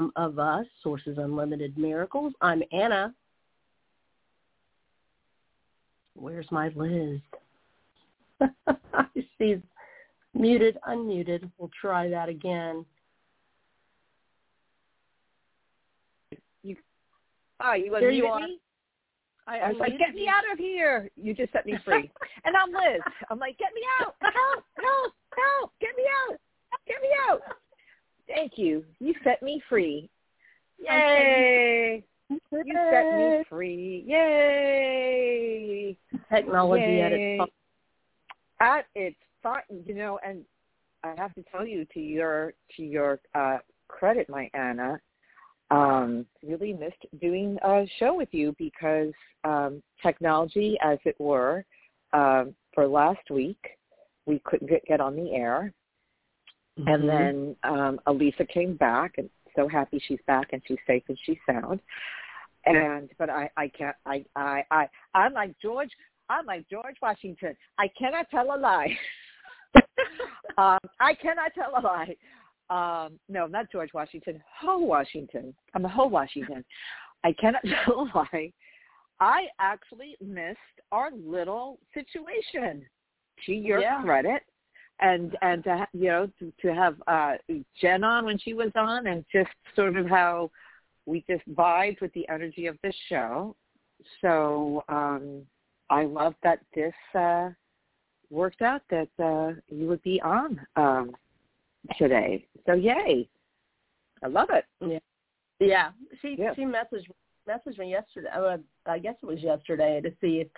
Sum 0.00 0.12
of 0.16 0.38
Us, 0.38 0.64
Sources 0.82 1.18
Unlimited 1.18 1.76
Miracles. 1.76 2.32
I'm 2.40 2.62
Anna. 2.72 3.14
Where's 6.14 6.46
my 6.50 6.70
Liz? 6.74 7.20
She's 9.38 9.58
muted, 10.32 10.78
unmuted. 10.88 11.50
We'll 11.58 11.70
try 11.78 12.08
that 12.08 12.30
again. 12.30 12.86
You, 16.62 16.76
oh, 17.62 17.74
you 17.74 17.90
There 17.90 18.10
you 18.10 18.24
are. 18.24 18.40
me? 18.40 18.58
I, 19.46 19.58
I 19.58 19.68
was 19.68 19.80
like, 19.80 19.98
get 19.98 20.14
me 20.14 20.28
out 20.28 20.50
of 20.50 20.58
here. 20.58 21.10
You 21.16 21.34
just 21.34 21.52
set 21.52 21.66
me 21.66 21.76
free. 21.84 22.10
and 22.46 22.56
I'm 22.56 22.70
Liz. 22.70 23.02
I'm 23.28 23.38
like, 23.38 23.58
get 23.58 23.74
me 23.74 23.82
out. 24.00 24.14
Help, 24.22 24.64
help, 24.76 25.12
help. 25.36 25.72
Get 25.78 25.94
me 25.94 26.04
out. 26.30 26.38
Get 26.86 27.02
me 27.02 27.08
out. 27.28 27.42
Thank 28.34 28.52
you. 28.56 28.84
You 29.00 29.14
set 29.24 29.42
me 29.42 29.62
free. 29.68 30.08
Yay. 30.78 32.04
You 32.28 32.38
set 32.90 33.12
me 33.14 33.44
free. 33.48 34.04
Yay. 34.06 35.96
Technology 36.32 37.00
at 37.00 37.12
its 37.12 37.20
Yay. 37.20 37.36
top. 37.38 37.50
At 38.60 38.86
its 38.94 39.16
fun, 39.42 39.62
you 39.86 39.94
know, 39.94 40.18
and 40.24 40.44
I 41.02 41.14
have 41.16 41.34
to 41.34 41.42
tell 41.50 41.66
you 41.66 41.86
to 41.94 42.00
your 42.00 42.52
to 42.76 42.82
your 42.82 43.20
uh 43.34 43.58
credit, 43.88 44.28
my 44.28 44.48
Anna, 44.54 45.00
um, 45.70 46.26
really 46.46 46.72
missed 46.72 47.06
doing 47.20 47.58
a 47.64 47.86
show 47.98 48.14
with 48.14 48.28
you 48.32 48.54
because 48.58 49.12
um 49.44 49.82
technology, 50.02 50.78
as 50.82 50.98
it 51.04 51.16
were, 51.18 51.64
um, 52.12 52.54
for 52.74 52.86
last 52.86 53.30
week 53.30 53.58
we 54.26 54.40
couldn't 54.44 54.68
get, 54.68 54.84
get 54.84 55.00
on 55.00 55.16
the 55.16 55.32
air. 55.32 55.72
And 56.86 57.04
Mhm. 57.04 57.06
then 57.06 57.56
um, 57.64 58.00
Elisa 58.06 58.44
came 58.44 58.76
back, 58.76 59.18
and 59.18 59.28
so 59.56 59.68
happy 59.68 59.98
she's 59.98 60.20
back 60.26 60.52
and 60.52 60.62
she's 60.66 60.78
safe 60.86 61.02
and 61.08 61.18
she's 61.24 61.38
sound. 61.46 61.80
And 62.66 63.10
but 63.18 63.30
I 63.30 63.50
I 63.56 63.68
can't 63.68 63.96
I 64.06 64.24
I 64.36 64.64
I 64.70 64.88
I'm 65.14 65.32
like 65.32 65.58
George 65.60 65.90
I'm 66.28 66.46
like 66.46 66.68
George 66.68 66.96
Washington. 67.02 67.56
I 67.78 67.88
cannot 67.98 68.30
tell 68.30 68.54
a 68.54 68.58
lie. 68.58 68.96
um, 70.58 70.78
I 71.00 71.14
cannot 71.14 71.52
tell 71.54 71.72
a 71.76 71.82
lie. 71.82 72.16
Um, 72.70 73.18
no, 73.28 73.46
not 73.46 73.70
George 73.72 73.90
Washington. 73.92 74.40
Ho 74.60 74.78
Washington. 74.78 75.54
I'm 75.74 75.84
a 75.84 75.88
Ho 75.88 76.06
Washington. 76.06 76.64
I 77.24 77.32
cannot 77.32 77.62
tell 77.84 78.02
a 78.02 78.18
lie. 78.18 78.52
I 79.18 79.46
actually 79.58 80.16
missed 80.20 80.58
our 80.92 81.10
little 81.12 81.78
situation. 81.94 82.86
To 83.46 83.52
your 83.54 83.80
Yeah. 83.80 84.02
credit, 84.02 84.42
and 85.00 85.36
and 85.42 85.64
to 85.64 85.86
you 85.92 86.08
know 86.08 86.30
to, 86.38 86.52
to 86.62 86.74
have 86.74 86.96
uh 87.06 87.34
Jen 87.80 88.04
on 88.04 88.24
when 88.24 88.38
she 88.38 88.54
was 88.54 88.70
on, 88.74 89.06
and 89.06 89.24
just 89.32 89.50
sort 89.74 89.96
of 89.96 90.06
how 90.06 90.50
we 91.06 91.24
just 91.28 91.48
vibed 91.54 92.00
with 92.00 92.12
the 92.12 92.28
energy 92.28 92.66
of 92.66 92.76
the 92.82 92.92
show. 93.08 93.56
So 94.20 94.84
um 94.88 95.42
I 95.88 96.04
love 96.04 96.34
that 96.42 96.60
this 96.74 96.94
uh 97.14 97.50
worked 98.30 98.62
out 98.62 98.82
that 98.90 99.08
uh 99.18 99.60
you 99.68 99.86
would 99.88 100.02
be 100.02 100.20
on 100.22 100.60
um 100.76 101.16
today. 101.98 102.46
So 102.66 102.74
yay. 102.74 103.28
I 104.22 104.26
love 104.26 104.48
it. 104.50 104.66
Yeah, 105.60 105.90
she 106.20 106.36
Yeah. 106.38 106.54
she 106.54 106.62
messaged 106.62 107.06
messaged 107.48 107.78
me 107.78 107.90
yesterday. 107.90 108.28
Uh, 108.34 108.58
I 108.86 108.98
guess 108.98 109.16
it 109.22 109.26
was 109.26 109.42
yesterday 109.42 110.00
to 110.00 110.10
see 110.20 110.40
if 110.40 110.48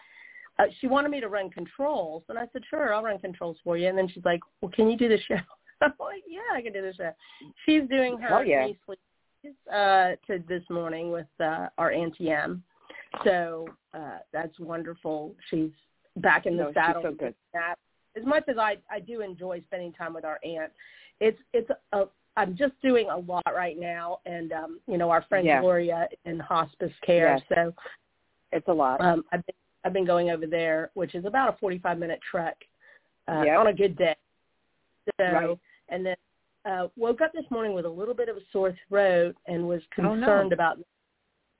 uh, 0.62 0.66
she 0.80 0.86
wanted 0.86 1.10
me 1.10 1.20
to 1.20 1.28
run 1.28 1.50
controls, 1.50 2.22
and 2.28 2.38
I 2.38 2.46
said, 2.52 2.62
"Sure, 2.68 2.94
I'll 2.94 3.02
run 3.02 3.18
controls 3.18 3.56
for 3.64 3.76
you." 3.76 3.88
And 3.88 3.96
then 3.96 4.08
she's 4.08 4.24
like, 4.24 4.40
"Well, 4.60 4.70
can 4.70 4.90
you 4.90 4.96
do 4.96 5.08
the 5.08 5.18
show?" 5.28 5.36
I'm 5.80 5.92
like, 5.98 6.22
"Yeah, 6.28 6.40
I 6.54 6.62
can 6.62 6.72
do 6.72 6.82
the 6.82 6.94
show." 6.94 7.10
She's 7.66 7.88
doing 7.88 8.18
her 8.18 8.28
Hell 8.28 8.44
yeah. 8.44 8.68
uh, 9.72 10.16
to 10.26 10.42
this 10.48 10.62
morning 10.70 11.10
with 11.10 11.26
uh, 11.40 11.68
our 11.78 11.90
Auntie 11.90 12.30
M, 12.30 12.62
so 13.24 13.66
uh, 13.94 14.18
that's 14.32 14.58
wonderful. 14.58 15.34
She's 15.50 15.70
back 16.18 16.46
in 16.46 16.56
the 16.56 16.64
No, 16.64 16.72
she's 16.72 17.02
so 17.02 17.12
good. 17.12 17.34
That 17.52 17.76
as 18.16 18.24
much 18.24 18.44
as 18.48 18.58
I 18.58 18.78
I 18.90 19.00
do 19.00 19.20
enjoy 19.20 19.62
spending 19.66 19.92
time 19.92 20.14
with 20.14 20.24
our 20.24 20.38
aunt, 20.44 20.72
it's 21.20 21.38
it's 21.52 21.70
a 21.92 22.04
I'm 22.36 22.56
just 22.56 22.72
doing 22.82 23.08
a 23.10 23.16
lot 23.18 23.44
right 23.54 23.78
now, 23.78 24.20
and 24.24 24.52
um, 24.52 24.80
you 24.86 24.96
know 24.98 25.10
our 25.10 25.22
friend 25.28 25.46
Yeah. 25.46 25.60
Gloria 25.60 26.08
in 26.24 26.38
hospice 26.38 26.92
care. 27.04 27.36
Yes. 27.36 27.42
So 27.54 27.74
It's 28.52 28.68
a 28.68 28.72
lot. 28.72 29.00
um, 29.00 29.24
I've 29.32 29.44
been 29.46 29.54
I've 29.84 29.92
been 29.92 30.04
going 30.06 30.30
over 30.30 30.46
there, 30.46 30.90
which 30.94 31.14
is 31.14 31.24
about 31.24 31.52
a 31.54 31.56
45 31.58 31.98
minute 31.98 32.20
trek 32.28 32.56
uh, 33.28 33.42
Yep. 33.44 33.58
on 33.58 33.66
a 33.68 33.72
good 33.72 33.96
day. 33.96 34.16
So 35.18 35.24
Right. 35.32 35.58
and 35.88 36.06
then 36.06 36.16
uh, 36.64 36.88
woke 36.96 37.20
up 37.20 37.32
this 37.32 37.44
morning 37.50 37.74
with 37.74 37.84
a 37.84 37.88
little 37.90 38.14
bit 38.14 38.28
of 38.28 38.36
a 38.36 38.40
sore 38.52 38.74
throat 38.88 39.36
and 39.46 39.66
was 39.66 39.82
concerned 39.94 40.20
Oh, 40.28 40.40
no. 40.42 40.48
about. 40.52 40.78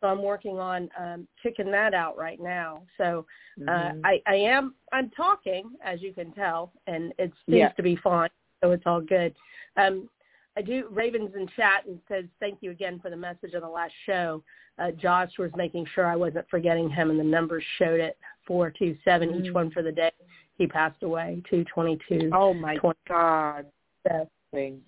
So 0.00 0.08
I'm 0.08 0.22
working 0.22 0.58
on 0.58 0.88
um, 0.98 1.28
kicking 1.42 1.70
that 1.72 1.94
out 1.94 2.16
right 2.16 2.40
now. 2.40 2.82
So 2.98 3.26
uh, 3.68 3.70
Mhm. 3.70 4.00
I, 4.04 4.22
I 4.26 4.34
am 4.34 4.74
I'm 4.92 5.10
talking 5.10 5.76
as 5.82 6.00
you 6.02 6.12
can 6.12 6.32
tell, 6.32 6.72
and 6.86 7.12
it 7.18 7.32
seems 7.46 7.58
Yeah. 7.58 7.68
to 7.72 7.82
be 7.82 7.96
fine, 7.96 8.30
so 8.62 8.72
it's 8.72 8.86
all 8.86 9.00
good. 9.00 9.34
Um, 9.76 10.08
I 10.56 10.62
do 10.62 10.86
Ravens 10.90 11.30
in 11.34 11.48
chat 11.56 11.86
and 11.86 11.98
says 12.08 12.24
thank 12.40 12.58
you 12.60 12.70
again 12.70 12.98
for 13.00 13.10
the 13.10 13.16
message 13.16 13.54
on 13.54 13.62
the 13.62 13.68
last 13.68 13.94
show. 14.06 14.42
Uh, 14.78 14.90
Josh 14.90 15.30
was 15.38 15.50
making 15.56 15.86
sure 15.94 16.06
I 16.06 16.16
wasn't 16.16 16.48
forgetting 16.50 16.90
him, 16.90 17.10
and 17.10 17.18
the 17.18 17.24
numbers 17.24 17.64
showed 17.78 18.00
it 18.00 18.18
four 18.46 18.70
two 18.70 18.96
seven 19.04 19.34
each 19.34 19.50
Mm. 19.50 19.54
one 19.54 19.70
for 19.70 19.82
the 19.82 19.92
day. 19.92 20.10
He 20.58 20.66
passed 20.66 21.02
away 21.02 21.42
two 21.48 21.64
twenty 21.64 21.98
two. 22.08 22.30
oh 22.32 22.52
my 22.54 22.76
twenty- 22.76 22.98
God. 23.08 23.66
So, 24.06 24.28
Thing. 24.52 24.82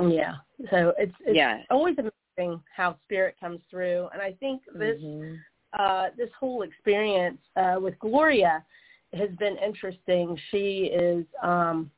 yeah, 0.00 0.36
so 0.70 0.92
it's 0.98 1.14
it's 1.20 1.36
Yeah. 1.36 1.62
always 1.70 1.96
amazing 1.98 2.62
how 2.74 2.94
spirit 3.04 3.36
comes 3.40 3.62
through, 3.70 4.08
and 4.12 4.20
I 4.20 4.32
think 4.34 4.62
this 4.74 5.00
Mhm. 5.00 5.40
uh, 5.72 6.10
this 6.16 6.30
whole 6.32 6.62
experience 6.62 7.40
uh, 7.56 7.78
with 7.80 7.98
Gloria 7.98 8.64
has 9.12 9.30
been 9.32 9.56
interesting. 9.58 10.36
She 10.50 10.86
is, 10.86 11.26
um, 11.42 11.90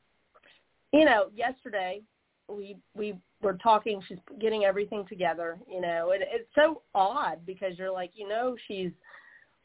you 0.91 1.05
know, 1.05 1.29
yesterday 1.33 2.01
we 2.49 2.77
we 2.95 3.15
were 3.41 3.53
talking. 3.61 4.01
She's 4.07 4.17
getting 4.39 4.63
everything 4.65 5.05
together. 5.07 5.57
You 5.69 5.81
know, 5.81 6.11
and 6.13 6.23
it's 6.23 6.49
so 6.55 6.81
odd 6.95 7.45
because 7.45 7.77
you're 7.77 7.91
like, 7.91 8.11
you 8.15 8.27
know, 8.27 8.55
she's 8.67 8.91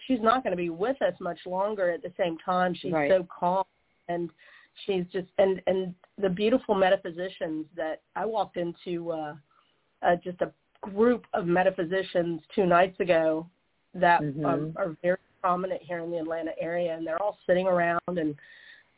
she's 0.07 0.21
not 0.21 0.43
going 0.43 0.51
to 0.53 0.57
be 0.57 0.71
with 0.71 1.01
us 1.03 1.15
much 1.21 1.39
longer. 1.47 1.91
At 1.91 2.03
the 2.03 2.13
same 2.19 2.37
time, 2.45 2.75
she's 2.75 2.93
Right. 2.93 3.11
so 3.11 3.27
calm 3.37 3.65
and 4.09 4.31
she's 4.85 5.05
just 5.13 5.29
and 5.39 5.61
and 5.67 5.95
the 6.19 6.29
beautiful 6.29 6.75
metaphysicians 6.75 7.67
that 7.77 8.03
I 8.17 8.25
walked 8.27 8.57
into 8.57 9.11
uh, 9.13 9.35
uh, 10.03 10.17
just 10.23 10.41
a 10.43 10.53
group 10.83 11.27
of 11.33 11.47
metaphysicians 11.47 12.43
two 12.55 12.67
nights 12.67 13.01
ago 13.01 13.49
that 13.95 14.21
Mhm. 14.21 14.45
um, 14.45 14.73
are 14.77 14.97
very 15.03 15.17
prominent 15.41 15.81
here 15.83 16.01
in 16.01 16.11
the 16.11 16.19
Atlanta 16.19 16.53
area, 16.61 16.95
and 16.97 17.07
they're 17.07 17.23
all 17.23 17.39
sitting 17.47 17.67
around 17.67 18.01
and 18.19 18.35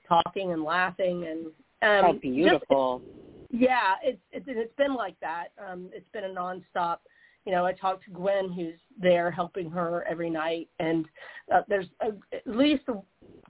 talking 0.09 0.53
and 0.53 0.63
laughing 0.65 1.27
and 1.27 1.47
um, 1.83 2.05
How 2.05 2.13
just- 2.13 2.23
beautiful. 2.23 3.03
Yeah, 3.51 3.95
it's 4.03 4.21
it's 4.33 4.47
it's 4.49 4.75
been 4.77 4.95
like 4.95 5.19
that. 5.21 5.49
Um, 5.65 5.91
it's 5.93 6.09
been 6.13 6.25
a 6.25 6.29
nonstop. 6.29 6.99
You 7.45 7.53
know, 7.53 7.65
I 7.65 7.73
talked 7.73 8.05
to 8.07 8.11
Gwen, 8.11 8.53
who's 8.53 8.79
there 9.01 9.31
helping 9.31 9.71
her 9.71 10.05
every 10.09 10.31
night, 10.31 10.69
and 10.81 11.07
uh, 11.55 11.61
there's 11.69 11.87
a, 12.01 12.09
at 12.35 12.47
least 12.47 12.83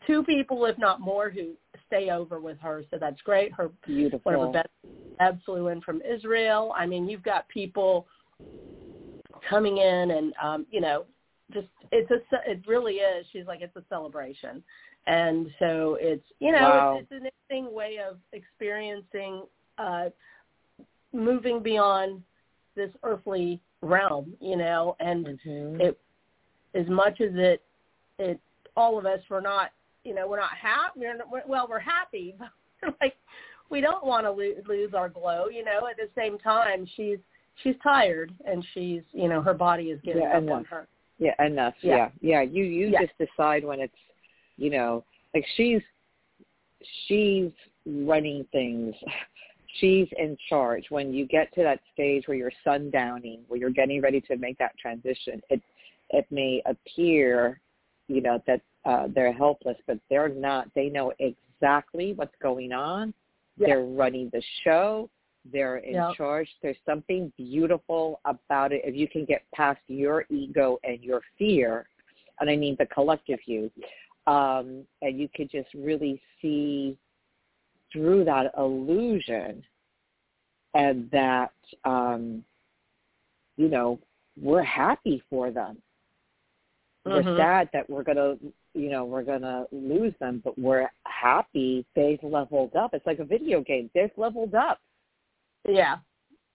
two 0.07 0.23
people, 0.25 0.67
if 0.67 0.77
not 0.79 1.01
more, 1.01 1.31
who 1.31 1.53
stay 1.87 2.11
over 2.11 2.41
with 2.41 2.59
her. 2.59 2.83
So 2.91 2.99
that's 3.01 3.21
great. 3.23 3.53
Her 3.53 3.71
beautiful. 3.87 4.21
one 4.31 4.35
of 4.35 4.41
her 4.43 4.53
best 4.53 4.69
Eb 5.19 5.41
flew 5.45 5.69
in 5.69 5.81
from 5.81 6.03
Israel. 6.03 6.75
I 6.77 6.87
mean, 6.87 7.09
you've 7.09 7.23
got 7.23 7.49
people 7.49 8.07
coming 9.49 9.79
in, 9.79 10.11
and 10.11 10.35
um, 10.43 10.67
you 10.71 10.81
know, 10.81 11.07
just 11.53 11.69
it's 11.93 12.11
a 12.11 12.51
it 12.51 12.63
really 12.67 12.95
is. 12.95 13.27
She's 13.33 13.47
like 13.47 13.61
it's 13.63 13.77
a 13.77 13.85
celebration, 13.89 14.63
and 15.07 15.49
so 15.59 15.97
it's 16.01 16.25
you 16.39 16.53
know 16.53 16.59
Wow. 16.59 16.99
it's, 17.01 17.09
it's 17.11 17.23
an 17.23 17.29
interesting 17.29 17.75
way 17.75 17.99
of 17.99 18.19
experiencing 18.33 19.43
uh, 19.79 20.07
moving 21.13 21.63
beyond 21.63 22.23
this 22.75 22.91
earthly 23.03 23.61
realm, 23.83 24.35
you 24.41 24.57
know, 24.57 24.97
and 25.01 25.27
Mhm. 25.27 25.81
it 25.81 25.99
as 26.75 26.87
much 26.89 27.21
as 27.21 27.35
it 27.37 27.63
it 28.19 28.39
all 28.77 28.99
of 28.99 29.07
us 29.07 29.21
we're 29.31 29.41
not 29.41 29.73
you 30.05 30.15
know 30.15 30.27
we're 30.29 30.39
not 30.41 30.55
happy 30.57 31.01
we're, 31.01 31.17
not- 31.17 31.31
we're 31.31 31.43
well 31.47 31.67
we're 31.69 31.79
happy 31.79 32.35
but 32.39 32.49
we're 32.83 32.95
like 33.01 33.17
we 33.71 33.81
don't 33.81 34.05
want 34.05 34.25
to 34.27 34.31
lose, 34.31 34.57
lose 34.67 34.93
our 34.95 35.09
glow 35.09 35.49
you 35.49 35.65
know 35.65 35.87
at 35.89 35.97
the 35.97 36.09
same 36.15 36.39
time 36.39 36.87
she's 36.97 37.19
she's 37.63 37.75
tired 37.83 38.33
and 38.47 38.65
she's 38.75 39.03
you 39.13 39.29
know 39.29 39.41
her 39.41 39.55
body 39.55 39.91
is 39.91 40.01
getting 40.03 40.23
Yeah, 40.23 40.29
up 40.31 40.35
and 40.37 40.51
on 40.51 40.65
her 40.65 40.87
Yeah, 41.19 41.43
enough. 41.45 41.75
Yeah. 41.81 42.11
Yeah. 42.21 42.43
Yeah. 42.43 42.43
You 42.43 42.65
you 42.65 42.89
Yeah. 42.89 43.03
just 43.03 43.17
decide 43.19 43.65
when 43.65 43.81
it's 43.81 43.95
you 44.59 44.71
know, 44.71 45.05
like 45.35 45.47
she's 45.57 45.83
she's 47.07 47.51
running 47.87 48.45
things. 48.53 48.95
She's 49.79 50.09
in 50.19 50.37
charge. 50.49 50.87
When 50.91 51.13
you 51.13 51.27
get 51.27 51.53
to 51.55 51.63
that 51.63 51.81
stage 51.93 52.27
where 52.27 52.37
you're 52.37 52.53
sundowning, 52.67 53.41
where 53.49 53.59
you're 53.59 53.71
getting 53.71 54.01
ready 54.01 54.21
to 54.23 54.37
make 54.37 54.59
that 54.59 54.77
transition, 54.79 55.41
it 55.51 55.61
it 56.11 56.27
may 56.31 56.63
appear, 56.67 57.61
you 58.09 58.21
know, 58.21 58.43
that 58.47 58.61
uh 58.85 59.09
they're 59.15 59.33
helpless, 59.33 59.77
but 59.87 59.99
they're 60.09 60.29
not. 60.29 60.69
They 60.75 60.89
know 60.89 61.13
exactly 61.19 62.13
what's 62.15 62.35
going 62.43 62.73
on. 62.73 63.13
They're 63.59 63.85
running 63.85 64.31
the 64.33 64.43
show. 64.65 65.09
They're 65.53 65.79
in 65.79 65.95
Yep. 65.95 66.15
charge. 66.17 66.49
There's 66.63 66.77
something 66.85 67.33
beautiful 67.37 68.21
about 68.25 68.73
it. 68.73 68.83
If 68.85 68.95
you 68.95 69.09
can 69.09 69.25
get 69.25 69.43
past 69.55 69.81
your 69.87 70.27
ego 70.29 70.79
and 70.85 71.03
your 71.03 71.23
fear, 71.39 71.89
and 72.41 72.51
I 72.51 72.57
mean 72.57 72.77
the 72.79 72.87
collective 72.87 73.39
you, 73.47 73.71
um, 74.27 74.85
and 75.03 75.19
you 75.19 75.29
could 75.35 75.51
just 75.51 75.73
really 75.75 76.21
see 76.43 76.99
through 77.93 78.25
that 78.25 78.53
illusion 78.57 79.63
and 80.75 81.11
that 81.11 81.53
um, 81.85 82.45
you 83.57 83.69
know 83.69 83.99
we're 84.41 84.63
happy 84.63 85.23
for 85.31 85.51
them. 85.51 85.81
We're 87.05 87.23
Mhm. 87.23 87.37
sad 87.37 87.71
that 87.73 87.89
we're 87.89 88.03
gonna 88.03 88.37
you 88.75 88.91
know 88.91 89.05
we're 89.05 89.23
gonna 89.23 89.67
lose 89.73 90.15
them, 90.19 90.41
but 90.45 90.59
we're 90.59 90.91
happy 91.05 91.87
they've 91.95 92.23
leveled 92.23 92.77
up. 92.77 92.93
It's 92.95 93.07
like 93.07 93.21
a 93.21 93.25
video 93.25 93.61
game. 93.63 93.91
They've 93.95 94.17
leveled 94.17 94.55
up. 94.55 94.81
Yeah. 95.67 95.99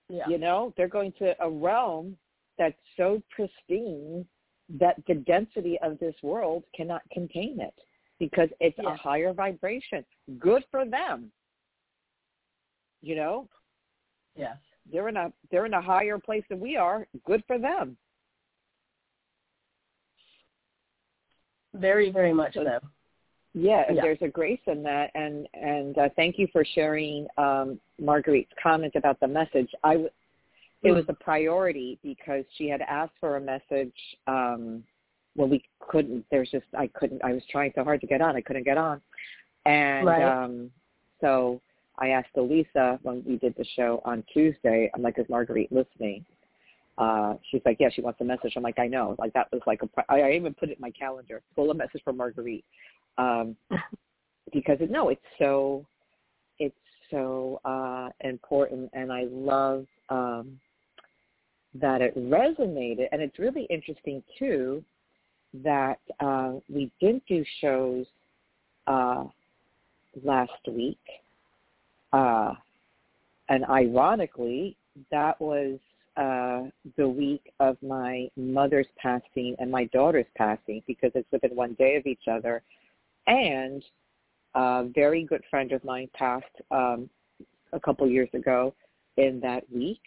Yeah. 0.09 0.27
You 0.27 0.37
know, 0.37 0.73
they're 0.75 0.87
going 0.89 1.13
to 1.13 1.41
a 1.41 1.49
realm 1.49 2.17
that's 2.57 2.77
so 2.97 3.21
pristine 3.29 4.27
that 4.69 5.03
the 5.07 5.15
density 5.15 5.79
of 5.79 5.97
this 5.99 6.15
world 6.21 6.63
cannot 6.73 7.01
contain 7.11 7.59
it 7.59 7.73
because 8.21 8.49
it's 8.59 8.77
Yeah. 8.77 8.93
a 8.93 8.95
higher 8.95 9.33
vibration. 9.33 10.05
Good 10.37 10.63
for 10.69 10.85
them. 10.85 11.31
You 13.01 13.15
know, 13.15 13.49
Yes. 14.35 14.57
they're 14.85 15.09
in 15.09 15.17
a 15.17 15.33
they're 15.49 15.65
in 15.65 15.73
a 15.73 15.81
higher 15.81 16.19
place 16.19 16.45
than 16.47 16.59
we 16.59 16.77
are. 16.77 17.07
Good 17.25 17.43
for 17.45 17.57
them. 17.57 17.97
Very, 21.73 22.11
very 22.11 22.31
much 22.33 22.53
so. 22.53 22.79
Yeah, 23.53 23.91
Yeah. 23.91 24.01
there's 24.01 24.21
a 24.21 24.27
grace 24.27 24.61
in 24.67 24.83
that, 24.83 25.09
and 25.15 25.47
and 25.55 25.97
uh, 25.97 26.09
thank 26.15 26.37
you 26.37 26.47
for 26.53 26.63
sharing 26.63 27.27
um, 27.37 27.81
Marguerite's 27.99 28.53
comment 28.61 28.95
about 28.95 29.19
the 29.19 29.27
message. 29.27 29.73
I 29.83 29.93
w- 29.93 30.11
it 30.83 30.91
Mm. 30.91 30.95
was 30.95 31.09
a 31.09 31.13
priority 31.13 31.97
because 32.03 32.45
she 32.55 32.67
had 32.69 32.81
asked 32.81 33.17
for 33.19 33.37
a 33.37 33.41
message. 33.41 33.97
Um, 34.27 34.85
well, 35.35 35.47
we 35.47 35.63
couldn't. 35.79 36.25
There's 36.31 36.49
just 36.49 36.65
I 36.77 36.87
couldn't. 36.87 37.23
I 37.23 37.33
was 37.33 37.43
trying 37.49 37.71
so 37.75 37.83
hard 37.83 38.01
to 38.01 38.07
get 38.07 38.21
on. 38.21 38.35
I 38.35 38.41
couldn't 38.41 38.63
get 38.63 38.77
on, 38.77 39.01
and 39.65 40.05
Right. 40.05 40.23
um, 40.23 40.71
so 41.19 41.61
I 41.97 42.09
asked 42.09 42.35
Elisa 42.35 42.99
when 43.03 43.23
we 43.25 43.37
did 43.37 43.55
the 43.57 43.65
show 43.75 44.01
on 44.05 44.23
Tuesday. 44.33 44.89
I'm 44.93 45.01
like, 45.01 45.19
is 45.19 45.29
Marguerite 45.29 45.71
listening? 45.71 46.25
Uh, 46.97 47.35
she's 47.49 47.61
like, 47.65 47.77
yeah, 47.79 47.89
she 47.89 48.01
wants 48.01 48.19
a 48.21 48.23
message. 48.23 48.53
I'm 48.55 48.63
like, 48.63 48.79
I 48.79 48.87
know. 48.87 49.15
Like 49.17 49.33
that 49.33 49.51
was 49.51 49.61
like 49.65 49.81
a. 49.83 49.89
I, 50.09 50.21
I 50.21 50.31
even 50.33 50.53
put 50.53 50.69
it 50.69 50.77
in 50.77 50.81
my 50.81 50.91
calendar. 50.91 51.41
Full 51.55 51.71
of 51.71 51.77
message 51.77 52.01
from 52.03 52.17
Marguerite. 52.17 52.65
Um, 53.17 53.55
because 54.53 54.77
it, 54.81 54.91
no, 54.91 55.09
it's 55.09 55.21
so 55.39 55.85
it's 56.59 56.75
so 57.09 57.61
uh, 57.65 58.09
important, 58.21 58.89
and 58.93 59.11
I 59.11 59.25
love 59.29 59.85
um, 60.09 60.59
that 61.73 62.01
it 62.01 62.15
resonated. 62.17 63.07
And 63.11 63.21
it's 63.21 63.39
really 63.39 63.63
interesting 63.69 64.21
too 64.37 64.83
that 65.63 65.99
uh, 66.19 66.53
we 66.69 66.91
didn't 66.99 67.23
do 67.27 67.43
shows 67.59 68.05
uh, 68.87 69.25
last 70.23 70.51
week, 70.67 70.99
uh, 72.13 72.53
and 73.49 73.65
ironically, 73.65 74.77
that 75.11 75.39
was 75.41 75.77
uh, 76.17 76.63
the 76.97 77.07
week 77.07 77.53
of 77.59 77.77
my 77.81 78.29
mother's 78.35 78.87
passing 78.97 79.55
and 79.59 79.71
my 79.71 79.85
daughter's 79.85 80.25
passing 80.37 80.81
because 80.87 81.11
it's 81.15 81.31
within 81.31 81.55
one 81.55 81.73
day 81.75 81.95
of 81.95 82.05
each 82.05 82.27
other. 82.29 82.61
And 83.27 83.83
a 84.55 84.85
very 84.93 85.23
good 85.23 85.43
friend 85.49 85.71
of 85.71 85.83
mine 85.83 86.09
passed 86.13 86.45
um, 86.71 87.09
a 87.73 87.79
couple 87.79 88.07
years 88.09 88.29
ago 88.33 88.73
in 89.17 89.39
that 89.41 89.63
week, 89.73 90.01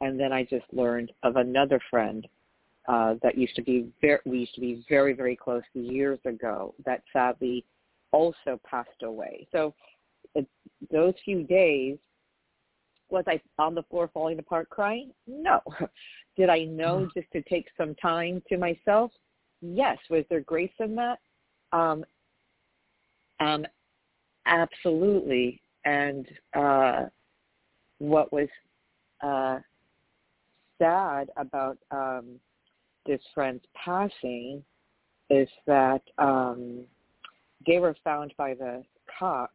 and 0.00 0.18
then 0.20 0.32
I 0.32 0.44
just 0.44 0.66
learned 0.72 1.12
of 1.22 1.36
another 1.36 1.80
friend 1.90 2.26
uh, 2.88 3.14
that 3.22 3.36
used 3.36 3.56
to 3.56 3.62
be 3.62 3.92
very 4.00 4.20
we 4.24 4.38
used 4.38 4.54
to 4.54 4.60
be 4.60 4.84
very 4.88 5.12
very 5.12 5.36
close 5.36 5.62
years 5.74 6.18
ago 6.24 6.74
that 6.84 7.02
sadly 7.12 7.64
also 8.12 8.60
passed 8.68 9.02
away. 9.02 9.46
So 9.52 9.74
it, 10.34 10.46
those 10.90 11.14
few 11.24 11.42
days 11.42 11.98
was 13.08 13.24
I 13.26 13.40
on 13.58 13.74
the 13.74 13.82
floor 13.84 14.10
falling 14.12 14.38
apart 14.38 14.68
crying? 14.68 15.12
No. 15.26 15.60
Did 16.36 16.50
I 16.50 16.64
know 16.64 17.08
just 17.14 17.30
to 17.32 17.42
take 17.42 17.66
some 17.76 17.94
time 17.94 18.42
to 18.48 18.56
myself? 18.56 19.12
Yes. 19.60 19.98
Was 20.10 20.24
there 20.28 20.40
grace 20.40 20.72
in 20.80 20.94
that? 20.96 21.18
Um, 21.72 22.04
um, 23.40 23.66
absolutely. 24.46 25.60
And 25.84 26.26
uh, 26.54 27.04
what 27.98 28.32
was 28.32 28.48
uh, 29.22 29.60
sad 30.78 31.30
about 31.36 31.78
um, 31.90 32.40
this 33.06 33.20
friend's 33.34 33.64
passing 33.74 34.62
is 35.30 35.48
that 35.66 36.02
um, 36.18 36.84
they 37.66 37.78
were 37.78 37.96
found 38.04 38.32
by 38.36 38.54
the 38.54 38.82
cops, 39.18 39.52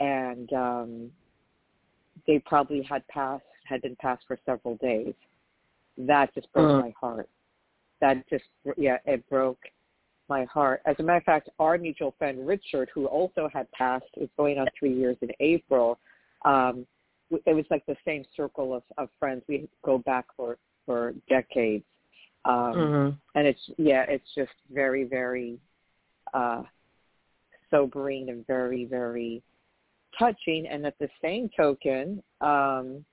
and 0.00 0.52
um, 0.52 1.10
they 2.26 2.38
probably 2.40 2.82
had 2.82 3.06
passed 3.08 3.44
had 3.64 3.82
been 3.82 3.96
passed 3.96 4.24
for 4.28 4.38
several 4.46 4.76
days. 4.76 5.14
That 5.98 6.32
just 6.34 6.52
broke 6.52 6.70
Uh. 6.70 6.86
my 6.86 6.94
heart. 7.00 7.28
That 8.00 8.28
just 8.28 8.44
yeah, 8.76 8.98
it 9.06 9.28
broke 9.28 9.58
my 10.28 10.44
heart. 10.44 10.82
As 10.86 10.96
a 10.98 11.02
matter 11.02 11.18
of 11.18 11.24
fact, 11.24 11.48
our 11.58 11.78
mutual 11.78 12.14
friend 12.18 12.46
Richard, 12.46 12.90
who 12.94 13.06
also 13.06 13.48
had 13.52 13.70
passed, 13.72 14.04
is 14.16 14.28
going 14.36 14.58
on 14.58 14.66
three 14.78 14.92
years 14.92 15.16
in 15.22 15.30
April. 15.40 15.98
Um, 16.44 16.86
it 17.30 17.54
was 17.54 17.64
like 17.70 17.84
the 17.86 17.96
same 18.04 18.24
circle 18.36 18.74
of, 18.74 18.82
of 18.98 19.08
friends. 19.18 19.42
We 19.48 19.68
go 19.84 19.98
back 19.98 20.26
for 20.36 20.58
for 20.84 21.14
decades, 21.28 21.84
um, 22.46 22.74
Mhm. 22.74 23.18
and 23.34 23.46
it's 23.46 23.70
yeah, 23.76 24.02
it's 24.04 24.32
just 24.34 24.52
very 24.70 25.04
very 25.04 25.58
uh, 26.32 26.62
sobering 27.70 28.30
and 28.30 28.46
very 28.46 28.84
very 28.84 29.42
touching. 30.18 30.66
And 30.66 30.86
at 30.86 30.98
the 30.98 31.10
same 31.20 31.48
token, 31.56 32.22
um, 32.40 33.04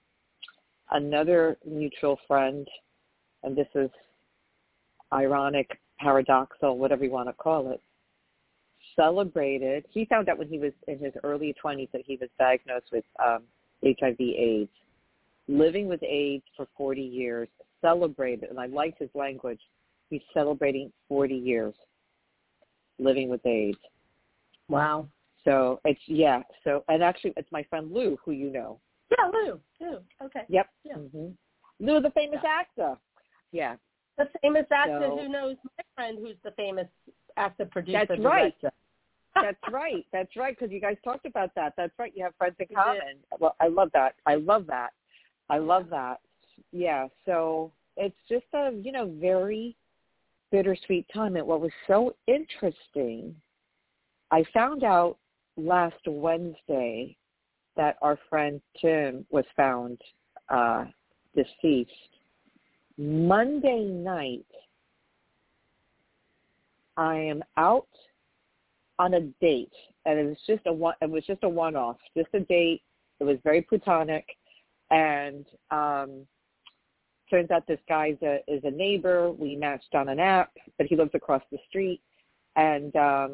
another 0.92 1.58
mutual 1.66 2.18
friend, 2.28 2.68
and 3.44 3.56
this 3.56 3.68
is 3.76 3.90
ironic, 5.12 5.80
paradoxal, 6.02 6.78
whatever 6.78 7.04
you 7.04 7.12
want 7.12 7.30
to 7.30 7.34
call 7.34 7.72
it, 7.72 7.82
celebrated. 8.96 9.86
He 9.90 10.06
found 10.06 10.30
out 10.30 10.38
when 10.38 10.48
he 10.48 10.60
was 10.60 10.74
in 10.88 11.00
his 11.00 11.14
early 11.24 11.54
20s 11.64 11.90
that 11.92 12.02
he 12.06 12.18
was 12.18 12.30
diagnosed 12.38 12.92
with 12.92 13.06
um, 13.24 13.44
HIV/AIDS. 13.84 14.70
Living 15.48 15.88
with 15.88 16.02
AIDS 16.04 16.46
for 16.56 16.68
40 16.78 17.02
years, 17.02 17.50
celebrated, 17.84 18.50
and 18.50 18.60
I 18.60 18.66
liked 18.66 19.00
his 19.00 19.10
language. 19.14 19.60
He's 20.10 20.22
celebrating 20.34 20.92
40 21.10 21.36
years 21.36 21.76
living 22.98 23.30
with 23.30 23.46
AIDS. 23.46 23.78
Wow. 24.70 25.08
So 25.44 25.80
it's 25.86 26.00
yeah. 26.08 26.42
So 26.64 26.84
and 26.88 27.04
actually, 27.04 27.34
it's 27.38 27.52
my 27.52 27.64
friend 27.64 27.92
Lou, 27.92 28.18
who 28.24 28.32
you 28.32 28.52
know. 28.52 28.80
Yeah, 29.12 29.26
Lou. 29.32 29.60
Lou. 29.82 30.00
Okay. 30.24 30.42
Yep. 30.48 30.70
Yeah. 30.84 30.94
hmm 30.96 31.30
Lou, 31.80 32.00
the 32.00 32.12
famous 32.12 32.40
actor. 32.48 32.96
Yeah. 33.52 33.76
The 34.18 34.26
famous 34.42 34.66
actor 34.72 35.00
So- 35.02 35.18
who 35.18 35.30
knows 35.30 35.58
my 35.78 35.84
friend 35.96 36.18
who's 36.22 36.38
the 36.44 36.52
famous 36.52 36.88
actor 37.38 37.66
producer. 37.66 38.06
That's 38.08 38.22
right. 38.22 38.56
That's 39.36 39.58
right. 39.72 40.06
That's 40.14 40.36
right. 40.36 40.56
Because 40.58 40.72
you 40.72 40.80
guys 40.80 40.96
talked 41.04 41.26
about 41.26 41.50
that. 41.56 41.74
That's 41.76 41.94
right. 41.98 42.14
You 42.16 42.24
have 42.24 42.36
friends 42.38 42.56
in 42.60 42.68
common. 42.76 43.18
Well, 43.40 43.56
I 43.60 43.68
love 43.68 43.90
that. 43.94 44.14
I 44.28 44.36
love 44.36 44.68
that. 44.68 44.92
I 45.50 45.58
love 45.58 45.90
that. 45.90 46.20
Yeah. 46.72 47.08
So 47.26 47.72
it's 47.98 48.16
just 48.30 48.46
a 48.54 48.72
you 48.74 48.92
know 48.92 49.12
very 49.20 49.76
bittersweet 50.52 51.06
time. 51.14 51.36
And 51.36 51.48
what 51.48 51.62
was 51.62 51.72
so 51.88 52.16
interesting, 52.28 53.36
I 54.32 54.44
found 54.54 54.84
out 54.84 55.18
last 55.58 55.96
Wednesday 56.06 57.18
that 57.76 57.98
our 58.02 58.18
friend 58.30 58.62
Tim 58.80 59.26
was 59.32 59.46
found 59.56 60.00
uh, 60.50 60.86
deceased. 61.36 61.92
Monday 62.98 63.86
night, 63.86 64.46
I 66.98 67.16
am 67.16 67.44
out 67.58 67.88
on 69.00 69.16
a 69.16 69.22
date, 69.42 69.74
and 70.06 70.20
it 70.20 70.26
was 70.28 70.38
just 70.46 70.62
a 70.68 70.74
one. 70.74 70.94
It 71.02 71.10
was 71.10 71.26
just 71.26 71.44
a 71.44 71.50
one-off, 71.50 71.98
just 72.16 72.30
a 72.34 72.42
date. 72.42 72.84
It 73.20 73.24
was 73.24 73.38
very 73.44 73.64
platonic, 73.64 74.26
and 74.92 75.46
um, 75.72 76.28
turns 77.34 77.52
out 77.54 77.66
this 77.66 77.80
guy 77.96 78.08
is 78.16 78.22
a, 78.22 78.34
is 78.56 78.64
a 78.64 78.70
neighbor. 78.86 79.20
We 79.32 79.52
matched 79.56 79.94
on 80.00 80.06
an 80.14 80.20
app, 80.20 80.52
but 80.78 80.86
he 80.90 80.96
lives 81.02 81.16
across 81.22 81.44
the 81.52 81.58
street, 81.68 82.00
and 82.56 82.92
um, 82.96 83.32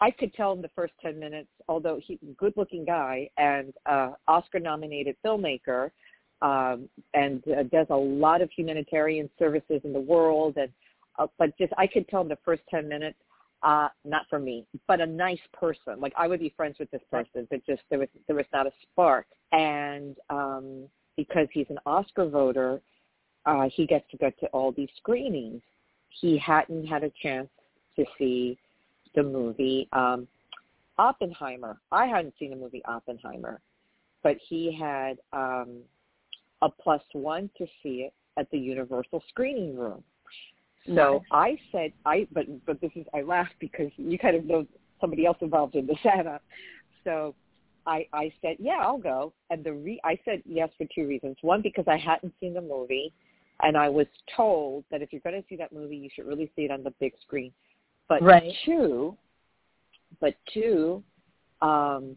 I 0.00 0.10
could 0.18 0.32
tell 0.38 0.52
in 0.56 0.62
the 0.66 0.74
first 0.78 0.94
ten 1.04 1.14
minutes, 1.26 1.52
although 1.68 1.98
he's 2.06 2.22
a 2.22 2.32
good-looking 2.42 2.84
guy 2.98 3.16
and 3.36 3.68
uh, 3.94 4.10
Oscar-nominated 4.34 5.14
filmmaker, 5.24 5.82
um, 6.48 6.88
and 7.22 7.42
uh, 7.48 7.64
does 7.76 7.88
a 7.90 8.00
lot 8.24 8.40
of 8.44 8.48
humanitarian 8.58 9.26
services 9.38 9.80
in 9.84 9.92
the 9.98 10.04
world, 10.14 10.54
and 10.62 10.70
uh, 11.18 11.26
but 11.38 11.48
just 11.60 11.72
I 11.84 11.86
could 11.92 12.06
tell 12.08 12.22
in 12.22 12.30
the 12.34 12.38
first 12.48 12.62
ten 12.74 12.84
minutes 12.94 13.18
uh, 13.70 13.88
not 14.04 14.24
for 14.30 14.38
me, 14.38 14.56
but 14.90 14.98
a 15.00 15.06
nice 15.06 15.44
person. 15.52 15.94
Like 16.04 16.14
I 16.22 16.28
would 16.28 16.40
be 16.40 16.52
friends 16.56 16.76
with 16.78 16.90
this 16.90 17.04
person, 17.10 17.40
but 17.50 17.60
just 17.70 17.82
there 17.90 18.00
was 18.02 18.08
there 18.26 18.36
was 18.36 18.50
not 18.56 18.66
a 18.66 18.72
spark. 18.84 19.26
And 19.52 20.16
um, 20.38 20.66
because 21.16 21.48
he's 21.56 21.70
an 21.70 21.78
Oscar 21.86 22.26
voter, 22.38 22.80
uh, 23.46 23.68
he 23.72 23.86
gets 23.86 24.08
to 24.10 24.16
go 24.16 24.30
to 24.40 24.46
all 24.46 24.72
these 24.72 24.88
screenings. 24.96 25.62
He 26.20 26.38
hadn't 26.38 26.86
had 26.86 27.04
a 27.04 27.12
chance 27.22 27.48
to 27.96 28.04
see 28.18 28.58
the 29.14 29.22
movie 29.22 29.88
um, 29.92 30.26
Oppenheimer. 30.98 31.78
I 31.90 32.06
hadn't 32.06 32.34
seen 32.38 32.50
the 32.50 32.56
movie 32.56 32.82
Oppenheimer, 32.86 33.60
but 34.22 34.36
he 34.48 34.76
had 34.78 35.18
um, 35.32 35.78
a 36.62 36.68
plus 36.68 37.02
one 37.12 37.50
to 37.58 37.66
see 37.82 38.06
it 38.06 38.12
at 38.36 38.50
the 38.50 38.58
Universal 38.58 39.22
Screening 39.28 39.76
Room. 39.76 40.02
So 40.94 41.22
I 41.32 41.58
said, 41.72 41.92
I 42.04 42.26
but 42.32 42.44
but 42.66 42.80
this 42.80 42.90
is 42.94 43.06
I 43.14 43.22
laughed 43.22 43.54
because 43.58 43.90
you 43.96 44.18
kind 44.18 44.36
of 44.36 44.44
know 44.44 44.66
somebody 45.00 45.24
else 45.24 45.38
involved 45.40 45.76
in 45.76 45.86
the 45.86 45.96
setup. 46.02 46.42
So 47.04 47.34
I 47.86 48.06
I 48.12 48.32
said, 48.42 48.56
yeah, 48.58 48.78
I'll 48.80 48.98
go. 48.98 49.32
And 49.50 49.64
the 49.64 49.72
re- 49.72 50.00
I 50.04 50.18
said 50.24 50.42
yes 50.44 50.68
for 50.76 50.86
two 50.94 51.06
reasons. 51.06 51.36
One 51.40 51.62
because 51.62 51.86
I 51.88 51.96
hadn't 51.96 52.34
seen 52.38 52.52
the 52.52 52.60
movie, 52.60 53.12
and 53.64 53.76
I 53.76 53.88
was 53.88 54.06
told 54.36 54.84
that 54.90 55.02
if 55.02 55.12
you're 55.12 55.22
going 55.22 55.40
to 55.40 55.48
see 55.48 55.56
that 55.56 55.72
movie, 55.72 55.96
you 55.96 56.08
should 56.14 56.26
really 56.26 56.50
see 56.54 56.62
it 56.62 56.70
on 56.70 56.84
the 56.84 56.92
big 57.00 57.12
screen. 57.20 57.52
But 58.08 58.22
right. 58.22 58.52
two, 58.64 59.16
but 60.20 60.34
two, 60.52 61.02
um, 61.62 62.16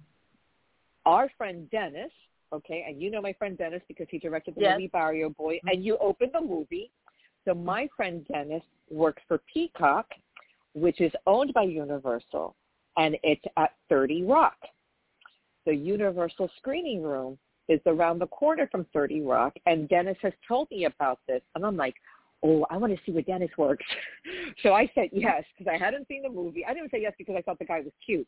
our 1.06 1.30
friend 1.38 1.70
Dennis, 1.72 2.12
okay, 2.54 2.86
and 2.88 3.02
you 3.02 3.10
know 3.10 3.22
my 3.22 3.34
friend 3.34 3.58
Dennis 3.58 3.82
because 3.88 4.08
he 4.12 4.20
directed 4.20 4.56
the 4.56 4.62
yes. 4.62 4.74
movie 4.74 4.88
Barrio 4.88 5.30
Boy, 5.30 5.60
and 5.66 5.84
you 5.84 5.98
opened 5.98 6.32
the 6.34 6.42
movie 6.42 6.92
so 7.48 7.54
my 7.54 7.88
friend 7.96 8.28
Dennis 8.28 8.64
works 8.90 9.24
for 9.26 9.40
Peacock, 9.52 10.08
which 10.74 11.00
is 11.00 11.14
owned 11.26 11.54
by 11.54 11.64
Universal, 11.64 12.56
and 12.98 13.16
it's 13.24 13.44
at 13.56 13.72
30 13.88 14.24
Rock. 14.24 14.58
The 15.66 15.74
Universal 15.74 16.50
Screening 16.58 17.02
Room 17.02 17.38
is 17.70 17.80
around 17.86 18.20
the 18.20 18.28
corner 18.28 18.68
from 18.72 18.86
30 18.94 19.22
Rock, 19.22 19.54
and 19.66 19.90
Dennis 19.90 20.18
has 20.22 20.34
told 20.48 20.70
me 20.72 20.86
about 20.86 21.20
this, 21.28 21.42
and 21.56 21.66
I'm 21.66 21.78
like, 21.78 21.96
oh, 22.44 22.66
I 22.70 22.78
want 22.78 22.94
to 22.94 23.00
see 23.06 23.12
where 23.12 23.24
Dennis 23.24 23.50
works. 23.58 23.86
so 24.64 24.74
I 24.74 24.90
said 24.96 25.10
yes 25.12 25.44
because 25.58 25.72
I 25.72 25.84
hadn't 25.84 26.08
seen 26.08 26.24
the 26.24 26.30
movie. 26.30 26.66
I 26.66 26.74
didn't 26.74 26.92
say 26.92 27.02
yes 27.02 27.14
because 27.18 27.36
I 27.38 27.42
thought 27.42 27.60
the 27.60 27.66
guy 27.66 27.80
was 27.82 27.94
cute. 28.06 28.28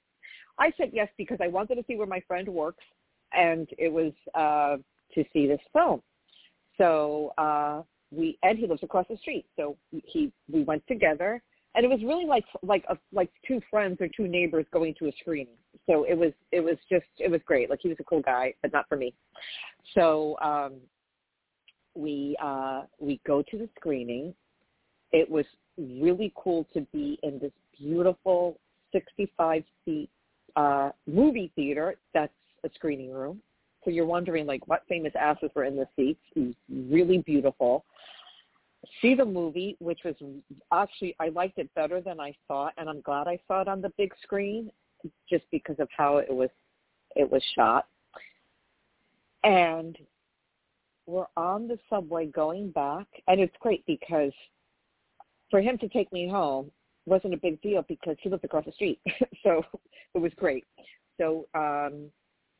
I 0.57 0.71
said 0.77 0.89
yes 0.93 1.09
because 1.17 1.37
I 1.41 1.47
wanted 1.47 1.75
to 1.75 1.83
see 1.87 1.95
where 1.95 2.07
my 2.07 2.21
friend 2.27 2.47
works, 2.47 2.83
and 3.33 3.67
it 3.77 3.91
was 3.91 4.11
uh, 4.35 4.77
to 5.13 5.23
see 5.31 5.47
this 5.47 5.61
film. 5.73 6.01
So 6.77 7.33
uh, 7.37 7.83
we 8.11 8.37
and 8.43 8.57
he 8.57 8.67
lives 8.67 8.83
across 8.83 9.05
the 9.09 9.17
street, 9.17 9.45
so 9.55 9.77
he 9.91 10.31
we 10.51 10.63
went 10.63 10.85
together, 10.87 11.41
and 11.75 11.85
it 11.85 11.87
was 11.87 11.99
really 12.03 12.25
like 12.25 12.45
like 12.63 12.83
a, 12.89 12.97
like 13.11 13.29
two 13.47 13.61
friends 13.69 13.97
or 14.01 14.07
two 14.07 14.27
neighbors 14.27 14.65
going 14.71 14.95
to 14.99 15.07
a 15.07 15.11
screening. 15.19 15.55
So 15.87 16.03
it 16.03 16.15
was 16.15 16.31
it 16.51 16.61
was 16.61 16.77
just 16.91 17.05
it 17.17 17.29
was 17.29 17.41
great. 17.45 17.69
Like 17.69 17.79
he 17.81 17.89
was 17.89 17.97
a 17.99 18.03
cool 18.03 18.21
guy, 18.21 18.53
but 18.61 18.73
not 18.73 18.87
for 18.89 18.97
me. 18.97 19.13
So 19.95 20.37
um, 20.41 20.75
we 21.95 22.35
uh, 22.41 22.83
we 22.99 23.21
go 23.25 23.41
to 23.41 23.57
the 23.57 23.69
screening. 23.77 24.33
It 25.11 25.29
was 25.29 25.45
really 25.77 26.33
cool 26.35 26.67
to 26.73 26.81
be 26.93 27.19
in 27.23 27.39
this 27.39 27.51
beautiful 27.79 28.59
65 28.91 29.63
seat 29.85 30.09
uh, 30.55 30.89
movie 31.07 31.51
theater. 31.55 31.95
That's 32.13 32.33
a 32.63 32.69
screening 32.75 33.13
room. 33.13 33.41
So 33.83 33.91
you're 33.91 34.05
wondering 34.05 34.45
like 34.45 34.67
what 34.67 34.83
famous 34.89 35.13
asses 35.19 35.49
were 35.55 35.63
in 35.63 35.75
the 35.75 35.87
seats. 35.95 36.19
It 36.35 36.39
was 36.39 36.53
really 36.69 37.19
beautiful. 37.19 37.85
See 39.01 39.13
the 39.13 39.25
movie, 39.25 39.75
which 39.79 39.99
was 40.05 40.15
actually 40.71 41.15
I 41.19 41.29
liked 41.29 41.57
it 41.57 41.73
better 41.75 42.01
than 42.01 42.19
I 42.19 42.33
thought, 42.47 42.73
and 42.77 42.89
I'm 42.89 43.01
glad 43.01 43.27
I 43.27 43.39
saw 43.47 43.61
it 43.61 43.67
on 43.67 43.81
the 43.81 43.91
big 43.97 44.13
screen, 44.23 44.71
just 45.29 45.43
because 45.51 45.75
of 45.79 45.89
how 45.95 46.17
it 46.17 46.33
was 46.33 46.49
it 47.15 47.29
was 47.29 47.43
shot. 47.55 47.87
And 49.43 49.97
we're 51.05 51.27
on 51.35 51.67
the 51.67 51.79
subway 51.89 52.27
going 52.27 52.71
back, 52.71 53.07
and 53.27 53.39
it's 53.39 53.55
great 53.59 53.85
because 53.85 54.31
for 55.49 55.61
him 55.61 55.77
to 55.79 55.89
take 55.89 56.11
me 56.13 56.29
home 56.29 56.71
wasn't 57.05 57.33
a 57.33 57.37
big 57.37 57.61
deal 57.61 57.83
because 57.87 58.15
he 58.21 58.29
lived 58.29 58.45
across 58.45 58.65
the 58.65 58.71
street, 58.71 58.99
so 59.43 59.63
it 60.13 60.19
was 60.19 60.31
great. 60.35 60.65
So 61.19 61.47
um, 61.53 62.09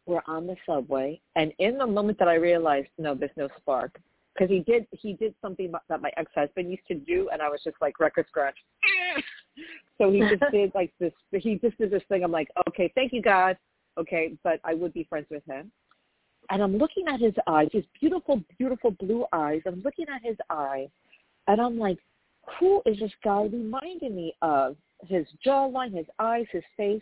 we're 0.05 0.23
on 0.25 0.47
the 0.47 0.55
subway, 0.65 1.21
and 1.35 1.53
in 1.59 1.77
the 1.77 1.87
moment 1.87 2.17
that 2.19 2.27
I 2.27 2.35
realized, 2.35 2.89
no, 2.97 3.13
there's 3.13 3.31
no 3.37 3.47
spark, 3.57 3.99
because 4.39 4.51
he 4.51 4.59
did 4.61 4.87
he 4.91 5.13
did 5.13 5.33
something 5.41 5.71
that 5.89 6.01
my 6.01 6.11
ex-husband 6.17 6.69
used 6.69 6.87
to 6.87 6.95
do, 6.95 7.29
and 7.31 7.41
I 7.41 7.49
was 7.49 7.59
just 7.63 7.75
like 7.81 7.99
record 7.99 8.25
scratch. 8.27 8.55
so 9.97 10.11
he 10.11 10.21
just 10.21 10.43
did 10.51 10.71
like 10.73 10.93
this. 10.99 11.11
He 11.31 11.55
just 11.55 11.77
did 11.77 11.91
this 11.91 12.03
thing. 12.07 12.23
I'm 12.23 12.31
like, 12.31 12.47
okay, 12.69 12.91
thank 12.95 13.11
you 13.11 13.21
God, 13.21 13.57
okay, 13.97 14.33
but 14.43 14.59
I 14.63 14.73
would 14.73 14.93
be 14.93 15.03
friends 15.03 15.27
with 15.29 15.43
him. 15.45 15.71
And 16.51 16.63
I'm 16.63 16.77
looking 16.77 17.07
at 17.07 17.19
his 17.19 17.33
eyes, 17.47 17.67
his 17.71 17.83
beautiful, 17.99 18.41
beautiful 18.57 18.91
blue 18.91 19.25
eyes. 19.33 19.61
I'm 19.67 19.81
looking 19.83 20.05
at 20.13 20.23
his 20.23 20.37
eyes, 20.49 20.87
and 21.47 21.59
I'm 21.59 21.77
like, 21.77 21.97
who 22.59 22.81
is 22.85 22.97
this 22.99 23.11
guy 23.23 23.43
reminding 23.43 24.15
me 24.15 24.35
of? 24.41 24.77
His 25.07 25.25
jawline, 25.45 25.95
his 25.95 26.07
eyes, 26.19 26.45
his 26.51 26.63
face. 26.75 27.01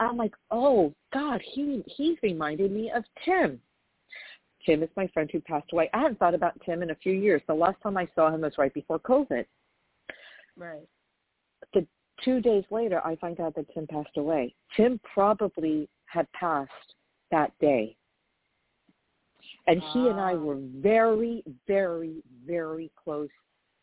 I'm 0.00 0.16
like, 0.16 0.34
oh 0.50 0.92
God, 1.12 1.40
he 1.44 1.82
he's 1.86 2.16
reminding 2.22 2.74
me 2.74 2.90
of 2.94 3.04
Tim. 3.24 3.60
Tim 4.64 4.82
is 4.82 4.90
my 4.96 5.06
friend 5.08 5.28
who 5.32 5.40
passed 5.40 5.72
away. 5.72 5.88
I 5.94 5.98
hadn't 5.98 6.18
thought 6.18 6.34
about 6.34 6.60
Tim 6.64 6.82
in 6.82 6.90
a 6.90 6.94
few 6.96 7.12
years. 7.12 7.42
The 7.46 7.54
last 7.54 7.80
time 7.82 7.96
I 7.96 8.08
saw 8.14 8.32
him 8.32 8.42
was 8.42 8.52
right 8.58 8.72
before 8.74 8.98
COVID. 8.98 9.44
Right. 10.56 10.88
The 11.72 11.86
two 12.24 12.40
days 12.40 12.64
later, 12.70 13.00
I 13.04 13.16
find 13.16 13.40
out 13.40 13.54
that 13.56 13.72
Tim 13.72 13.86
passed 13.86 14.16
away. 14.16 14.54
Tim 14.76 15.00
probably 15.14 15.88
had 16.06 16.30
passed 16.32 16.70
that 17.30 17.52
day. 17.60 17.96
And 19.66 19.82
he 19.92 20.08
and 20.08 20.20
I 20.20 20.34
were 20.34 20.58
very, 20.76 21.44
very, 21.66 22.22
very 22.46 22.90
close 23.02 23.28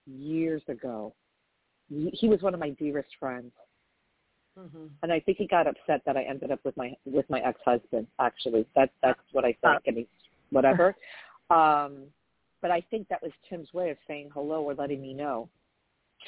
years 0.06 0.62
ago. 0.68 1.14
He 1.90 2.28
was 2.28 2.42
one 2.42 2.54
of 2.54 2.60
my 2.60 2.72
dearest 2.72 3.10
friends. 3.20 3.52
Mm-hmm. 4.60 4.86
And 5.04 5.14
I 5.14 5.20
think 5.20 5.38
he 5.38 5.48
got 5.48 5.68
upset 5.68 6.02
that 6.06 6.18
I 6.18 6.24
ended 6.24 6.52
up 6.52 6.60
with 6.66 6.76
my 6.78 6.94
with 7.06 7.30
my 7.30 7.40
ex 7.42 7.60
husband. 7.64 8.08
Actually, 8.20 8.66
that's 8.76 8.92
that's 9.04 9.20
what 9.32 9.46
I 9.46 9.56
think, 9.62 9.84
and 9.86 9.98
he's 9.98 10.08
whatever. 10.52 10.96
um, 11.50 12.04
but 12.62 12.72
I 12.72 12.82
think 12.90 13.08
that 13.10 13.22
was 13.22 13.32
Tim's 13.50 13.74
way 13.74 13.92
of 13.92 13.98
saying 14.08 14.30
hello 14.34 14.62
or 14.62 14.74
letting 14.74 15.02
me 15.02 15.14
know. 15.14 15.50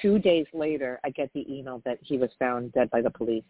Two 0.02 0.20
days 0.20 0.46
later, 0.54 1.00
I 1.04 1.10
get 1.10 1.32
the 1.34 1.46
email 1.52 1.82
that 1.86 1.98
he 2.02 2.18
was 2.18 2.30
found 2.38 2.72
dead 2.74 2.90
by 2.92 3.02
the 3.02 3.10
police. 3.10 3.44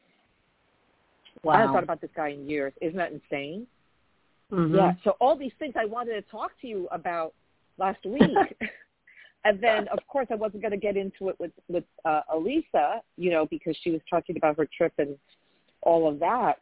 Wow. 1.44 1.54
I 1.54 1.58
haven't 1.58 1.74
thought 1.74 1.84
about 1.84 2.02
this 2.02 2.10
guy 2.16 2.30
in 2.30 2.50
years. 2.50 2.74
Isn't 2.82 2.98
that 2.98 3.12
insane? 3.12 3.68
Mm-hmm. 4.52 4.76
Yeah. 4.76 4.94
So 5.04 5.16
all 5.20 5.38
these 5.38 5.52
things 5.60 5.74
I 5.78 5.86
wanted 5.86 6.14
to 6.14 6.22
talk 6.24 6.52
to 6.62 6.68
you 6.68 6.88
about 6.92 7.34
last 7.78 8.04
week. 8.06 8.22
and 9.46 9.62
then 9.62 9.88
of 9.90 10.00
course 10.08 10.28
I 10.32 10.36
wasn't 10.36 10.62
going 10.62 10.72
to 10.72 10.78
get 10.78 10.98
into 10.98 11.30
it 11.30 11.40
with 11.40 11.52
with 11.68 11.84
uh, 12.06 12.22
Elisa, 12.34 13.02
you 13.16 13.32
know, 13.32 13.46
because 13.50 13.78
she 13.84 13.92
was 13.92 14.02
talking 14.10 14.38
about 14.38 14.58
her 14.58 14.68
trip 14.76 14.94
and 14.98 15.16
all 15.82 16.10
of 16.10 16.20
that. 16.20 16.60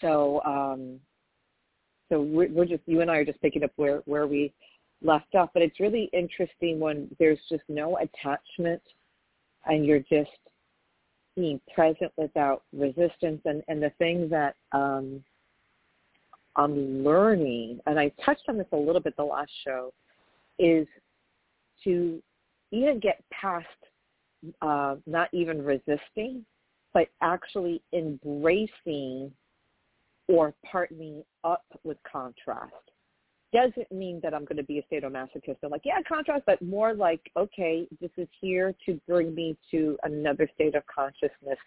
So 0.00 0.40
um 0.44 1.00
so 2.08 2.20
we're, 2.20 2.48
we're 2.50 2.66
just 2.66 2.82
you 2.86 3.00
and 3.00 3.10
I 3.10 3.16
are 3.18 3.24
just 3.24 3.40
picking 3.40 3.64
up 3.64 3.72
where 3.76 4.02
where 4.06 4.26
we 4.26 4.52
left 5.02 5.34
off. 5.34 5.50
But 5.54 5.62
it's 5.62 5.80
really 5.80 6.10
interesting 6.12 6.80
when 6.80 7.08
there's 7.18 7.40
just 7.48 7.62
no 7.68 7.98
attachment, 7.98 8.82
and 9.66 9.84
you're 9.84 10.00
just 10.00 10.30
being 11.36 11.60
present 11.74 12.12
without 12.16 12.62
resistance. 12.72 13.40
And 13.44 13.62
and 13.68 13.82
the 13.82 13.92
thing 13.98 14.28
that 14.30 14.54
um, 14.72 15.22
I'm 16.56 17.04
learning, 17.04 17.80
and 17.86 17.98
I 17.98 18.12
touched 18.24 18.44
on 18.48 18.58
this 18.58 18.66
a 18.72 18.76
little 18.76 19.00
bit 19.00 19.16
the 19.16 19.24
last 19.24 19.50
show, 19.64 19.92
is 20.58 20.86
to 21.84 22.22
even 22.70 23.00
get 23.00 23.22
past 23.30 23.66
uh, 24.62 24.96
not 25.06 25.28
even 25.32 25.62
resisting, 25.62 26.44
but 26.92 27.08
actually 27.22 27.82
embracing 27.92 29.32
or 30.28 30.54
partnering 30.72 31.22
up 31.44 31.64
with 31.84 31.98
contrast 32.10 32.72
doesn't 33.54 33.90
mean 33.92 34.20
that 34.22 34.34
I'm 34.34 34.44
going 34.44 34.56
to 34.56 34.64
be 34.64 34.78
a 34.80 34.94
sadomasochist. 34.94 35.58
I'm 35.62 35.70
like, 35.70 35.82
yeah, 35.84 36.00
contrast, 36.08 36.42
but 36.44 36.60
more 36.60 36.92
like, 36.92 37.20
okay, 37.36 37.86
this 38.00 38.10
is 38.16 38.26
here 38.40 38.74
to 38.84 39.00
bring 39.06 39.32
me 39.34 39.56
to 39.70 39.96
another 40.02 40.48
state 40.54 40.74
of 40.74 40.82
consciousness. 40.86 41.58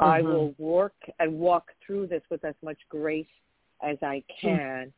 Mm-hmm. 0.00 0.04
I 0.04 0.22
will 0.22 0.54
work 0.56 0.94
and 1.18 1.38
walk 1.38 1.68
through 1.86 2.06
this 2.06 2.22
with 2.30 2.42
as 2.44 2.54
much 2.64 2.78
grace 2.88 3.26
as 3.82 3.98
I 4.02 4.22
hmm. 4.40 4.48
can, 4.48 4.92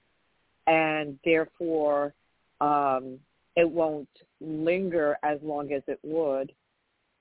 mm-hmm. 0.69 0.73
and 0.73 1.19
therefore 1.25 2.15
um, 2.61 3.19
it 3.57 3.69
won't 3.69 4.09
linger 4.41 5.19
as 5.25 5.39
long 5.43 5.73
as 5.73 5.83
it 5.89 5.99
would, 6.05 6.53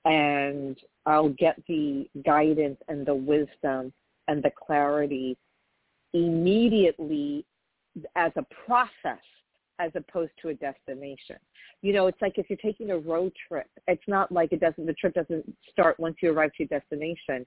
and 0.04 0.78
I'll 1.06 1.30
get 1.30 1.60
the 1.66 2.08
guidance 2.24 2.78
and 2.88 3.04
the 3.04 3.14
wisdom 3.14 3.92
and 4.28 4.42
the 4.42 4.52
clarity 4.64 5.36
immediately 6.12 7.44
as 8.16 8.32
a 8.36 8.46
process 8.66 9.22
as 9.78 9.90
opposed 9.94 10.32
to 10.40 10.48
a 10.48 10.54
destination. 10.54 11.36
You 11.80 11.92
know, 11.92 12.06
it's 12.06 12.20
like 12.22 12.38
if 12.38 12.48
you're 12.48 12.58
taking 12.58 12.90
a 12.90 12.98
road 12.98 13.32
trip, 13.48 13.68
it's 13.88 14.02
not 14.06 14.30
like 14.30 14.52
it 14.52 14.60
doesn't 14.60 14.86
the 14.86 14.92
trip 14.94 15.14
doesn't 15.14 15.44
start 15.70 15.98
once 15.98 16.16
you 16.20 16.32
arrive 16.32 16.52
to 16.56 16.64
your 16.64 16.80
destination. 16.80 17.44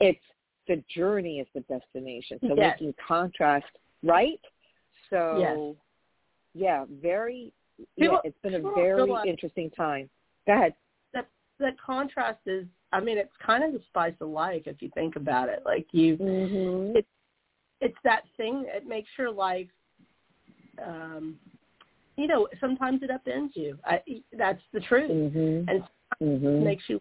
It's 0.00 0.20
the 0.66 0.82
journey 0.94 1.40
is 1.40 1.46
the 1.54 1.60
destination. 1.60 2.38
So 2.40 2.54
yes. 2.56 2.74
making 2.74 2.94
contrast, 3.06 3.66
right? 4.02 4.40
So 5.10 5.76
yes. 6.54 6.64
yeah, 6.64 6.84
very 7.02 7.52
yeah, 7.96 8.16
it's 8.24 8.38
been 8.42 8.54
a 8.54 8.72
very 8.74 9.10
interesting 9.26 9.70
time. 9.70 10.08
Go 10.46 10.54
ahead. 10.54 10.74
That 11.12 11.28
that 11.58 11.74
contrast 11.84 12.40
is 12.46 12.66
I 12.92 13.00
mean, 13.00 13.18
it's 13.18 13.32
kind 13.44 13.62
of 13.62 13.72
the 13.72 13.80
spice 13.88 14.14
of 14.20 14.28
life 14.28 14.62
if 14.66 14.80
you 14.80 14.90
think 14.94 15.16
about 15.16 15.48
it. 15.48 15.62
Like 15.64 15.86
you 15.92 16.16
mm-hmm. 16.16 16.96
it's 16.96 17.08
it's 17.80 17.96
that 18.04 18.22
thing 18.36 18.66
it 18.68 18.86
makes 18.86 19.08
your 19.18 19.30
life 19.30 19.68
um 20.84 21.36
you 22.20 22.26
know, 22.26 22.46
sometimes 22.60 23.00
it 23.02 23.10
upends 23.10 23.50
you. 23.54 23.78
I, 23.84 24.00
that's 24.36 24.60
the 24.74 24.80
truth. 24.80 25.10
Mm-hmm. 25.10 25.70
And 25.70 25.82
mm-hmm. 26.22 26.64
makes 26.64 26.84
you 26.86 27.00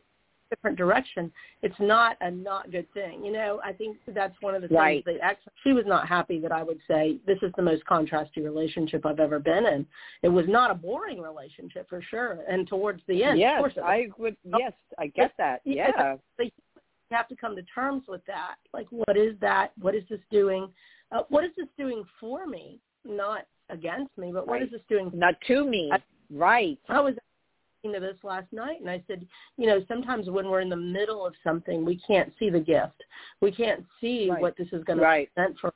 different 0.50 0.78
direction. 0.78 1.32
It's 1.62 1.76
not 1.80 2.18
a 2.22 2.32
not 2.32 2.72
good 2.72 2.92
thing. 2.94 3.24
You 3.24 3.32
know, 3.32 3.60
I 3.64 3.72
think 3.72 3.98
that's 4.08 4.34
one 4.42 4.56
of 4.56 4.62
the 4.62 4.68
right. 4.70 5.06
things 5.06 5.18
that 5.20 5.24
actually 5.24 5.54
she 5.64 5.74
was 5.74 5.84
not 5.86 6.08
happy 6.08 6.40
that 6.40 6.52
I 6.52 6.64
would 6.64 6.80
say 6.88 7.18
this 7.28 7.38
is 7.44 7.52
the 7.56 7.62
most 7.62 7.84
contrasty 7.86 8.44
relationship 8.44 9.06
I've 9.06 9.20
ever 9.20 9.40
been 9.40 9.66
in. 9.66 9.86
It 10.24 10.30
was 10.30 10.46
not 10.48 10.72
a 10.72 10.74
boring 10.74 11.22
relationship 11.22 11.88
for 11.88 12.02
sure. 12.02 12.40
And 12.50 12.68
towards 12.68 13.02
the 13.08 13.24
end, 13.24 13.40
yes, 13.40 13.58
of 13.58 13.60
course, 13.60 13.86
I 13.86 14.08
would. 14.18 14.36
Yes, 14.58 14.74
I 14.98 15.08
get 15.08 15.34
that. 15.38 15.62
Yeah, 15.66 16.16
you 17.10 17.18
have 17.18 17.28
to 17.30 17.36
come 17.36 17.56
to 17.56 17.64
terms 17.64 18.04
with 18.08 18.26
that. 18.28 18.56
Like, 18.74 18.88
what 18.90 19.18
is 19.18 19.36
that? 19.42 19.72
What 19.80 19.96
is 19.96 20.04
this 20.10 20.20
doing? 20.32 20.70
Uh, 21.12 21.24
what 21.30 21.44
is 21.44 21.52
this 21.58 21.68
doing 21.78 22.04
for 22.20 22.46
me? 22.46 22.80
Not 23.06 23.46
against 23.70 24.16
me, 24.18 24.32
but 24.32 24.48
what 24.48 24.54
right. 24.54 24.64
is 24.64 24.72
this 24.72 24.82
doing? 24.90 25.12
Not 25.14 25.36
to 25.48 25.66
me. 25.66 25.90
I, 25.92 26.00
right. 26.32 26.80
I 26.90 27.00
was 27.00 27.16
to 27.86 28.00
this 28.00 28.18
last 28.24 28.52
night 28.52 28.82
and 28.82 28.90
I 28.90 29.02
said, 29.08 29.26
you 29.58 29.66
know, 29.66 29.80
sometimes 29.88 30.30
when 30.30 30.50
we're 30.50 30.60
in 30.60 30.70
the 30.70 30.76
middle 30.76 31.26
of 31.26 31.34
something, 31.44 31.86
we 31.86 32.00
can't 32.06 32.32
see 32.38 32.50
the 32.50 32.60
gift. 32.60 33.02
We 33.42 33.52
can't 33.52 33.86
see 34.02 34.30
right. 34.30 34.42
what 34.42 34.58
this 34.58 34.68
is 34.74 34.84
going 34.84 35.00
to 35.00 35.26
present 35.34 35.58
for 35.60 35.74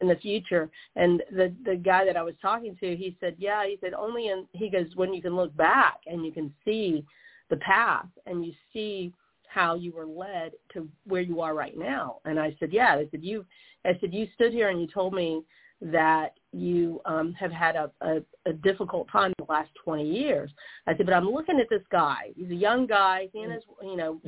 in 0.00 0.08
the 0.08 0.16
future. 0.16 0.70
And 0.96 1.22
the 1.30 1.54
the 1.64 1.76
guy 1.76 2.04
that 2.04 2.16
I 2.16 2.22
was 2.22 2.34
talking 2.40 2.76
to, 2.80 2.96
he 2.96 3.16
said, 3.20 3.36
yeah, 3.38 3.66
he 3.66 3.78
said 3.82 3.94
only 3.94 4.28
in 4.28 4.46
he 4.52 4.70
goes 4.70 4.86
when 4.94 5.12
you 5.12 5.22
can 5.22 5.36
look 5.36 5.54
back 5.56 5.98
and 6.06 6.24
you 6.24 6.32
can 6.32 6.52
see 6.64 7.04
the 7.50 7.56
path 7.56 8.06
and 8.26 8.44
you 8.44 8.52
see 8.72 9.12
how 9.56 9.74
you 9.74 9.90
were 9.90 10.04
led 10.04 10.52
to 10.74 10.86
where 11.06 11.22
you 11.22 11.40
are 11.40 11.54
right 11.54 11.78
now. 11.78 12.18
And 12.26 12.38
I 12.38 12.54
said, 12.60 12.74
yeah. 12.74 12.94
I 12.94 13.08
said 13.10 13.24
you 13.24 13.44
I 13.86 13.96
said 14.00 14.12
you 14.12 14.26
stood 14.34 14.52
here 14.52 14.68
and 14.68 14.78
you 14.78 14.86
told 14.86 15.14
me 15.14 15.42
that 15.80 16.34
you 16.52 17.00
um, 17.06 17.32
have 17.32 17.50
had 17.50 17.74
a, 17.74 17.90
a, 18.02 18.18
a 18.44 18.52
difficult 18.52 19.08
time 19.10 19.32
the 19.38 19.46
last 19.48 19.70
20 19.82 20.04
years. 20.04 20.50
I 20.86 20.94
said, 20.96 21.06
but 21.06 21.14
I'm 21.14 21.30
looking 21.30 21.58
at 21.58 21.68
this 21.70 21.82
guy. 21.90 22.32
He's 22.36 22.50
a 22.50 22.54
young 22.54 22.86
guy. 22.86 23.28
He 23.32 23.40
and 23.40 23.52
his, 23.52 23.62
you 23.82 23.96
know, 23.96 24.20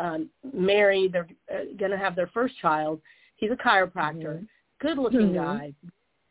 um, 0.00 0.28
married. 0.52 1.12
They're 1.12 1.28
uh, 1.52 1.64
going 1.78 1.92
to 1.92 1.98
have 1.98 2.16
their 2.16 2.30
first 2.34 2.54
child. 2.60 3.00
He's 3.36 3.50
a 3.52 3.56
chiropractor, 3.56 4.34
mm-hmm. 4.34 4.44
good-looking 4.80 5.32
mm-hmm. 5.32 5.34
guy, 5.34 5.74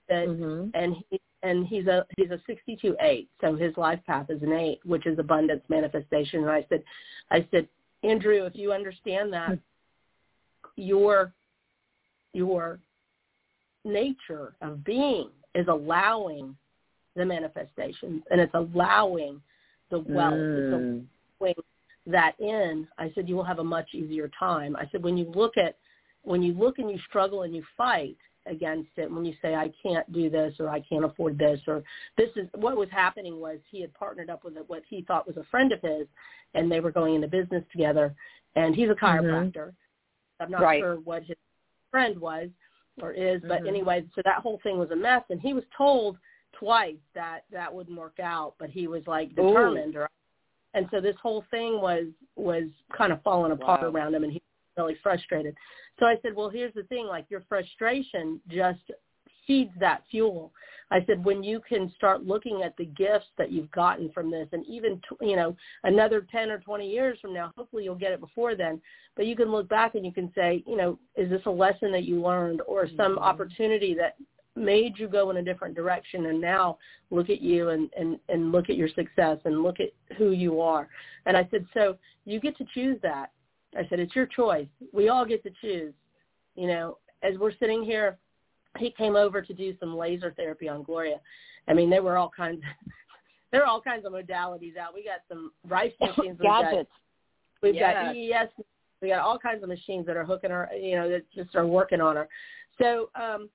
that, 0.09 0.27
mm-hmm. 0.27 0.69
and 0.73 0.95
he 1.09 1.21
and 1.43 1.65
he's 1.65 1.87
a 1.87 2.05
he's 2.17 2.31
a 2.31 2.39
62 2.47 2.95
eight. 3.01 3.29
So 3.41 3.55
his 3.55 3.75
life 3.75 3.99
path 4.05 4.27
is 4.29 4.41
an 4.41 4.53
eight, 4.53 4.79
which 4.85 5.05
is 5.05 5.19
abundance 5.19 5.63
manifestation. 5.69 6.41
And 6.41 6.49
I 6.49 6.65
said, 6.69 6.83
I 7.31 7.47
said, 7.51 7.67
Andrew, 8.03 8.45
if 8.45 8.55
you 8.55 8.73
understand 8.73 9.31
that, 9.33 9.59
your 10.75 11.33
your 12.33 12.79
nature 13.83 14.53
of 14.61 14.83
being 14.83 15.29
is 15.53 15.67
allowing 15.67 16.55
the 17.15 17.25
manifestations 17.25 18.23
and 18.31 18.39
it's 18.39 18.53
allowing 18.53 19.41
the 19.89 19.99
wealth. 19.99 20.33
Mm. 20.33 21.05
It's 21.41 21.41
allowing 21.41 21.55
that 22.07 22.33
in. 22.39 22.87
I 22.97 23.11
said 23.13 23.27
you 23.27 23.35
will 23.35 23.43
have 23.43 23.59
a 23.59 23.63
much 23.63 23.89
easier 23.93 24.29
time. 24.39 24.75
I 24.75 24.87
said 24.91 25.03
when 25.03 25.17
you 25.17 25.25
look 25.35 25.57
at 25.57 25.75
when 26.23 26.41
you 26.41 26.53
look 26.53 26.79
and 26.79 26.89
you 26.89 26.97
struggle 27.07 27.43
and 27.43 27.55
you 27.55 27.63
fight 27.77 28.17
against 28.47 28.89
it 28.97 29.11
when 29.11 29.23
you 29.23 29.33
say 29.41 29.53
I 29.53 29.71
can't 29.83 30.11
do 30.11 30.29
this 30.29 30.55
or 30.59 30.69
I 30.69 30.79
can't 30.79 31.05
afford 31.05 31.37
this 31.37 31.59
or 31.67 31.83
this 32.17 32.29
is 32.35 32.47
what 32.55 32.75
was 32.75 32.89
happening 32.91 33.39
was 33.39 33.59
he 33.69 33.81
had 33.81 33.93
partnered 33.93 34.29
up 34.29 34.43
with 34.43 34.55
what 34.67 34.81
he 34.89 35.03
thought 35.03 35.27
was 35.27 35.37
a 35.37 35.43
friend 35.51 35.71
of 35.71 35.81
his 35.81 36.07
and 36.53 36.71
they 36.71 36.79
were 36.79 36.91
going 36.91 37.15
into 37.15 37.27
business 37.27 37.63
together 37.71 38.15
and 38.55 38.75
he's 38.75 38.89
a 38.89 38.93
Mm-hmm. 38.93 39.05
chiropractor. 39.05 39.67
Mm-hmm. 39.67 40.43
I'm 40.43 40.51
not 40.51 40.61
right. 40.61 40.81
sure 40.81 40.95
what 40.95 41.23
his 41.23 41.37
friend 41.91 42.19
was 42.19 42.49
or 43.01 43.11
is. 43.11 43.41
But 43.41 43.59
mm-hmm. 43.59 43.67
anyway, 43.67 44.05
so 44.15 44.21
that 44.25 44.37
whole 44.37 44.59
thing 44.63 44.79
was 44.79 44.91
a 44.91 44.95
mess, 44.95 45.23
and 45.29 45.39
he 45.39 45.53
was 45.53 45.63
told 45.77 46.17
twice 46.57 46.95
that 47.15 47.41
that 47.51 47.73
wouldn't 47.73 47.97
work 47.97 48.19
out, 48.21 48.55
but 48.59 48.69
he 48.69 48.87
was 48.87 49.03
like 49.07 49.35
determined. 49.35 49.95
Or, 49.95 50.09
and 50.73 50.87
so 50.91 50.99
this 50.99 51.15
whole 51.21 51.43
thing 51.51 51.79
was 51.81 52.05
was 52.35 52.63
kind 52.95 53.11
of 53.11 53.21
falling 53.23 53.51
apart 53.51 53.81
wow. 53.81 53.89
around 53.89 54.15
him, 54.15 54.23
and 54.23 54.33
he 54.33 54.41
really 54.77 54.97
frustrated. 55.01 55.55
So 55.99 56.05
I 56.05 56.15
said, 56.21 56.35
well, 56.35 56.49
here's 56.49 56.73
the 56.73 56.83
thing: 56.83 57.07
like 57.07 57.25
your 57.29 57.43
frustration 57.47 58.39
just 58.49 58.79
feeds 59.47 59.71
that 59.79 60.03
fuel. 60.09 60.51
I 60.91 61.05
said, 61.05 61.23
when 61.23 61.41
you 61.41 61.61
can 61.67 61.91
start 61.95 62.25
looking 62.25 62.63
at 62.63 62.75
the 62.75 62.83
gifts 62.85 63.27
that 63.37 63.49
you've 63.49 63.71
gotten 63.71 64.11
from 64.11 64.29
this, 64.29 64.47
and 64.51 64.65
even 64.65 65.01
you 65.21 65.35
know 65.35 65.55
another 65.83 66.25
ten 66.31 66.51
or 66.51 66.59
twenty 66.59 66.89
years 66.89 67.17
from 67.21 67.33
now, 67.33 67.51
hopefully 67.55 67.83
you'll 67.83 67.95
get 67.95 68.11
it 68.11 68.19
before 68.19 68.55
then. 68.55 68.81
But 69.15 69.25
you 69.25 69.35
can 69.35 69.51
look 69.51 69.69
back 69.69 69.95
and 69.95 70.05
you 70.05 70.11
can 70.11 70.31
say, 70.35 70.63
you 70.67 70.75
know, 70.75 70.99
is 71.15 71.29
this 71.29 71.41
a 71.45 71.51
lesson 71.51 71.91
that 71.93 72.03
you 72.03 72.21
learned, 72.21 72.61
or 72.67 72.87
some 72.97 73.15
mm-hmm. 73.15 73.19
opportunity 73.19 73.93
that 73.95 74.15
made 74.55 74.97
you 74.97 75.07
go 75.07 75.29
in 75.29 75.37
a 75.37 75.43
different 75.43 75.75
direction 75.75 76.25
and 76.27 76.41
now 76.41 76.77
look 77.09 77.29
at 77.29 77.41
you 77.41 77.69
and, 77.69 77.89
and, 77.97 78.19
and 78.29 78.51
look 78.51 78.69
at 78.69 78.75
your 78.75 78.89
success 78.89 79.37
and 79.45 79.63
look 79.63 79.77
at 79.79 79.89
who 80.17 80.31
you 80.31 80.59
are. 80.59 80.89
And 81.25 81.37
I 81.37 81.47
said, 81.51 81.65
so 81.73 81.97
you 82.25 82.39
get 82.39 82.57
to 82.57 82.65
choose 82.73 82.99
that. 83.01 83.31
I 83.77 83.87
said, 83.89 83.99
it's 83.99 84.15
your 84.15 84.25
choice. 84.25 84.67
We 84.93 85.09
all 85.09 85.25
get 85.25 85.43
to 85.43 85.51
choose. 85.61 85.93
You 86.55 86.67
know, 86.67 86.97
as 87.23 87.37
we're 87.37 87.53
sitting 87.59 87.83
here 87.83 88.17
he 88.77 88.91
came 88.91 89.15
over 89.15 89.41
to 89.41 89.53
do 89.53 89.75
some 89.79 89.95
laser 89.95 90.33
therapy 90.35 90.69
on 90.69 90.83
Gloria. 90.83 91.19
I 91.67 91.73
mean, 91.73 91.89
there 91.89 92.03
were 92.03 92.17
all 92.17 92.31
kinds. 92.35 92.61
there 93.51 93.61
are 93.61 93.67
all 93.67 93.81
kinds 93.81 94.05
of 94.05 94.13
modalities 94.13 94.77
out. 94.77 94.93
We 94.93 95.03
got 95.03 95.21
some 95.27 95.51
Rife 95.67 95.93
machines. 96.01 96.37
We've 96.39 96.39
Gadgets. 96.39 96.89
Got, 96.89 97.67
we've 97.67 97.75
yes. 97.75 97.93
got 97.93 98.15
EES. 98.15 98.65
We 99.01 99.09
got 99.09 99.19
all 99.19 99.37
kinds 99.37 99.63
of 99.63 99.69
machines 99.69 100.05
that 100.05 100.15
are 100.15 100.25
hooking 100.25 100.51
her. 100.51 100.69
You 100.79 100.95
know, 100.95 101.09
that 101.09 101.29
just 101.33 101.55
are 101.55 101.67
working 101.67 102.01
on 102.01 102.15
her. 102.15 102.27
So, 102.79 103.09
um, 103.15 103.49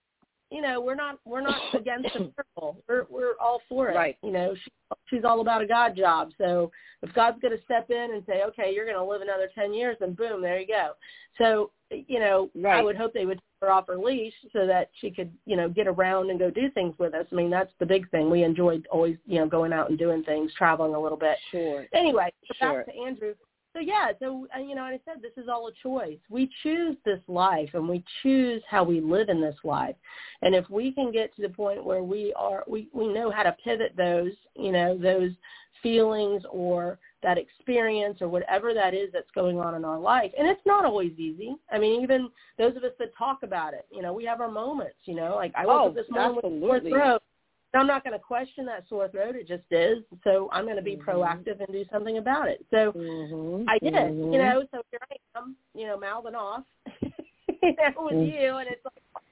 you 0.51 0.63
know, 0.63 0.81
we're 0.81 0.95
not 0.95 1.19
we're 1.25 1.41
not 1.41 1.61
against 1.75 2.13
the 2.15 2.21
miracle. 2.21 2.83
We're 2.89 3.07
we're 3.11 3.35
all 3.41 3.61
for 3.69 3.91
it. 3.91 3.97
Right. 3.97 4.17
You 4.23 4.33
know, 4.33 4.55
she, 4.55 4.71
she's 5.09 5.25
all 5.25 5.41
about 5.41 5.63
a 5.63 5.67
God 5.67 5.97
job. 5.97 6.31
So 6.39 6.71
if 7.03 7.13
God's 7.15 7.41
going 7.41 7.57
to 7.57 7.65
step 7.65 7.91
in 7.91 8.15
and 8.15 8.23
say, 8.27 8.43
okay, 8.45 8.73
you're 8.75 8.87
going 8.87 8.97
to 8.97 9.05
live 9.05 9.23
another 9.23 9.49
ten 9.55 9.75
years, 9.75 9.97
then 10.01 10.15
boom, 10.15 10.43
there 10.43 10.59
you 10.59 10.67
go. 10.67 10.93
So 11.39 11.71
you 11.91 12.19
know, 12.19 12.51
right. 12.55 12.79
I 12.79 12.83
would 12.83 12.97
hope 12.97 13.13
they 13.13 13.27
would 13.27 13.39
take 13.39 13.69
her 13.69 13.71
off 13.71 13.87
her 13.87 13.97
leash 13.97 14.35
so 14.53 14.67
that 14.67 14.91
she 15.01 15.11
could, 15.11 15.31
you 15.45 15.57
know, 15.57 15.69
get 15.69 15.87
around 15.87 16.31
and 16.31 16.39
go 16.39 16.51
do 16.51 16.69
things 16.71 16.95
with 16.99 17.15
us. 17.15 17.27
I 17.31 17.35
mean, 17.35 17.51
that's 17.51 17.73
the 17.79 17.87
big 17.87 18.11
thing. 18.11 18.29
We 18.29 18.43
enjoyed 18.43 18.87
always, 18.91 19.17
you 19.25 19.39
know, 19.39 19.47
going 19.47 19.73
out 19.73 19.89
and 19.89 19.99
doing 19.99 20.25
things, 20.25 20.53
traveling 20.57 20.95
a 20.95 21.01
little 21.01 21.19
bit. 21.19 21.37
Sure. 21.53 21.87
Anyway, 21.93 22.33
sure. 22.59 22.85
back 22.85 22.95
to 22.95 23.01
Andrew. 23.01 23.35
So 23.77 23.81
yeah, 23.83 24.13
so 24.21 24.49
uh, 24.57 24.59
you 24.59 24.75
know, 24.75 24.85
I 24.85 24.99
said 25.05 25.21
this 25.21 25.37
is 25.37 25.51
all 25.51 25.69
a 25.69 25.73
choice. 25.83 26.17
We 26.31 26.51
choose 26.63 26.97
this 27.05 27.21
life, 27.29 27.69
and 27.75 27.87
we 27.87 28.03
choose 28.23 28.63
how 28.67 28.85
we 28.85 29.03
live 29.03 29.29
in 29.29 29.39
this 29.39 29.57
life. 29.65 29.97
And 30.41 30.55
if 30.55 30.69
we 30.71 30.93
can 30.93 31.13
get 31.13 31.37
to 31.37 31.43
the 31.43 31.51
point 31.51 31.85
where 31.85 32.03
we 32.03 32.33
are, 32.37 32.65
we 32.67 32.89
we 32.95 33.07
know 33.07 33.31
how 33.31 33.43
to 33.43 33.55
pivot 33.63 33.93
those, 33.95 34.33
you 34.55 34.73
know, 34.73 34.97
those 34.97 35.33
feelings 35.83 36.43
or 36.51 36.99
that 37.23 37.37
experience 37.37 38.23
or 38.23 38.29
whatever 38.29 38.73
that 38.73 38.95
is 38.95 39.11
that's 39.13 39.31
going 39.35 39.59
on 39.59 39.75
in 39.75 39.85
our 39.85 39.99
life. 39.99 40.33
And 40.39 40.49
it's 40.49 40.65
not 40.65 40.87
always 40.87 41.13
easy. 41.19 41.55
I 41.71 41.79
mean, 41.79 42.03
even 42.03 42.31
those 42.57 42.77
of 42.77 42.85
us 42.85 42.93
that 42.99 43.15
talk 43.19 43.43
about 43.43 43.75
it, 43.75 43.87
you 43.93 44.01
know, 44.01 44.15
we 44.15 44.25
have 44.25 44.41
our 44.41 44.51
moments, 44.51 44.97
you 45.05 45.15
know, 45.15 45.35
like 45.37 45.53
I 45.55 45.67
woke 45.67 45.83
oh, 45.83 45.89
up 45.89 45.95
this 45.95 46.07
morning 46.09 46.39
absolutely. 46.39 46.69
with 46.69 46.87
a 46.87 46.89
sore 46.89 46.99
throat. 46.99 47.23
I'm 47.79 47.87
not 47.87 48.05
going 48.05 48.13
to 48.13 48.19
question 48.19 48.67
that 48.67 48.85
sore 48.89 49.09
throat. 49.09 49.37
It 49.37 49.49
just 49.49 49.65
is. 49.71 49.99
So 50.25 50.49
I'm 50.53 50.65
going 50.65 50.77
to 50.77 50.83
be 50.83 50.97
mm-hmm. 50.97 51.09
proactive 51.09 51.59
and 51.59 51.69
do 51.73 51.85
something 51.93 52.19
about 52.19 52.49
it. 52.49 52.65
So 52.71 52.93
mm-hmm. 52.93 53.69
I 53.69 53.79
did, 53.79 53.95
mm-hmm. 53.95 54.33
you 54.33 54.39
know, 54.39 54.65
so 54.73 54.83
here 54.91 55.01
I 55.11 55.39
am, 55.39 55.57
you 55.75 55.87
know, 55.87 55.99
mouthing 55.99 56.35
off 56.35 56.65
you 57.03 57.13
know, 57.63 57.93
with 57.97 58.15
Mm. 58.15 58.33
you. 58.33 58.57
And 58.57 58.69
it's 58.69 58.85
like, 58.85 59.23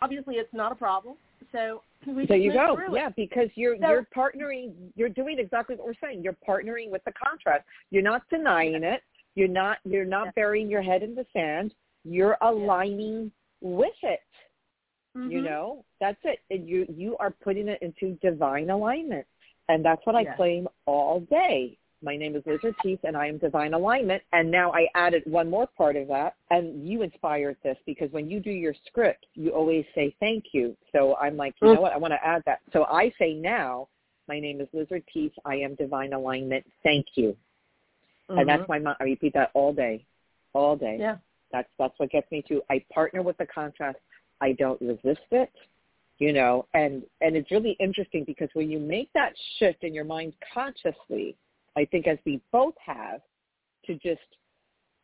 obviously 0.00 0.36
it's 0.36 0.52
not 0.52 0.72
a 0.72 0.74
problem. 0.74 1.16
So 1.52 1.82
we 2.06 2.26
there 2.26 2.36
you 2.36 2.52
go. 2.52 2.78
Yeah, 2.92 3.08
it. 3.08 3.16
because 3.16 3.48
you're 3.54 3.76
So- 3.78 3.88
you're 3.88 4.06
partnering. 4.16 4.72
You're 4.94 5.08
doing 5.08 5.38
exactly 5.38 5.76
what 5.76 5.86
we're 5.86 5.94
saying. 6.02 6.22
You're 6.22 6.36
partnering 6.46 6.90
with 6.90 7.02
the 7.04 7.12
contrast. 7.12 7.64
You're 7.90 8.02
not 8.02 8.22
denying 8.30 8.82
it. 8.82 9.02
You're 9.34 9.48
not 9.48 9.78
you're 9.84 10.04
not 10.04 10.26
Yeah. 10.26 10.32
burying 10.36 10.68
your 10.68 10.82
head 10.82 11.02
in 11.02 11.14
the 11.14 11.26
sand. 11.32 11.74
You're 12.04 12.36
aligning 12.42 13.32
with 13.60 13.94
it. 14.02 14.20
Mhm. 15.16 15.30
You 15.30 15.42
know, 15.42 15.84
that's 16.00 16.18
it. 16.24 16.40
And 16.50 16.68
you 16.68 16.86
you 16.88 17.16
are 17.18 17.30
putting 17.30 17.68
it 17.68 17.80
into 17.82 18.18
divine 18.20 18.70
alignment, 18.70 19.26
and 19.68 19.84
that's 19.84 20.04
what 20.06 20.16
I 20.16 20.22
Yes. 20.22 20.36
claim 20.36 20.68
all 20.86 21.20
day. 21.20 21.78
My 22.02 22.16
name 22.16 22.36
is 22.36 22.44
Liz 22.44 22.62
Ortiz, 22.62 22.98
and 23.04 23.16
I 23.16 23.26
am 23.26 23.38
Divine 23.38 23.72
Alignment. 23.72 24.22
And 24.32 24.50
now 24.50 24.70
I 24.72 24.88
added 24.94 25.22
one 25.24 25.48
more 25.48 25.66
part 25.66 25.96
of 25.96 26.06
that, 26.08 26.36
and 26.50 26.86
you 26.86 27.00
inspired 27.00 27.56
this 27.62 27.78
because 27.86 28.12
when 28.12 28.28
you 28.28 28.40
do 28.40 28.50
your 28.50 28.74
script, 28.86 29.26
you 29.34 29.50
always 29.50 29.86
say 29.94 30.14
thank 30.20 30.52
you. 30.52 30.76
So 30.92 31.16
I'm 31.16 31.36
like, 31.36 31.54
you 31.62 31.72
know 31.72 31.80
what? 31.80 31.92
I 31.92 31.96
want 31.96 32.12
to 32.12 32.22
add 32.26 32.42
that. 32.44 32.60
So 32.72 32.84
I 32.84 33.10
say 33.18 33.32
now, 33.32 33.88
my 34.28 34.38
name 34.38 34.60
is 34.60 34.68
Liz 34.74 34.88
Ortiz. 34.90 35.32
I 35.46 35.56
am 35.56 35.76
Divine 35.76 36.12
Alignment. 36.12 36.70
Thank 36.82 37.06
you. 37.16 37.34
Mm-hmm. 38.28 38.40
And 38.40 38.48
that's 38.48 38.68
my. 38.68 38.94
I 39.00 39.04
repeat 39.04 39.32
that 39.32 39.50
all 39.54 39.72
day, 39.72 40.04
all 40.52 40.76
day. 40.76 40.98
Yeah. 40.98 41.16
That's 41.52 41.68
that's 41.78 41.98
what 41.98 42.10
gets 42.10 42.30
me 42.30 42.42
to. 42.48 42.62
I 42.68 42.84
partner 42.92 43.22
with 43.22 43.38
the 43.38 43.46
contrast. 43.46 43.98
I 44.44 44.52
don't 44.52 44.80
resist 44.80 45.30
it 45.30 45.50
you 46.18 46.32
know 46.32 46.66
and 46.74 47.02
and 47.20 47.34
it's 47.36 47.50
really 47.50 47.76
interesting 47.80 48.24
because 48.24 48.48
when 48.52 48.70
you 48.70 48.78
make 48.78 49.10
that 49.14 49.32
shift 49.58 49.82
in 49.82 49.92
your 49.92 50.04
mind 50.04 50.32
consciously 50.52 51.36
i 51.76 51.84
think 51.86 52.06
as 52.06 52.18
we 52.24 52.40
both 52.52 52.74
have 52.84 53.20
to 53.86 53.94
just 53.94 54.20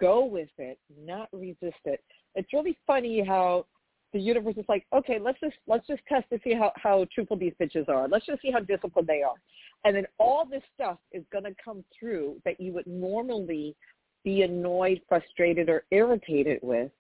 go 0.01 0.25
with 0.25 0.49
it 0.59 0.79
not 1.05 1.29
resist 1.33 1.83
it 1.85 2.03
it's 2.35 2.53
really 2.53 2.77
funny 2.87 3.25
how 3.27 3.65
the 4.13 4.21
universe 4.21 4.55
is 4.57 4.65
like 4.69 4.87
okay 4.93 5.19
let's 5.19 5.39
just 5.41 5.57
let's 5.67 5.87
just 5.87 6.03
test 6.09 6.29
to 6.31 6.39
see 6.45 6.55
how 6.55 6.73
how 6.77 7.07
truthful 7.15 7.37
these 7.37 7.53
bitches 7.61 7.89
are. 7.89 8.09
Let's 8.09 8.27
just 8.27 8.43
see 8.43 8.51
how 8.51 8.61
disciplined 8.61 9.09
they 9.09 9.23
are. 9.23 9.37
And 9.85 9.95
then 9.95 10.07
all 10.19 10.45
this 10.45 10.63
stuff 10.75 10.99
is 11.13 11.23
to 11.33 11.55
come 11.65 11.85
through 11.99 12.37
that 12.45 12.61
you 12.61 12.73
would 12.73 12.87
normally 12.87 13.77
be 14.25 14.43
annoyed 14.43 15.01
frustrated 15.09 15.69
or 15.69 15.85
irritated 15.91 16.59
with 16.63 16.91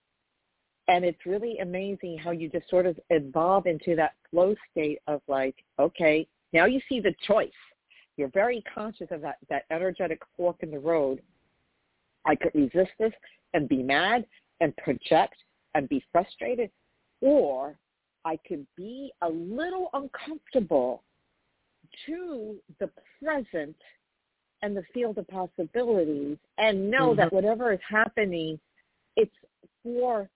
and 0.91 1.05
it's 1.05 1.25
really 1.25 1.57
amazing 1.59 2.19
how 2.19 2.33
you 2.33 2.49
just 2.49 2.69
sort 2.69 2.85
of 2.85 2.99
evolve 3.11 3.67
into 3.67 3.95
that 3.95 4.15
flow 4.29 4.57
state 4.73 4.99
of 5.07 5.23
like, 5.29 5.55
okay, 5.79 6.27
now 6.53 6.65
you 6.65 6.81
see 6.89 6.99
the 6.99 7.15
choice. 7.29 7.49
You're 8.17 8.31
very 8.31 8.63
conscious 8.75 9.07
of 9.13 9.21
that, 9.21 9.37
that 9.49 9.67
energetic 9.71 10.21
fork 10.37 10.57
in 10.61 10.73
the 10.73 10.81
road. 10.81 11.23
I 12.27 12.35
could 12.35 12.53
resist 12.57 12.91
this 12.99 13.13
and 13.55 13.69
be 13.69 13.85
mad 13.85 14.27
and 14.61 14.77
project 14.79 15.37
and 15.77 15.89
be 15.89 16.05
frustrated, 16.11 16.71
or 17.21 17.79
I 18.25 18.37
could 18.49 18.67
be 18.77 19.13
a 19.23 19.29
little 19.29 19.91
uncomfortable 19.95 21.05
to 22.07 22.57
the 22.81 22.91
present 23.23 23.77
and 24.63 24.77
the 24.77 24.83
field 24.93 25.19
of 25.19 25.29
possibilities 25.29 26.37
and 26.59 26.91
know 26.91 27.11
mm-hmm. 27.11 27.19
that 27.19 27.33
whatever 27.33 27.73
is 27.73 27.81
happening, 27.89 28.59
it's 29.17 29.31
for 29.85 30.29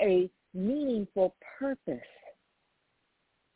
a 0.00 0.30
meaningful 0.54 1.34
purpose. 1.58 1.98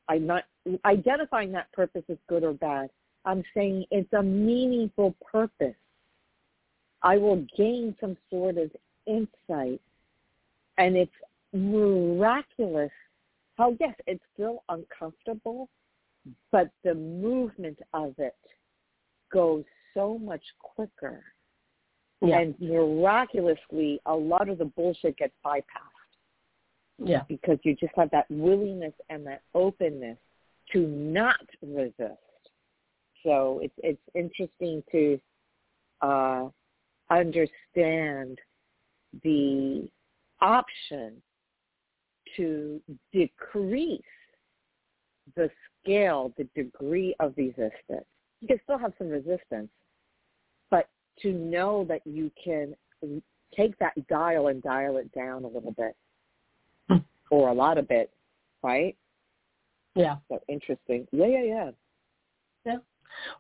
I'm 0.09 0.27
not 0.27 0.45
identifying 0.85 1.53
that 1.53 1.73
purpose 1.73 2.03
as 2.09 2.19
good 2.29 2.43
or 2.45 2.53
bad. 2.53 2.91
I'm 3.25 3.45
saying 3.55 3.85
it's 3.91 4.13
a 4.13 4.23
meaningful 4.23 5.15
purpose. 5.31 5.77
I 7.03 7.17
will 7.17 7.47
gain 7.57 7.97
some 8.01 8.17
sort 8.29 8.59
of 8.59 8.71
insight. 9.07 9.81
And 10.79 10.97
it's 10.97 11.13
miraculous 11.53 12.91
how, 13.57 13.77
yes, 13.79 13.95
it's 14.07 14.23
still 14.35 14.63
uncomfortable, 14.69 15.69
but 16.51 16.71
the 16.83 16.95
movement 16.95 17.79
of 17.93 18.15
it 18.19 18.37
goes 19.33 19.65
so 19.95 20.19
much 20.19 20.43
quicker. 20.59 21.23
Yeah. 22.23 22.41
And 22.41 22.55
miraculously, 22.61 24.01
a 24.07 24.15
lot 24.15 24.49
of 24.49 24.59
the 24.59 24.65
bullshit 24.67 25.17
gets 25.17 25.35
bypassed. 25.45 25.90
Yeah. 27.03 27.23
Because 27.29 27.59
you 27.63 27.75
just 27.75 27.93
have 27.97 28.11
that 28.11 28.27
willingness 28.31 28.93
and 29.09 29.27
that 29.27 29.43
openness 29.55 30.19
to 30.73 30.87
not 30.87 31.41
resist. 31.63 32.19
So 33.23 33.61
it's 33.63 33.75
it's 33.79 34.03
interesting 34.15 34.83
to 34.93 35.21
uh, 36.01 36.49
understand 37.11 38.39
the 39.23 39.89
option 40.41 41.21
to 42.37 42.81
decrease 43.13 44.01
the 45.37 45.51
scale, 45.83 46.33
the 46.39 46.45
degree 46.55 47.15
of 47.21 47.35
resistance. 47.37 48.07
You 48.41 48.49
can 48.49 48.61
still 48.65 48.79
have 48.79 48.93
some 48.99 49.09
resistance, 49.09 49.69
but 50.71 50.89
to 51.23 51.33
know 51.33 51.85
that 51.89 52.03
you 52.07 52.31
can 52.43 52.75
take 53.57 53.79
that 53.79 53.95
dial 54.09 54.47
and 54.47 54.63
dial 54.63 54.97
it 54.97 55.13
down 55.13 55.45
a 55.45 55.49
little 55.49 55.73
bit 55.73 55.97
or 57.31 57.49
a 57.49 57.55
lot 57.55 57.79
of 57.79 57.87
it, 57.91 58.11
right? 58.63 58.97
Yeah. 59.95 60.17
So 60.29 60.41
interesting. 60.49 61.07
Yeah, 61.13 61.27
yeah, 61.27 61.43
yeah. 61.43 61.71
Yeah. 62.65 62.77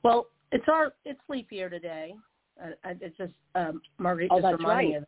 Well, 0.02 0.28
it's 0.52 0.64
our 0.68 0.92
it's 1.04 1.20
leap 1.28 1.48
year 1.50 1.68
today. 1.68 2.14
Uh, 2.62 2.70
it's 3.00 3.16
just 3.16 3.32
um, 3.54 3.80
Marguerite 3.98 4.30
oh, 4.30 4.40
just 4.40 4.58
reminding 4.58 4.92
right. 4.92 5.00
me. 5.00 5.06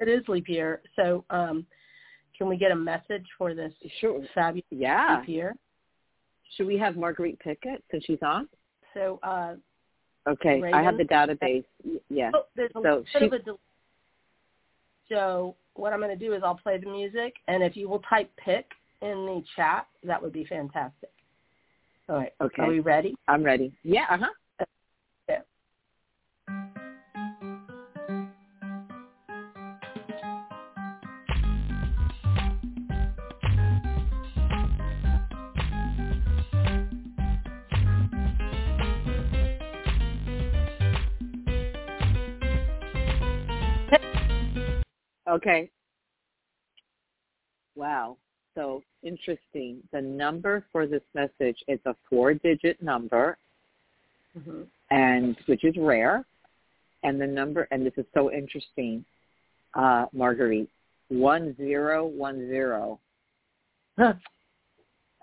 It 0.00 0.08
is 0.08 0.26
leap 0.28 0.48
year. 0.48 0.82
So 0.96 1.24
um, 1.30 1.66
can 2.36 2.48
we 2.48 2.56
get 2.56 2.70
a 2.70 2.76
message 2.76 3.26
for 3.36 3.54
this 3.54 3.72
sure. 4.00 4.20
fabulous 4.34 4.64
yeah. 4.70 5.18
leap 5.20 5.28
year? 5.28 5.56
Should 6.56 6.66
we 6.66 6.78
have 6.78 6.96
Marguerite 6.96 7.38
pick 7.40 7.58
it 7.64 7.82
since 7.90 8.04
she's 8.04 8.22
on? 8.22 8.48
So 8.94 9.20
uh, 9.22 9.54
okay, 10.26 10.60
Raven, 10.60 10.74
I 10.74 10.82
have 10.82 10.96
the 10.96 11.04
database. 11.04 11.64
Yeah. 12.08 12.30
Oh, 12.34 12.44
there's 12.56 12.70
a 12.74 12.80
so 12.82 12.98
bit 13.00 13.06
she, 13.18 13.26
of 13.26 13.32
a 13.32 13.38
delay. 13.40 13.58
So 15.10 15.56
what 15.78 15.92
I'm 15.92 16.00
going 16.00 16.16
to 16.16 16.26
do 16.26 16.34
is 16.34 16.42
I'll 16.44 16.56
play 16.56 16.78
the 16.78 16.90
music, 16.90 17.34
and 17.46 17.62
if 17.62 17.76
you 17.76 17.88
will 17.88 18.00
type 18.00 18.30
pick 18.36 18.66
in 19.00 19.26
the 19.26 19.42
chat, 19.54 19.86
that 20.04 20.20
would 20.20 20.32
be 20.32 20.44
fantastic. 20.44 21.10
All 22.08 22.16
right. 22.16 22.32
Okay. 22.40 22.62
Are 22.62 22.68
we 22.68 22.80
ready? 22.80 23.14
I'm 23.28 23.42
ready. 23.42 23.72
Yeah. 23.84 24.06
Uh 24.10 24.18
huh. 24.18 24.26
Okay. 45.28 45.70
Wow. 47.74 48.16
So 48.54 48.82
interesting. 49.02 49.82
The 49.92 50.00
number 50.00 50.64
for 50.72 50.86
this 50.86 51.02
message 51.14 51.56
is 51.68 51.78
a 51.86 51.94
four-digit 52.08 52.82
number, 52.82 53.38
mm-hmm. 54.36 54.62
and 54.90 55.36
which 55.46 55.64
is 55.64 55.74
rare. 55.78 56.24
And 57.04 57.20
the 57.20 57.26
number, 57.26 57.68
and 57.70 57.86
this 57.86 57.92
is 57.96 58.06
so 58.12 58.32
interesting, 58.32 59.04
uh, 59.74 60.06
Marguerite, 60.12 60.70
one 61.08 61.54
zero 61.56 62.04
one 62.06 62.48
zero. 62.48 62.98
Huh. 63.96 64.14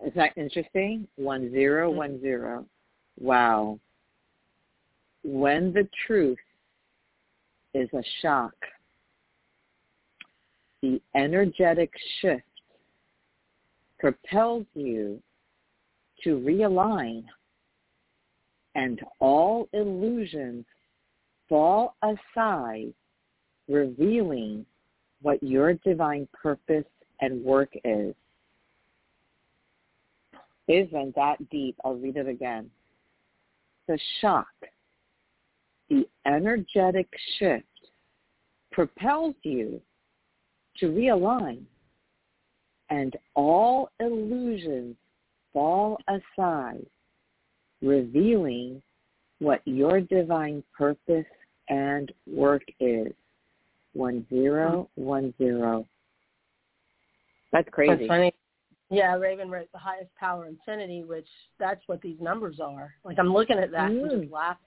Is 0.06 0.14
that 0.16 0.32
interesting? 0.38 1.08
One 1.18 1.52
zero 1.52 1.90
mm-hmm. 1.90 1.98
one 1.98 2.22
zero. 2.22 2.66
Wow. 3.20 3.80
When 5.24 5.74
the 5.74 5.90
truth 6.06 6.38
is 7.74 7.90
a 7.94 8.04
shock 8.22 8.54
the 10.86 11.02
energetic 11.20 11.92
shift 12.22 12.44
propels 13.98 14.68
you 14.76 15.20
to 16.24 16.38
realign 16.38 17.24
and 18.76 19.02
all 19.20 19.68
illusions 19.74 20.64
fall 21.50 21.96
aside, 22.04 22.94
revealing 23.68 24.64
what 25.24 25.42
your 25.42 25.74
divine 25.74 26.28
purpose 26.40 26.86
and 27.20 27.44
work 27.44 27.70
is. 27.84 28.14
Isn't 30.68 31.16
that 31.16 31.50
deep? 31.50 31.76
I'll 31.84 31.96
read 31.96 32.18
it 32.18 32.28
again. 32.28 32.70
The 33.88 33.98
shock, 34.22 34.54
the 35.90 36.08
energetic 36.28 37.08
shift 37.40 37.66
propels 38.72 39.34
you 39.42 39.82
to 40.80 40.88
realign 40.88 41.64
and 42.90 43.16
all 43.36 43.90
illusions 44.00 44.96
fall 45.54 45.98
aside, 46.08 46.86
revealing 47.82 48.82
what 49.40 49.62
your 49.66 50.02
divine 50.02 50.64
purpose 50.78 51.26
and 51.70 52.12
work 52.28 52.64
is. 52.80 53.12
One 53.94 54.26
zero 54.30 54.90
one 54.96 55.34
zero. 55.38 55.86
That's 57.54 57.70
crazy. 57.72 57.96
That's 57.96 58.08
funny. 58.08 58.34
Yeah, 58.92 59.16
Raven 59.16 59.50
wrote 59.50 59.72
the 59.72 59.80
highest 59.80 60.14
power 60.16 60.48
infinity, 60.48 61.04
which 61.04 61.28
that's 61.60 61.82
what 61.88 62.02
these 62.02 62.18
numbers 62.20 62.60
are. 62.60 62.94
Like 63.06 63.18
I'm 63.18 63.34
looking 63.34 63.58
at 63.58 63.72
that 63.72 63.92
mm. 63.92 64.12
and 64.12 64.22
just 64.22 64.34
laughing. 64.34 64.60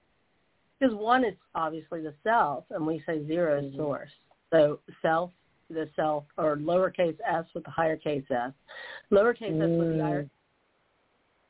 Because 0.80 0.94
one 0.94 1.24
is 1.24 1.34
obviously 1.54 2.02
the 2.02 2.14
self, 2.22 2.64
and 2.70 2.86
we 2.86 3.02
say 3.04 3.26
0 3.26 3.58
is 3.58 3.64
mm-hmm. 3.66 3.76
source. 3.76 4.10
So 4.50 4.80
self 5.02 5.30
the 5.70 5.88
self 5.96 6.24
or 6.36 6.56
lowercase 6.56 7.16
s 7.26 7.44
with 7.54 7.64
the 7.64 7.70
higher 7.70 7.96
case 7.96 8.24
s, 8.30 8.52
lowercase 9.10 9.52
mm. 9.52 9.62
s 9.62 9.78
with 9.78 9.96
the 9.96 10.02
higher. 10.02 10.28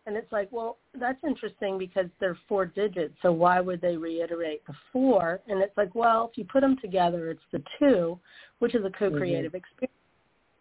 And 0.07 0.17
it's 0.17 0.33
like, 0.33 0.49
well, 0.51 0.79
that's 0.99 1.23
interesting 1.23 1.77
because 1.77 2.07
they're 2.19 2.39
four 2.49 2.65
digits, 2.65 3.15
so 3.21 3.31
why 3.31 3.61
would 3.61 3.83
they 3.83 3.97
reiterate 3.97 4.67
the 4.67 4.73
four? 4.91 5.41
And 5.49 5.61
it's 5.61 5.77
like, 5.77 5.95
well, 5.95 6.31
if 6.33 6.39
you 6.39 6.45
put 6.45 6.63
them 6.63 6.79
together, 6.81 7.31
it's 7.31 7.43
the 7.53 7.63
two, 7.79 8.19
which 8.59 8.75
is 8.75 8.87
a 8.87 8.91
co-creative 8.91 9.53
mm-hmm. 9.53 9.57
experience. 9.57 9.93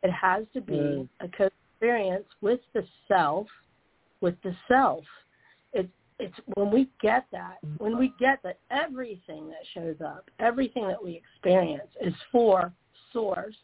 It 0.03 0.11
has 0.11 0.43
to 0.53 0.59
be 0.59 0.73
mm. 0.73 1.09
a 1.21 1.29
co-experience 1.29 2.25
with 2.41 2.59
the 2.73 2.83
self, 3.07 3.47
with 4.19 4.35
the 4.43 4.53
self. 4.67 5.05
It's 5.73 5.89
it's 6.19 6.35
when 6.55 6.71
we 6.71 6.89
get 7.01 7.25
that, 7.31 7.57
when 7.77 7.97
we 7.97 8.11
get 8.19 8.39
that 8.43 8.59
everything 8.71 9.47
that 9.47 9.63
shows 9.73 9.95
up, 10.03 10.29
everything 10.39 10.87
that 10.87 11.01
we 11.01 11.15
experience 11.15 11.89
is 12.01 12.13
for 12.31 12.73
source, 13.17 13.55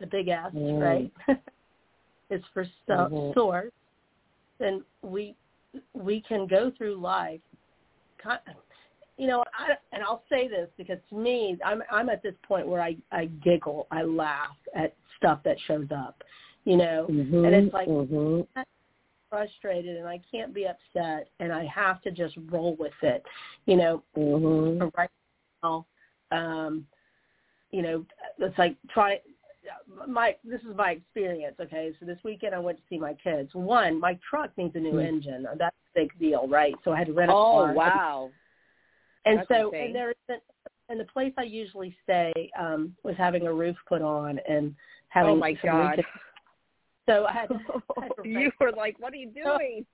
the 0.00 0.06
big 0.06 0.28
S, 0.28 0.52
mm. 0.54 0.80
right? 0.80 1.38
is 2.30 2.42
for 2.52 2.64
so, 2.86 2.92
mm-hmm. 2.92 3.38
source, 3.38 3.72
then 4.58 4.84
we 5.02 5.34
we 5.94 6.22
can 6.22 6.46
go 6.46 6.72
through 6.76 6.96
life. 6.96 7.40
You 9.16 9.26
know, 9.26 9.44
I, 9.58 9.74
and 9.92 10.02
I'll 10.02 10.22
say 10.28 10.48
this 10.48 10.68
because 10.76 10.98
to 11.10 11.16
me, 11.16 11.56
I'm 11.64 11.82
I'm 11.90 12.08
at 12.08 12.22
this 12.22 12.34
point 12.46 12.66
where 12.66 12.80
I 12.80 12.96
I 13.12 13.26
giggle, 13.44 13.86
I 13.90 14.02
laugh 14.02 14.56
at 14.74 14.94
stuff 15.16 15.40
that 15.44 15.56
shows 15.66 15.88
up. 15.94 16.22
You 16.64 16.76
know, 16.76 17.06
mm-hmm. 17.08 17.44
and 17.44 17.54
it's 17.54 17.72
like 17.72 17.88
mm-hmm. 17.88 18.60
frustrated, 19.30 19.96
and 19.96 20.06
I 20.06 20.20
can't 20.30 20.52
be 20.52 20.66
upset, 20.66 21.28
and 21.40 21.52
I 21.52 21.64
have 21.66 22.02
to 22.02 22.10
just 22.10 22.34
roll 22.50 22.76
with 22.78 22.92
it. 23.02 23.24
You 23.66 23.76
know, 23.76 24.02
mm-hmm. 24.16 24.88
right 24.96 25.10
now, 25.62 25.86
um, 26.30 26.84
you 27.70 27.82
know, 27.82 28.04
it's 28.38 28.58
like 28.58 28.76
try 28.92 29.18
my 30.06 30.36
this 30.44 30.60
is 30.62 30.76
my 30.76 30.92
experience. 30.92 31.56
Okay, 31.60 31.92
so 31.98 32.06
this 32.06 32.18
weekend 32.24 32.54
I 32.54 32.58
went 32.58 32.78
to 32.78 32.84
see 32.88 32.98
my 32.98 33.14
kids. 33.14 33.50
One, 33.52 34.00
my 34.00 34.18
truck 34.28 34.50
needs 34.56 34.74
a 34.76 34.80
new 34.80 34.92
mm-hmm. 34.92 35.06
engine. 35.06 35.46
That's 35.58 35.76
a 35.94 36.00
big 36.00 36.18
deal, 36.18 36.48
right? 36.48 36.74
So 36.84 36.92
I 36.92 36.98
had 36.98 37.08
to 37.08 37.12
rent 37.12 37.30
a 37.30 37.34
oh, 37.34 37.36
car. 37.36 37.70
Oh 37.70 37.74
wow! 37.74 38.30
And 39.24 39.38
That's 39.38 39.48
so 39.48 39.68
insane. 39.68 39.86
and 39.86 39.94
there 39.94 40.14
isn't 40.28 40.42
and 40.88 40.98
the 40.98 41.04
place 41.04 41.32
I 41.36 41.42
usually 41.42 41.94
stay 42.02 42.50
um 42.58 42.94
was 43.02 43.14
having 43.16 43.46
a 43.46 43.52
roof 43.52 43.76
put 43.88 44.02
on 44.02 44.40
and 44.48 44.74
having 45.08 45.32
oh 45.32 45.36
my 45.36 45.52
god. 45.62 46.02
So 47.06 47.24
I 47.24 47.32
had, 47.32 47.48
to, 47.48 47.54
I 47.98 48.02
had 48.02 48.12
you 48.24 48.52
were 48.60 48.72
like, 48.72 48.96
"What 48.98 49.12
are 49.12 49.16
you 49.16 49.30
doing?" 49.30 49.86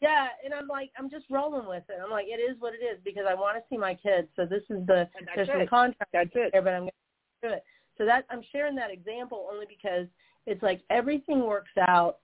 Yeah, 0.00 0.28
and 0.42 0.54
I'm 0.54 0.66
like, 0.66 0.90
I'm 0.98 1.10
just 1.10 1.26
rolling 1.28 1.68
with 1.68 1.84
it. 1.90 2.00
I'm 2.02 2.10
like, 2.10 2.26
it 2.26 2.40
is 2.40 2.56
what 2.58 2.72
it 2.72 2.82
is 2.82 2.98
because 3.04 3.24
I 3.28 3.34
want 3.34 3.58
to 3.58 3.62
see 3.68 3.76
my 3.76 3.94
kids. 3.94 4.28
So 4.34 4.46
this 4.46 4.62
is 4.70 4.86
the 4.86 5.08
there's 5.36 5.48
some 5.48 5.66
contract 5.66 6.10
That's 6.12 6.30
it. 6.34 6.50
there, 6.52 6.62
but 6.62 6.72
I'm 6.72 6.80
going 6.82 6.92
it. 7.42 7.64
So 7.98 8.04
that 8.04 8.24
I'm 8.30 8.42
sharing 8.52 8.74
that 8.76 8.90
example 8.90 9.48
only 9.52 9.66
because 9.68 10.06
it's 10.46 10.62
like 10.62 10.80
everything 10.90 11.46
works 11.46 11.70
out 11.88 12.18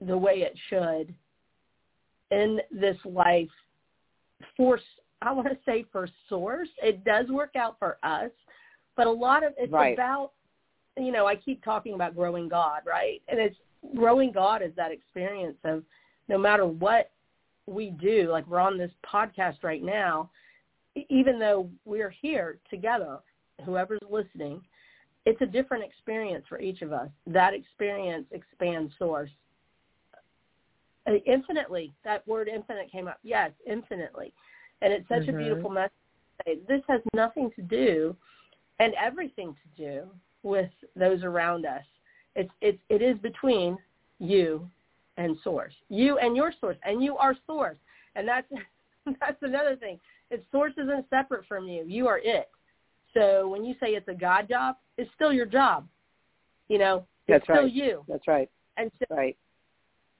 the 0.00 0.16
way 0.16 0.42
it 0.42 0.58
should 0.68 1.14
in 2.30 2.60
this 2.70 2.96
life 3.04 3.48
for 4.56 4.78
I 5.20 5.32
want 5.32 5.48
to 5.48 5.58
say 5.64 5.84
for 5.92 6.08
source. 6.28 6.68
It 6.82 7.04
does 7.04 7.28
work 7.28 7.54
out 7.56 7.76
for 7.78 7.98
us, 8.02 8.30
but 8.96 9.06
a 9.06 9.10
lot 9.10 9.44
of 9.44 9.52
it's 9.56 9.72
right. 9.72 9.94
about 9.94 10.32
you 10.96 11.12
know, 11.12 11.26
I 11.26 11.36
keep 11.36 11.64
talking 11.64 11.94
about 11.94 12.14
growing 12.14 12.48
God, 12.48 12.82
right? 12.86 13.22
And 13.28 13.40
it's 13.40 13.56
growing 13.96 14.30
God 14.30 14.62
is 14.62 14.72
that 14.76 14.92
experience 14.92 15.56
of 15.64 15.82
no 16.28 16.36
matter 16.36 16.66
what 16.66 17.10
we 17.66 17.90
do, 17.90 18.30
like 18.30 18.46
we're 18.46 18.58
on 18.58 18.76
this 18.76 18.90
podcast 19.10 19.62
right 19.62 19.82
now, 19.82 20.30
even 21.08 21.38
though 21.38 21.70
we're 21.84 22.10
here 22.10 22.58
together, 22.68 23.18
whoever's 23.62 24.00
listening, 24.10 24.60
it's 25.24 25.40
a 25.40 25.46
different 25.46 25.84
experience 25.84 26.44
for 26.48 26.60
each 26.60 26.82
of 26.82 26.92
us. 26.92 27.08
That 27.26 27.54
experience 27.54 28.26
expands 28.32 28.92
source. 28.98 29.30
Uh, 31.06 31.14
infinitely, 31.26 31.92
that 32.04 32.26
word 32.26 32.48
infinite 32.48 32.90
came 32.90 33.08
up. 33.08 33.18
Yes, 33.22 33.50
infinitely. 33.66 34.32
And 34.82 34.92
it's 34.92 35.08
such 35.08 35.22
mm-hmm. 35.22 35.36
a 35.36 35.38
beautiful 35.38 35.70
message. 35.70 35.92
This 36.68 36.82
has 36.88 37.00
nothing 37.14 37.50
to 37.56 37.62
do 37.62 38.16
and 38.80 38.94
everything 38.94 39.54
to 39.54 39.82
do 39.82 40.08
with 40.42 40.70
those 40.96 41.22
around 41.22 41.66
us. 41.66 41.84
It's, 42.34 42.50
it's, 42.60 42.78
it 42.88 43.02
is 43.02 43.16
between 43.18 43.78
you 44.18 44.68
and 45.18 45.36
source. 45.44 45.74
You 45.88 46.18
and 46.18 46.36
your 46.36 46.52
source. 46.60 46.76
And 46.84 47.02
you 47.02 47.16
are 47.16 47.36
source. 47.46 47.76
And 48.16 48.26
that's, 48.26 48.46
that's 49.20 49.42
another 49.42 49.76
thing. 49.76 50.00
It's 50.30 50.44
source 50.50 50.72
isn't 50.78 51.06
separate 51.10 51.46
from 51.46 51.68
you. 51.68 51.84
You 51.86 52.08
are 52.08 52.18
it. 52.18 52.50
So 53.14 53.48
when 53.48 53.64
you 53.64 53.74
say 53.80 53.88
it's 53.88 54.08
a 54.08 54.14
God 54.14 54.48
job, 54.48 54.76
it's 54.98 55.10
still 55.14 55.32
your 55.32 55.46
job. 55.46 55.86
You 56.68 56.78
know, 56.78 57.06
That's 57.28 57.38
it's 57.38 57.46
still 57.46 57.64
right. 57.64 57.72
you. 57.72 58.04
That's 58.08 58.26
right. 58.26 58.50
And 58.76 58.90
so, 58.98 59.14
right. 59.14 59.36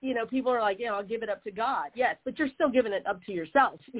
you 0.01 0.15
know, 0.15 0.27
people 0.27 0.53
are 0.53 0.61
like, 0.61 0.79
you 0.79 0.87
know, 0.87 0.95
I'll 0.95 1.03
give 1.03 1.23
it 1.23 1.29
up 1.29 1.43
to 1.45 1.51
God. 1.51 1.91
Yes, 1.95 2.17
but 2.25 2.39
you're 2.39 2.51
still 2.55 2.69
giving 2.69 2.93
it 2.93 3.07
up 3.07 3.23
to 3.25 3.33
yourself. 3.33 3.81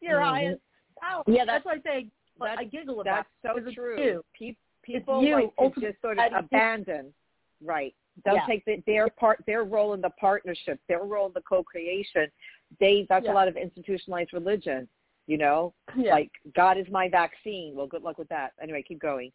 your 0.00 0.18
mm-hmm. 0.18 0.28
highest 0.28 0.60
power. 1.00 1.22
Yeah, 1.26 1.44
that's, 1.44 1.64
that's 1.64 1.84
why 1.84 1.90
I 1.90 2.00
say 2.00 2.08
I 2.58 2.64
giggle 2.64 3.00
about. 3.00 3.26
That's 3.42 3.56
so 3.64 3.72
true. 3.72 4.22
You. 4.38 4.54
people 4.82 5.24
you, 5.24 5.34
like 5.34 5.74
to 5.74 5.80
just 5.80 6.00
sort 6.02 6.18
of 6.18 6.32
abandon. 6.36 7.12
Right. 7.64 7.94
They'll 8.24 8.34
yeah. 8.34 8.46
take 8.46 8.64
the, 8.66 8.82
their 8.86 9.08
part, 9.08 9.42
their 9.46 9.64
role 9.64 9.94
in 9.94 10.00
the 10.02 10.10
partnership, 10.10 10.78
their 10.88 11.04
role 11.04 11.26
in 11.26 11.32
the 11.32 11.40
co-creation. 11.42 12.26
They 12.78 13.06
that's 13.08 13.24
yeah. 13.24 13.32
a 13.32 13.34
lot 13.34 13.48
of 13.48 13.56
institutionalized 13.56 14.32
religion 14.32 14.88
you 15.26 15.38
know, 15.38 15.74
yeah. 15.96 16.12
like 16.12 16.30
God 16.54 16.78
is 16.78 16.86
my 16.90 17.08
vaccine. 17.08 17.74
Well, 17.74 17.86
good 17.86 18.02
luck 18.02 18.18
with 18.18 18.28
that. 18.28 18.52
Anyway, 18.62 18.84
keep 18.86 19.00
going. 19.00 19.32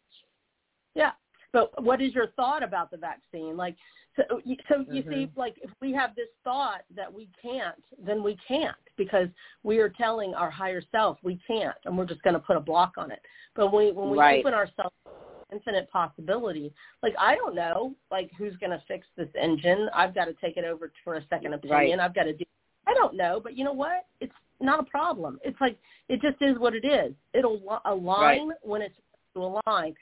Yeah, 0.94 1.12
but 1.52 1.82
what 1.82 2.00
is 2.00 2.14
your 2.14 2.28
thought 2.36 2.62
about 2.62 2.90
the 2.90 2.96
vaccine? 2.96 3.56
Like, 3.56 3.76
so, 4.16 4.22
so 4.68 4.84
you 4.90 5.02
mm-hmm. 5.02 5.10
see, 5.10 5.30
like 5.36 5.56
if 5.62 5.70
we 5.80 5.92
have 5.92 6.14
this 6.14 6.28
thought 6.44 6.82
that 6.94 7.12
we 7.12 7.28
can't, 7.40 7.82
then 8.04 8.22
we 8.22 8.36
can't 8.46 8.76
because 8.96 9.28
we 9.62 9.78
are 9.78 9.88
telling 9.88 10.34
our 10.34 10.50
higher 10.50 10.82
self 10.90 11.18
we 11.22 11.38
can't, 11.46 11.76
and 11.84 11.96
we're 11.96 12.06
just 12.06 12.22
going 12.22 12.34
to 12.34 12.40
put 12.40 12.56
a 12.56 12.60
block 12.60 12.94
on 12.96 13.10
it. 13.10 13.20
But 13.54 13.72
when 13.72 13.86
we, 13.86 13.92
when 13.92 14.10
we 14.10 14.18
right. 14.18 14.40
open 14.40 14.54
ourselves 14.54 14.94
infinite 15.52 15.90
possibility. 15.90 16.72
Like 17.02 17.14
I 17.18 17.34
don't 17.34 17.54
know, 17.54 17.94
like 18.10 18.30
who's 18.36 18.56
going 18.56 18.70
to 18.70 18.82
fix 18.86 19.06
this 19.16 19.28
engine? 19.40 19.88
I've 19.94 20.14
got 20.14 20.26
to 20.26 20.34
take 20.34 20.56
it 20.56 20.64
over 20.64 20.92
for 21.04 21.14
a 21.14 21.26
second 21.28 21.54
opinion. 21.54 21.98
Right. 21.98 22.00
I've 22.00 22.14
got 22.14 22.24
to 22.24 22.32
do. 22.32 22.44
I 22.86 22.94
don't 22.94 23.16
know, 23.16 23.40
but 23.42 23.56
you 23.56 23.64
know 23.64 23.72
what? 23.72 24.06
It's 24.20 24.32
not 24.60 24.80
a 24.80 24.84
problem. 24.84 25.38
It's 25.44 25.60
like 25.60 25.78
it 26.08 26.20
just 26.20 26.40
is 26.40 26.58
what 26.58 26.74
it 26.74 26.84
is. 26.84 27.14
It'll 27.34 27.80
align 27.84 28.48
right. 28.48 28.58
when 28.62 28.82
it's 28.82 28.94
to 29.34 29.60
align. 29.66 29.94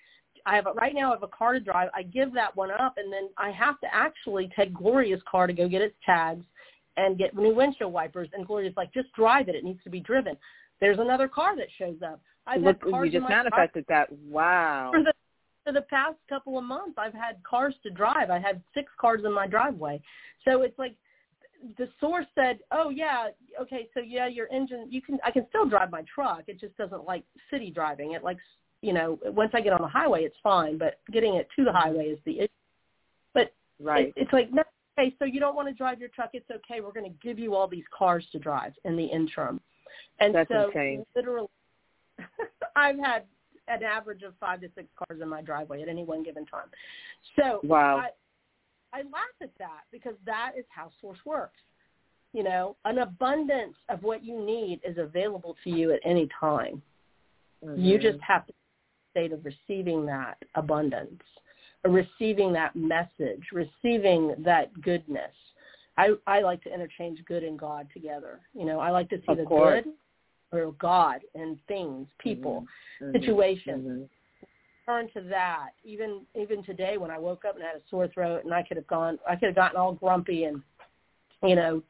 I 0.45 0.55
have 0.55 0.67
a, 0.67 0.73
right 0.73 0.95
now. 0.95 1.11
I 1.11 1.15
have 1.15 1.23
a 1.23 1.29
car 1.29 1.53
to 1.55 1.61
drive. 1.61 1.91
I 1.95 2.03
give 2.03 2.33
that 2.35 2.55
one 2.57 2.71
up, 2.71 2.95
and 2.99 3.13
then 3.13 3.29
I 3.37 3.51
have 3.51 3.81
to 3.81 3.87
actually 3.93 4.51
take 4.57 4.73
Gloria's 4.73 5.23
car 5.29 5.47
to 5.47 5.53
go 5.53 5.69
get 5.69 5.83
its 5.83 5.97
tags 6.05 6.45
and 6.97 7.19
get 7.19 7.37
new 7.37 7.55
windshield 7.55 7.93
wipers. 7.93 8.29
And 8.33 8.47
Gloria's 8.47 8.77
like, 8.77 8.93
just 8.95 9.13
drive 9.13 9.49
it. 9.49 9.55
It 9.55 9.65
needs 9.65 9.83
to 9.85 9.91
be 9.91 10.01
driven. 10.01 10.37
There's 10.81 10.99
another 10.99 11.29
car 11.29 11.57
that 11.57 11.67
shows 11.79 11.97
up. 12.05 12.21
I've 12.47 12.63
Look, 12.63 12.83
had 12.83 12.91
cars 12.93 13.11
you 13.13 13.21
just 13.21 13.29
manifested 13.29 13.87
car. 13.87 14.07
that. 14.09 14.19
Wow. 14.29 14.91
For 14.93 15.03
the 15.03 15.13
for 15.65 15.73
the 15.73 15.83
past 15.83 16.15
couple 16.29 16.59
of 16.59 16.65
months, 16.65 16.95
I've 16.97 17.13
had 17.13 17.43
cars 17.43 17.75
to 17.83 17.91
drive. 17.91 18.31
I 18.31 18.39
had 18.39 18.63
six 18.73 18.93
cars 19.01 19.23
in 19.25 19.33
my 19.33 19.49
driveway. 19.49 20.01
So 20.45 20.63
it's 20.63 20.79
like 20.79 20.95
the 21.79 21.89
source 22.01 22.27
said, 22.35 22.59
"Oh 22.71 22.91
yeah, 22.91 23.29
okay, 23.61 23.89
so 23.95 24.01
yeah, 24.01 24.27
your 24.27 24.49
engine, 24.53 24.87
you 24.91 25.03
can, 25.03 25.19
I 25.25 25.31
can 25.31 25.47
still 25.49 25.67
drive 25.67 25.91
my 25.91 26.03
truck. 26.13 26.45
It 26.47 26.61
just 26.61 26.77
doesn't 26.77 27.05
like 27.05 27.25
city 27.51 27.71
driving. 27.71 28.13
It 28.13 28.23
likes, 28.23 28.43
you 28.83 28.93
know, 28.93 29.19
once 29.25 29.51
I 29.55 29.61
get 29.61 29.73
on 29.73 29.83
the 29.83 29.89
highway, 29.89 30.25
it's 30.25 30.37
fine, 30.43 30.79
but 30.79 31.01
getting 31.13 31.35
it 31.35 31.49
to 31.57 31.65
the 31.65 31.71
mm-hmm. 31.71 31.79
highway 31.79 32.07
is 32.07 32.19
the 32.25 32.41
issue. 32.41 32.49
But 33.35 33.53
right, 33.81 34.09
it, 34.09 34.15
it's 34.17 34.33
like, 34.33 34.53
no, 34.53 34.63
okay, 34.99 35.15
so 35.19 35.25
you 35.25 35.41
don't 35.41 35.57
want 35.57 35.69
to 35.69 35.75
drive 35.75 36.01
your 36.01 36.09
truck. 36.11 36.31
It's 36.33 36.51
okay. 36.51 36.81
We're 36.81 36.93
going 36.93 37.11
to 37.11 37.27
give 37.27 37.39
you 37.39 37.55
all 37.55 37.69
these 37.69 37.85
cars 37.97 38.27
to 38.33 38.39
drive 38.39 38.73
in 38.85 38.97
the 38.97 39.05
interim. 39.05 39.61
And 40.21 40.35
That's 40.35 40.49
so 40.49 40.69
insane. 40.69 41.05
literally, 41.15 41.49
I've 42.77 42.99
had 42.99 43.25
an 43.69 43.83
average 43.83 44.23
of 44.23 44.35
five 44.39 44.61
to 44.61 44.69
six 44.75 44.89
cars 44.97 45.21
in 45.21 45.29
my 45.29 45.43
driveway 45.43 45.83
at 45.83 45.89
any 45.89 46.05
one 46.05 46.23
given 46.23 46.47
time. 46.47 46.69
So 47.39 47.61
wow. 47.65 47.99
I, 47.99 48.09
I 48.97 49.01
laugh 49.01 49.37
at 49.43 49.51
that 49.59 49.83
because 49.93 50.15
that 50.25 50.53
is 50.59 50.65
how 50.71 50.91
Source 51.01 51.19
works. 51.27 51.59
You 52.33 52.43
know, 52.43 52.77
an 52.85 52.99
abundance 52.99 53.77
of 53.89 54.03
what 54.03 54.25
you 54.25 54.41
need 54.45 54.81
is 54.85 54.97
available 54.99 55.57
to 55.65 55.71
you 55.71 55.93
at 55.93 56.01
any 56.05 56.29
time. 56.41 56.81
Mm-hmm. 57.65 57.83
You 57.83 57.99
just 57.99 58.19
have 58.21 58.47
to 58.47 58.53
state 59.11 59.33
of 59.33 59.45
receiving 59.45 60.07
that 60.07 60.37
abundance, 60.55 61.23
receiving 61.85 62.53
that 62.55 62.75
message, 62.75 63.43
receiving 63.53 64.35
that 64.45 64.79
goodness. 64.83 65.33
I, 65.99 66.11
I 66.27 66.41
like 66.41 66.63
to 66.65 66.75
interchange 66.75 67.21
good 67.27 67.43
and 67.43 67.59
God 67.59 67.89
together. 67.93 68.41
You 68.55 68.67
know, 68.67 68.81
I 68.81 68.91
like 68.91 69.09
to 69.11 69.17
see 69.19 69.33
of 69.33 69.39
the 69.39 69.45
course. 69.45 69.85
good 69.85 69.93
or 70.59 70.73
God 70.73 71.21
in 71.35 71.59
things, 71.69 72.07
people, 72.19 72.67
mm-hmm. 73.03 73.19
situations. 73.19 74.09
Turn 74.87 75.09
to 75.15 75.21
that. 75.29 75.71
Even 75.85 76.23
even 76.41 76.63
today 76.63 76.97
when 76.97 77.11
I 77.11 77.19
woke 77.19 77.45
up 77.45 77.57
and 77.57 77.65
had 77.65 77.77
a 77.77 77.83
sore 77.91 78.09
throat 78.09 78.45
and 78.45 78.55
I 78.55 78.63
could 78.63 78.77
have 78.77 78.87
gone 78.87 79.19
I 79.29 79.35
could 79.35 79.47
have 79.47 79.57
gotten 79.57 79.77
all 79.77 79.93
grumpy 79.93 80.45
and 80.45 80.63
you 81.43 81.57
know, 81.57 81.83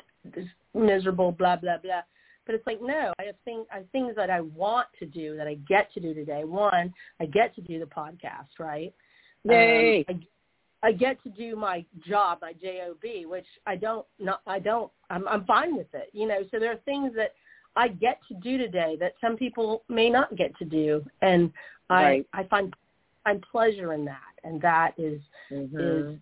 miserable, 0.74 1.32
blah, 1.32 1.56
blah, 1.56 1.78
blah. 1.78 2.02
But 2.44 2.54
it's 2.54 2.66
like, 2.66 2.80
no, 2.80 3.12
I 3.18 3.24
have 3.24 3.35
things 3.44 3.66
I 3.72 3.78
have 3.78 3.90
things 3.90 4.14
that 4.16 4.30
I 4.30 4.40
want 4.40 4.87
to 5.00 5.06
do 5.06 5.37
that 5.37 5.48
I 5.48 5.54
get 5.68 5.92
to 5.94 6.00
do 6.00 6.14
today. 6.14 6.44
One, 6.44 6.92
I 7.20 7.26
get 7.26 7.54
to 7.56 7.61
do 7.61 7.80
the 7.80 7.87
podcast, 7.87 8.61
right? 8.61 8.94
Yay. 9.44 10.04
Um, 10.09 10.22
I 10.82 10.92
get 10.92 11.20
to 11.24 11.30
do 11.30 11.56
my 11.56 11.85
job, 12.06 12.38
my 12.42 12.52
job, 12.52 12.98
which 13.28 13.46
I 13.66 13.74
don't 13.74 14.06
not 14.20 14.42
I 14.46 14.61
don't 14.61 14.92
I'm 15.11 15.26
I'm 15.26 15.44
fine 15.44 15.76
with 15.76 15.92
it. 15.92 16.11
You 16.12 16.28
know, 16.28 16.42
so 16.52 16.61
there 16.61 16.70
are 16.70 16.78
things 16.85 17.12
that 17.16 17.32
I 17.74 17.88
get 17.88 18.20
to 18.28 18.35
do 18.35 18.59
today 18.59 18.96
that 19.00 19.14
some 19.20 19.37
people 19.37 19.82
may 19.88 20.09
not 20.09 20.37
get 20.37 20.56
to 20.59 20.64
do, 20.64 21.04
and 21.22 21.52
right. 21.90 22.24
I 22.32 22.42
I 22.42 22.44
find 22.44 22.72
find 23.26 23.44
pleasure 23.50 23.92
in 23.92 24.04
that, 24.04 24.32
and 24.44 24.60
that 24.62 24.94
is 24.96 25.20
mm-hmm. 25.50 25.78
is 25.78 26.18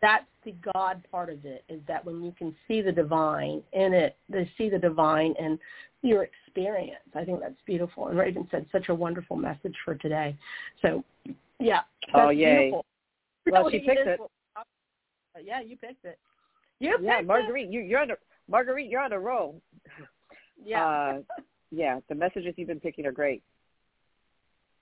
that's 0.00 0.24
the 0.44 0.54
God 0.74 1.04
part 1.10 1.28
of 1.28 1.44
it 1.44 1.64
is 1.68 1.80
that 1.88 2.04
when 2.04 2.22
you 2.22 2.32
can 2.38 2.54
see 2.68 2.80
the 2.80 2.92
divine 2.92 3.62
in 3.72 3.92
it, 3.92 4.16
they 4.28 4.48
see 4.56 4.70
the 4.70 4.78
divine 4.78 5.34
in 5.38 5.58
your 6.02 6.22
experience. 6.22 7.02
I 7.16 7.24
think 7.24 7.40
that's 7.40 7.60
beautiful. 7.66 8.06
And 8.06 8.16
Raven 8.16 8.46
said 8.50 8.66
such 8.70 8.88
a 8.90 8.94
wonderful 8.94 9.36
message 9.36 9.74
for 9.84 9.96
today. 9.96 10.36
So, 10.82 11.02
yeah. 11.58 11.80
oh, 12.14 12.28
yay. 12.28 12.70
Beautiful. 12.70 12.86
Well, 13.50 13.64
Really 13.64 13.80
she 13.80 13.86
picked 13.86 14.00
is. 14.02 14.06
it. 14.06 14.20
Yeah, 15.44 15.60
you 15.60 15.76
picked 15.76 16.04
it. 16.04 16.18
You 16.78 16.92
picked 16.92 17.02
Yeah, 17.02 17.18
it. 17.18 17.26
Marguerite, 17.26 17.68
you, 17.68 17.80
you're 17.80 18.00
on 18.00 18.12
a 18.12 18.16
Marguerite, 18.48 18.88
you're 18.88 19.00
on 19.00 19.12
a 19.12 19.18
roll. 19.18 19.60
Yeah. 20.64 20.86
Uh, 20.86 21.18
yeah, 21.72 21.98
the 22.08 22.14
messages 22.14 22.54
you've 22.56 22.68
been 22.68 22.78
picking 22.78 23.04
are 23.06 23.12
great. 23.12 23.42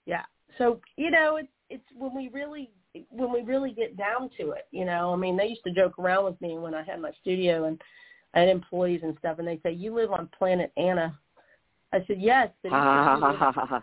yeah. 0.05 0.25
So 0.59 0.81
you 0.97 1.11
know, 1.11 1.37
it's 1.37 1.49
it's 1.71 1.85
when 1.97 2.15
we 2.15 2.29
really 2.29 2.71
when 3.11 3.33
we 3.33 3.43
really 3.43 3.73
get 3.73 3.97
down 3.97 4.31
to 4.39 4.51
it. 4.53 4.67
You 4.71 4.85
know, 4.85 5.13
I 5.13 5.17
mean, 5.17 5.37
they 5.37 5.47
used 5.47 5.65
to 5.65 5.73
joke 5.73 5.99
around 5.99 6.25
with 6.25 6.41
me 6.41 6.59
when 6.59 6.75
I 6.75 6.83
had 6.83 7.01
my 7.01 7.13
studio 7.21 7.65
and 7.65 7.81
I 8.35 8.41
had 8.41 8.49
employees 8.49 9.01
and 9.03 9.17
stuff, 9.19 9.39
and 9.39 9.47
they 9.47 9.61
say, 9.63 9.73
"You 9.73 9.95
live 9.95 10.13
on 10.13 10.29
planet 10.39 10.73
Anna." 10.77 11.19
I 11.93 12.05
said, 12.07 12.21
"Yes, 12.21 12.51
but 12.63 12.73
ha 12.73 13.13
ha. 13.21 13.83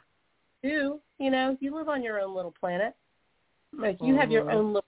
you, 0.61 0.99
you 1.19 1.31
know, 1.31 1.57
you 1.59 1.75
live 1.75 1.89
on 1.89 2.03
your 2.03 2.19
own 2.19 2.35
little 2.35 2.53
planet. 2.59 2.95
Like 3.77 3.97
you 4.01 4.15
have 4.15 4.31
your 4.31 4.43
Mhm. 4.43 4.53
own 4.53 4.67
little, 4.67 4.85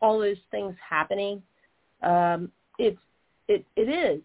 all 0.00 0.18
those 0.18 0.40
things 0.50 0.74
happening. 0.78 1.42
Um, 2.02 2.50
it's 2.78 3.00
it 3.48 3.64
it 3.76 3.88
is. 3.88 4.22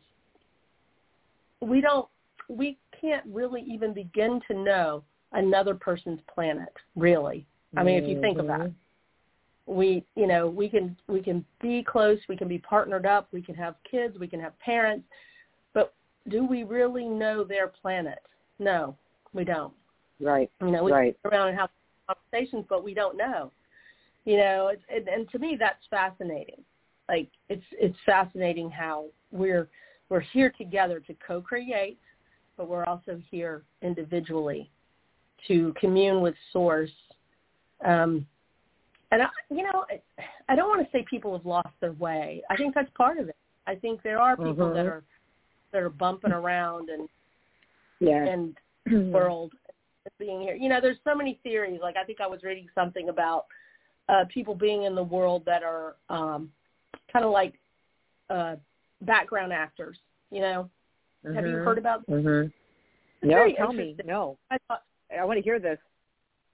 We 1.61 1.81
don't 1.81 2.07
we 2.49 2.77
can't 2.99 3.25
really 3.27 3.61
even 3.61 3.93
begin 3.93 4.41
to 4.47 4.53
know 4.53 5.03
another 5.35 5.75
person's 5.75 6.19
planet. 6.33 6.73
Really, 6.95 7.45
I 7.77 7.83
mean, 7.83 8.01
if 8.01 8.09
you 8.09 8.19
think 8.19 8.39
about 8.39 8.61
it, 8.61 8.71
mm-hmm. 8.71 9.75
we 9.75 10.03
you 10.15 10.27
know 10.27 10.47
we 10.47 10.67
can 10.67 10.95
we 11.07 11.21
can 11.21 11.45
be 11.61 11.83
close, 11.83 12.17
we 12.27 12.35
can 12.35 12.47
be 12.47 12.57
partnered 12.57 13.05
up, 13.05 13.27
we 13.31 13.41
can 13.41 13.55
have 13.55 13.75
kids, 13.89 14.17
we 14.19 14.27
can 14.27 14.39
have 14.39 14.57
parents, 14.59 15.05
but 15.73 15.93
do 16.29 16.45
we 16.45 16.63
really 16.63 17.05
know 17.05 17.43
their 17.43 17.67
planet? 17.67 18.19
No, 18.59 18.95
we 19.33 19.43
don't. 19.43 19.73
Right, 20.19 20.49
You 20.61 20.71
know, 20.71 20.83
we 20.83 20.93
right. 20.93 21.15
sit 21.21 21.29
around 21.29 21.49
and 21.49 21.57
have 21.57 21.69
conversations, 22.07 22.65
but 22.69 22.85
we 22.85 22.93
don't 22.93 23.17
know. 23.17 23.51
You 24.23 24.37
know, 24.37 24.69
it's, 24.69 24.81
and, 24.89 25.07
and 25.09 25.29
to 25.31 25.39
me, 25.39 25.57
that's 25.59 25.83
fascinating. 25.89 26.63
Like 27.09 27.27
it's 27.49 27.65
it's 27.73 27.97
fascinating 28.05 28.69
how 28.71 29.07
we're 29.31 29.67
we're 30.09 30.21
here 30.21 30.51
together 30.57 30.99
to 31.01 31.15
co-create, 31.25 31.99
but 32.57 32.67
we're 32.67 32.85
also 32.85 33.21
here 33.29 33.63
individually 33.81 34.71
to 35.47 35.73
commune 35.79 36.21
with 36.21 36.35
Source. 36.51 36.91
Um, 37.83 38.25
and 39.11 39.21
I, 39.21 39.27
you 39.49 39.63
know, 39.63 39.85
I, 40.49 40.55
don't 40.55 40.69
want 40.69 40.85
to 40.85 40.91
say 40.91 41.05
people 41.09 41.35
have 41.35 41.45
lost 41.45 41.69
their 41.79 41.93
way. 41.93 42.41
I 42.49 42.55
think 42.55 42.73
that's 42.73 42.89
part 42.95 43.17
of 43.19 43.29
it. 43.29 43.35
I 43.67 43.75
think 43.75 44.01
there 44.03 44.19
are 44.19 44.35
people 44.35 44.73
that 44.73 44.85
Mhm. 44.85 44.91
are 44.91 45.03
that 45.71 45.81
are 45.81 45.89
bumping 45.89 46.31
around 46.31 46.89
and 46.89 47.09
Yeah. 47.99 48.25
and 48.25 48.57
world 49.13 49.53
being 50.19 50.41
here. 50.41 50.55
You 50.55 50.69
know, 50.69 50.79
there's 50.79 51.01
so 51.03 51.15
many 51.15 51.35
theories. 51.43 51.81
Like 51.81 51.97
I 51.97 52.03
think 52.03 52.21
I 52.21 52.27
was 52.27 52.43
reading 52.43 52.69
something 52.75 53.09
about 53.09 53.45
uh 54.09 54.25
people 54.29 54.55
being 54.55 54.83
in 54.83 54.95
the 54.95 55.03
world 55.03 55.43
that 55.45 55.63
are 55.63 55.95
um 56.09 56.51
kind 57.11 57.25
of 57.25 57.31
like 57.31 57.59
uh 58.29 58.55
background 59.01 59.53
actors, 59.53 59.97
you 60.31 60.41
know. 60.41 60.69
Have 61.33 61.47
you 61.47 61.57
heard 61.57 61.77
about 61.77 62.05
Mhm. 62.07 62.51
It's 63.21 63.31
No, 63.31 63.51
tell 63.55 63.73
me. 63.73 63.95
No, 64.05 64.37
I 64.51 64.57
thought 64.67 64.83
I 65.11 65.23
want 65.25 65.37
to 65.37 65.43
hear 65.43 65.59
this. 65.59 65.79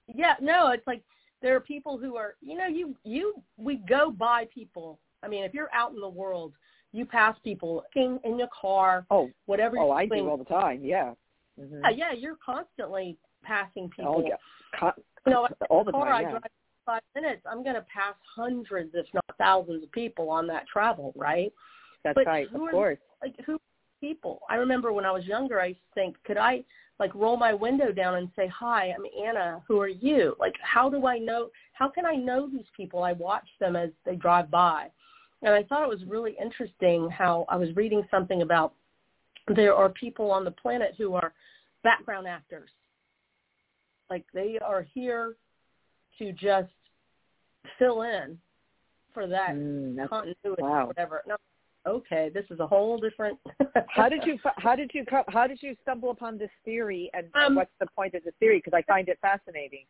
yeah, 0.06 0.34
no, 0.40 0.70
it's 0.70 0.86
like 0.86 1.02
there 1.40 1.56
are 1.56 1.60
people 1.60 1.98
who 1.98 2.16
are, 2.16 2.34
you 2.40 2.56
know, 2.56 2.66
you 2.66 2.94
you 3.04 3.34
we 3.56 3.76
go 3.76 4.10
by 4.10 4.46
people. 4.52 4.98
I 5.22 5.28
mean, 5.28 5.44
if 5.44 5.54
you're 5.54 5.72
out 5.72 5.92
in 5.92 6.00
the 6.00 6.08
world, 6.08 6.52
you 6.92 7.06
pass 7.06 7.36
people 7.44 7.84
in, 7.94 8.18
in 8.24 8.38
your 8.38 8.48
car, 8.60 9.06
Oh, 9.10 9.30
whatever 9.46 9.78
oh, 9.78 9.90
I 9.92 10.06
doing. 10.06 10.24
do 10.24 10.30
all 10.30 10.36
the 10.36 10.44
time. 10.44 10.80
Yeah. 10.84 11.14
Mhm. 11.60 11.80
Yeah, 11.82 11.90
yeah, 11.90 12.12
you're 12.12 12.38
constantly 12.44 13.16
passing 13.42 13.88
people. 13.90 14.16
Oh, 14.24 14.28
yeah. 14.28 14.36
Co- 14.78 14.92
You 15.26 15.32
know, 15.32 15.48
all 15.70 15.84
the 15.84 15.92
car 15.92 16.06
time. 16.06 16.26
I 16.26 16.30
drive 16.30 16.42
five 16.84 17.02
minutes, 17.14 17.42
I'm 17.46 17.62
going 17.62 17.76
to 17.76 17.82
pass 17.82 18.14
hundreds, 18.34 18.90
if 18.94 19.06
not 19.14 19.24
thousands, 19.38 19.84
of 19.84 19.92
people 19.92 20.28
on 20.30 20.46
that 20.48 20.66
travel, 20.66 21.12
right? 21.16 21.52
That's 22.04 22.14
but 22.16 22.26
right. 22.26 22.46
Of 22.52 22.60
are- 22.60 22.70
course. 22.70 22.98
Like 23.22 23.34
who 23.46 23.58
people? 24.00 24.40
I 24.50 24.56
remember 24.56 24.92
when 24.92 25.04
I 25.04 25.12
was 25.12 25.24
younger, 25.26 25.60
I 25.60 25.66
used 25.66 25.80
to 25.80 25.94
think, 26.00 26.16
could 26.24 26.36
I 26.38 26.64
like 27.02 27.12
roll 27.16 27.36
my 27.36 27.52
window 27.52 27.90
down 27.90 28.14
and 28.14 28.30
say, 28.36 28.46
"Hi, 28.46 28.94
I'm 28.96 29.04
Anna. 29.26 29.60
Who 29.66 29.80
are 29.80 29.88
you?" 29.88 30.36
Like, 30.38 30.54
how 30.62 30.88
do 30.88 31.04
I 31.04 31.18
know? 31.18 31.50
How 31.72 31.88
can 31.88 32.06
I 32.06 32.14
know 32.14 32.48
these 32.48 32.70
people? 32.76 33.02
I 33.02 33.12
watch 33.12 33.48
them 33.58 33.74
as 33.74 33.90
they 34.04 34.14
drive 34.14 34.52
by, 34.52 34.88
and 35.42 35.52
I 35.52 35.64
thought 35.64 35.82
it 35.82 35.88
was 35.88 36.04
really 36.06 36.36
interesting 36.40 37.10
how 37.10 37.44
I 37.48 37.56
was 37.56 37.74
reading 37.74 38.06
something 38.08 38.42
about 38.42 38.74
there 39.48 39.74
are 39.74 39.88
people 39.88 40.30
on 40.30 40.44
the 40.44 40.52
planet 40.52 40.94
who 40.96 41.14
are 41.14 41.34
background 41.82 42.28
actors. 42.28 42.70
Like 44.08 44.24
they 44.32 44.60
are 44.64 44.82
here 44.94 45.34
to 46.20 46.30
just 46.30 46.70
fill 47.80 48.02
in 48.02 48.38
for 49.12 49.26
that 49.26 49.56
Mm, 49.56 50.08
continuity 50.08 50.62
wow. 50.62 50.84
or 50.84 50.86
whatever. 50.86 51.22
No, 51.26 51.36
okay, 51.86 52.30
this 52.32 52.44
is 52.50 52.60
a 52.60 52.66
whole 52.66 52.98
different. 52.98 53.38
how 53.88 54.08
did 54.08 54.24
you 54.24 54.38
how 54.58 54.76
did 54.76 54.90
you 54.94 55.04
how 55.28 55.46
did 55.46 55.62
you 55.62 55.76
stumble 55.82 56.10
upon 56.10 56.38
this 56.38 56.50
theory 56.64 57.10
and, 57.14 57.26
and 57.34 57.44
Um, 57.44 57.54
what's 57.56 57.70
the 57.80 57.86
point 57.96 58.14
of 58.14 58.24
the 58.24 58.32
theory 58.40 58.58
because 58.58 58.76
I 58.76 58.82
find 58.82 59.08
it 59.08 59.18
fascinating. 59.20 59.84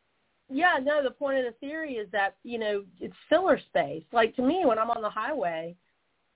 Yeah, 0.48 0.78
no, 0.83 1.02
the 1.02 1.11
point 1.11 1.38
of 1.38 1.44
the 1.44 1.59
theory 1.66 1.94
is 1.94 2.11
that, 2.12 2.37
you 2.42 2.59
know, 2.59 2.85
it's 3.00 3.14
filler 3.28 3.59
space. 3.59 4.05
Like 4.12 4.37
to 4.37 4.42
me 4.42 4.64
when 4.64 4.78
I'm 4.78 4.90
on 4.90 5.00
the 5.00 5.09
highway 5.09 5.74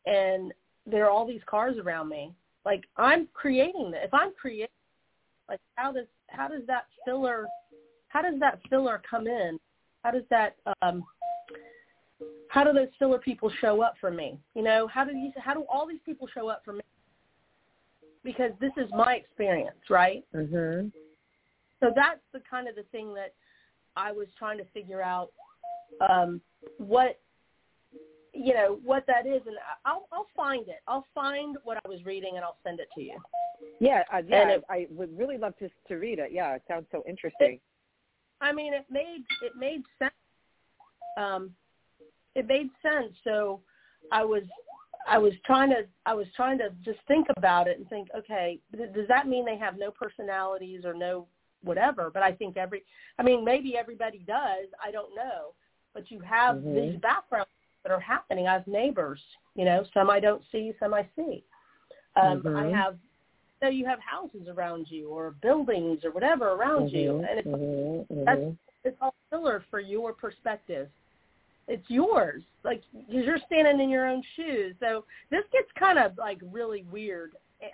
and 0.06 0.54
there 0.86 1.04
are 1.04 1.10
all 1.10 1.26
these 1.26 1.42
cars 1.46 1.76
around 1.78 2.08
me, 2.08 2.32
like 2.64 2.84
I'm 2.96 3.28
creating 3.34 3.90
that. 3.92 4.04
If 4.04 4.14
I'm 4.14 4.32
creating 4.40 4.68
like 5.48 5.60
how 5.74 5.92
does 5.92 6.06
how 6.28 6.48
does 6.48 6.62
that 6.66 6.86
filler 7.04 7.46
how 8.08 8.22
does 8.22 8.40
that 8.40 8.60
filler 8.70 9.02
come 9.08 9.26
in? 9.26 9.58
How 10.02 10.12
does 10.12 10.24
that 10.30 10.56
um 10.82 11.04
how 12.48 12.64
do 12.64 12.72
those 12.72 12.88
filler 12.98 13.18
people 13.18 13.50
show 13.60 13.82
up 13.82 13.94
for 14.00 14.10
me? 14.10 14.38
You 14.54 14.62
know, 14.62 14.86
how 14.86 15.04
do 15.04 15.12
these 15.12 15.32
how 15.36 15.54
do 15.54 15.64
all 15.72 15.86
these 15.86 16.00
people 16.04 16.28
show 16.32 16.48
up 16.48 16.62
for 16.64 16.72
me? 16.72 16.80
Because 18.24 18.52
this 18.60 18.72
is 18.76 18.90
my 18.90 19.14
experience, 19.14 19.78
right? 19.90 20.24
Mhm. 20.34 20.92
so 21.80 21.92
that's 21.94 22.20
the 22.32 22.40
kind 22.40 22.68
of 22.68 22.74
the 22.74 22.82
thing 22.84 23.14
that 23.14 23.34
I 23.96 24.12
was 24.12 24.28
trying 24.38 24.58
to 24.58 24.64
figure 24.66 25.02
out 25.02 25.32
um, 26.08 26.40
what 26.78 27.20
you 28.32 28.52
know 28.52 28.78
what 28.84 29.06
that 29.06 29.26
is, 29.26 29.42
and 29.46 29.56
I'll 29.84 30.08
I'll 30.12 30.26
find 30.34 30.68
it. 30.68 30.80
I'll 30.86 31.06
find 31.14 31.56
what 31.64 31.78
I 31.84 31.88
was 31.88 32.04
reading 32.04 32.36
and 32.36 32.44
I'll 32.44 32.58
send 32.62 32.80
it 32.80 32.88
to 32.94 33.02
you. 33.02 33.18
Yeah, 33.80 34.02
uh, 34.12 34.22
yeah. 34.26 34.42
And 34.42 34.50
it- 34.50 34.64
I, 34.68 34.74
I 34.74 34.86
would 34.90 35.16
really 35.16 35.38
love 35.38 35.56
to 35.58 35.68
to 35.88 35.94
read 35.96 36.18
it. 36.18 36.32
Yeah, 36.32 36.54
it 36.54 36.62
sounds 36.68 36.86
so 36.90 37.02
interesting. 37.08 37.60
I 38.40 38.52
mean, 38.52 38.74
it 38.74 38.84
made 38.90 39.24
it 39.42 39.56
made 39.56 39.82
sense. 39.98 40.12
Um, 41.16 41.54
it 42.36 42.46
made 42.46 42.70
sense. 42.82 43.12
So 43.24 43.60
I 44.12 44.22
was 44.24 44.42
I 45.08 45.18
was 45.18 45.32
trying 45.44 45.70
to 45.70 45.86
I 46.04 46.14
was 46.14 46.26
trying 46.36 46.58
to 46.58 46.70
just 46.84 46.98
think 47.08 47.26
about 47.36 47.66
it 47.66 47.78
and 47.78 47.88
think, 47.88 48.08
okay, 48.16 48.60
th- 48.76 48.92
does 48.92 49.08
that 49.08 49.26
mean 49.26 49.44
they 49.44 49.56
have 49.56 49.78
no 49.78 49.90
personalities 49.90 50.84
or 50.84 50.94
no 50.94 51.26
whatever? 51.64 52.10
But 52.12 52.22
I 52.22 52.32
think 52.32 52.56
every 52.56 52.84
I 53.18 53.22
mean, 53.22 53.44
maybe 53.44 53.76
everybody 53.76 54.18
does. 54.18 54.66
I 54.84 54.92
don't 54.92 55.14
know. 55.16 55.54
But 55.94 56.10
you 56.10 56.20
have 56.20 56.56
Mhm. 56.56 56.74
these 56.92 57.00
backgrounds 57.00 57.50
that 57.82 57.90
are 57.90 58.00
happening. 58.00 58.46
I 58.46 58.52
have 58.52 58.66
neighbors. 58.66 59.22
You 59.54 59.64
know, 59.64 59.84
some 59.94 60.10
I 60.10 60.20
don't 60.20 60.42
see, 60.52 60.74
some 60.78 60.92
I 60.92 61.08
see. 61.16 61.42
Um, 62.16 62.42
I 62.46 62.64
Mhm. 62.64 62.74
have 62.74 62.98
so 63.60 63.68
you 63.68 63.86
have 63.86 64.00
houses 64.00 64.48
around 64.48 64.90
you 64.90 65.08
or 65.08 65.30
buildings 65.40 66.04
or 66.04 66.10
whatever 66.10 66.52
around 66.52 66.92
you, 66.92 67.12
Mhm, 67.12 67.30
and 67.30 67.38
it's 67.38 67.48
mhm, 67.48 68.24
that's 68.26 68.40
mhm. 68.40 68.58
it's 68.84 68.98
all 69.00 69.14
filler 69.30 69.64
for 69.70 69.80
your 69.80 70.12
perspective. 70.12 70.90
It's 71.68 71.84
yours, 71.88 72.42
like 72.64 72.82
because 72.92 73.24
you're 73.24 73.38
standing 73.46 73.80
in 73.80 73.90
your 73.90 74.08
own 74.08 74.22
shoes. 74.36 74.74
So 74.78 75.04
this 75.30 75.42
gets 75.52 75.68
kind 75.78 75.98
of 75.98 76.16
like 76.16 76.38
really 76.52 76.84
weird. 76.92 77.32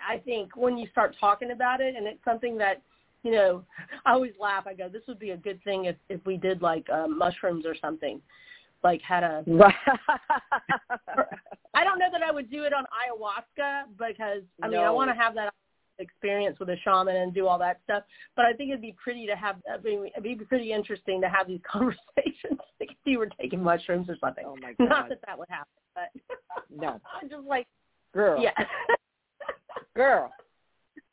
I 0.09 0.19
think 0.19 0.57
when 0.57 0.79
you 0.79 0.89
start 0.93 1.15
talking 1.21 1.51
about 1.51 1.81
it, 1.81 1.95
and 1.97 2.07
it's 2.07 2.25
something 2.25 2.57
that 2.59 2.81
you 3.23 3.33
know, 3.33 3.65
I 4.07 4.13
always 4.13 4.33
laugh. 4.41 4.67
I 4.67 4.75
go, 4.75 4.89
this 4.89 5.03
would 5.09 5.19
be 5.19 5.31
a 5.31 5.37
good 5.37 5.63
thing 5.63 5.87
if 5.87 5.97
if 6.09 6.25
we 6.25 6.37
did 6.37 6.63
like 6.63 6.89
uh, 6.91 7.07
mushrooms 7.07 7.67
or 7.67 7.75
something, 7.81 8.21
like 8.83 9.03
had 9.03 9.25
a. 9.25 9.45
I 11.75 11.85
don't 11.85 11.99
know 11.99 12.09
that 12.13 12.23
I 12.23 12.31
would 12.31 12.51
do 12.51 12.65
it 12.65 12.73
on 12.73 12.85
ayahuasca 12.85 13.85
because 13.99 14.43
I 14.63 14.69
mean 14.69 14.81
I 14.81 14.91
want 14.91 15.11
to 15.11 15.15
have 15.15 15.35
that 15.35 15.53
experience 16.03 16.59
with 16.61 16.69
a 16.69 16.77
shaman 16.85 17.17
and 17.17 17.33
do 17.33 17.47
all 17.47 17.59
that 17.59 17.81
stuff. 17.85 18.03
But 18.37 18.45
I 18.45 18.53
think 18.53 18.71
it'd 18.71 18.83
be 18.83 18.95
pretty 19.03 19.27
to 19.27 19.35
have. 19.37 19.57
I 19.73 19.81
mean, 19.83 20.07
it'd 20.07 20.23
be 20.23 20.35
pretty 20.45 20.73
interesting 20.73 21.21
to 21.23 21.29
have 21.29 21.47
these 21.47 21.61
conversations 21.71 22.61
like 22.81 22.91
if 22.91 22.97
you 23.05 23.19
were 23.19 23.31
taking 23.41 23.63
mushrooms 23.63 24.09
or 24.11 24.17
something. 24.21 24.45
Oh 24.47 24.57
my 24.61 24.75
god! 24.79 24.89
Not 24.89 25.09
that 25.09 25.21
that 25.27 25.39
would 25.39 25.49
happen, 25.49 25.73
but 25.95 26.11
no. 26.71 27.01
I'm 27.23 27.29
just 27.31 27.47
like, 27.47 27.67
girl, 28.13 28.43
yeah, 28.43 28.53
girl. 29.97 30.31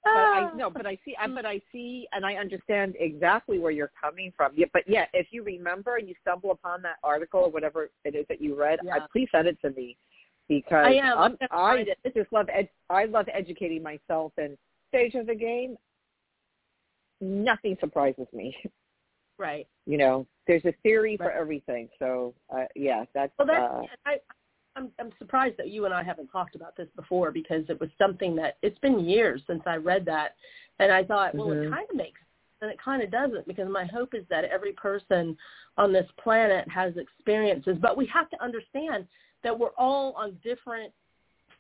But 0.04 0.12
Ah. 0.12 0.52
I 0.54 0.56
no, 0.56 0.70
but 0.70 0.86
I 0.86 0.98
see, 1.04 1.16
I- 1.20 1.28
but 1.28 1.46
I 1.46 1.62
see, 1.72 2.08
and 2.14 2.26
I 2.26 2.36
understand 2.36 2.96
exactly 3.00 3.60
where 3.60 3.72
you're 3.72 3.92
coming 4.02 4.32
from. 4.36 4.54
Yeah, 4.56 4.68
but 4.72 4.84
yeah, 4.88 5.06
if 5.14 5.28
you 5.32 5.44
remember 5.44 5.98
and 5.98 6.08
you 6.08 6.16
stumble 6.22 6.52
upon 6.52 6.82
that 6.84 6.96
article 7.04 7.42
or 7.42 7.50
whatever 7.50 7.90
it 8.06 8.16
is 8.16 8.26
that 8.30 8.42
you 8.42 8.56
read, 8.56 8.80
Yeah. 8.84 8.96
I, 8.96 9.00
please 9.12 9.28
send 9.32 9.48
it 9.48 9.58
to 9.62 9.72
me 9.72 9.98
because 10.48 10.86
I 10.88 10.94
am. 10.94 11.18
I'm, 11.18 11.38
I'm 11.52 11.80
I 11.80 11.86
just 12.16 12.32
love 12.32 12.48
ed, 12.52 12.70
I 12.90 13.06
love 13.06 13.28
educating 13.34 13.84
myself 13.84 14.32
and 14.38 14.58
stage 14.90 15.16
of 15.16 15.28
the 15.28 15.36
game. 15.36 15.78
Nothing 17.22 17.78
surprises 17.80 18.28
me. 18.34 18.56
right. 19.38 19.68
You 19.86 19.98
know, 19.98 20.28
there's 20.48 20.66
a 20.66 20.74
theory 20.84 21.18
for 21.18 21.32
everything. 21.32 21.90
So 22.00 22.34
uh, 22.54 22.66
yeah, 22.76 23.06
that's 23.14 23.32
Well, 23.38 23.48
that's 23.48 23.74
uh, 23.74 23.82
I. 24.06 24.18
I'm 24.76 24.92
I'm 25.00 25.12
surprised 25.18 25.58
that 25.58 25.70
you 25.70 25.86
and 25.86 25.94
I 25.94 26.04
haven't 26.04 26.28
talked 26.28 26.56
about 26.56 26.78
this 26.78 26.88
before 26.96 27.32
because 27.32 27.64
it 27.70 27.80
was 27.82 27.90
something 27.98 28.36
that 28.36 28.58
it's 28.62 28.78
been 28.80 29.00
years 29.00 29.42
since 29.48 29.64
I 29.66 29.76
read 29.76 30.06
that, 30.06 30.36
and 30.78 30.92
I 30.92 31.04
thought, 31.04 31.34
well, 31.34 31.52
it 31.52 31.58
Mhm. 31.58 31.72
kind 31.72 31.90
of 31.90 31.96
makes 31.96 32.22
and 32.62 32.70
it 32.70 32.80
kind 32.82 33.02
of 33.02 33.12
doesn't 33.12 33.48
because 33.48 33.70
my 33.70 33.86
hope 33.86 34.14
is 34.14 34.26
that 34.30 34.46
every 34.46 34.74
person 34.74 35.38
on 35.78 35.94
this 35.94 36.10
planet 36.18 36.68
has 36.68 36.96
experiences, 36.98 37.78
but 37.82 37.96
we 37.96 38.06
have 38.08 38.30
to 38.30 38.44
understand 38.44 39.08
that 39.44 39.58
we're 39.58 39.74
all 39.78 40.14
on 40.14 40.38
different 40.44 40.94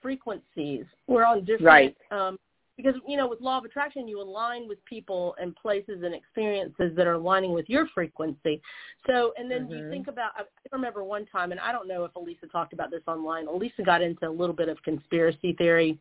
frequencies. 0.02 0.86
We're 1.08 1.26
on 1.26 1.46
different 1.46 1.64
Right. 1.66 1.98
um, 2.12 2.40
because 2.82 2.96
you 3.06 3.18
know 3.18 3.28
with 3.28 3.42
law 3.42 3.58
of 3.58 3.66
attraction 3.66 4.08
you 4.08 4.22
align 4.22 4.66
with 4.66 4.84
people 4.86 5.36
and 5.42 5.54
places 5.56 6.02
and 6.04 6.16
experiences 6.16 6.94
that 6.96 7.06
are 7.06 7.14
aligning 7.14 7.52
with 7.52 7.68
your 7.68 7.86
frequency 7.94 8.62
so 9.06 9.34
and 9.38 9.52
then 9.52 9.70
you 9.70 9.84
Mhm. 9.84 9.90
think 9.90 10.08
about 10.08 10.32
i 10.38 10.44
remember 10.72 11.04
one 11.04 11.26
time 11.26 11.52
and 11.52 11.60
i 11.60 11.74
don't 11.74 11.90
know 11.90 12.06
if 12.06 12.16
elisa 12.16 12.48
talked 12.48 12.72
about 12.72 12.90
this 12.90 13.04
online 13.06 13.48
elisa 13.48 13.84
got 13.84 14.02
into 14.02 14.26
a 14.26 14.30
little 14.30 14.56
bit 14.56 14.70
of 14.70 14.82
conspiracy 14.84 15.52
theory 15.54 16.00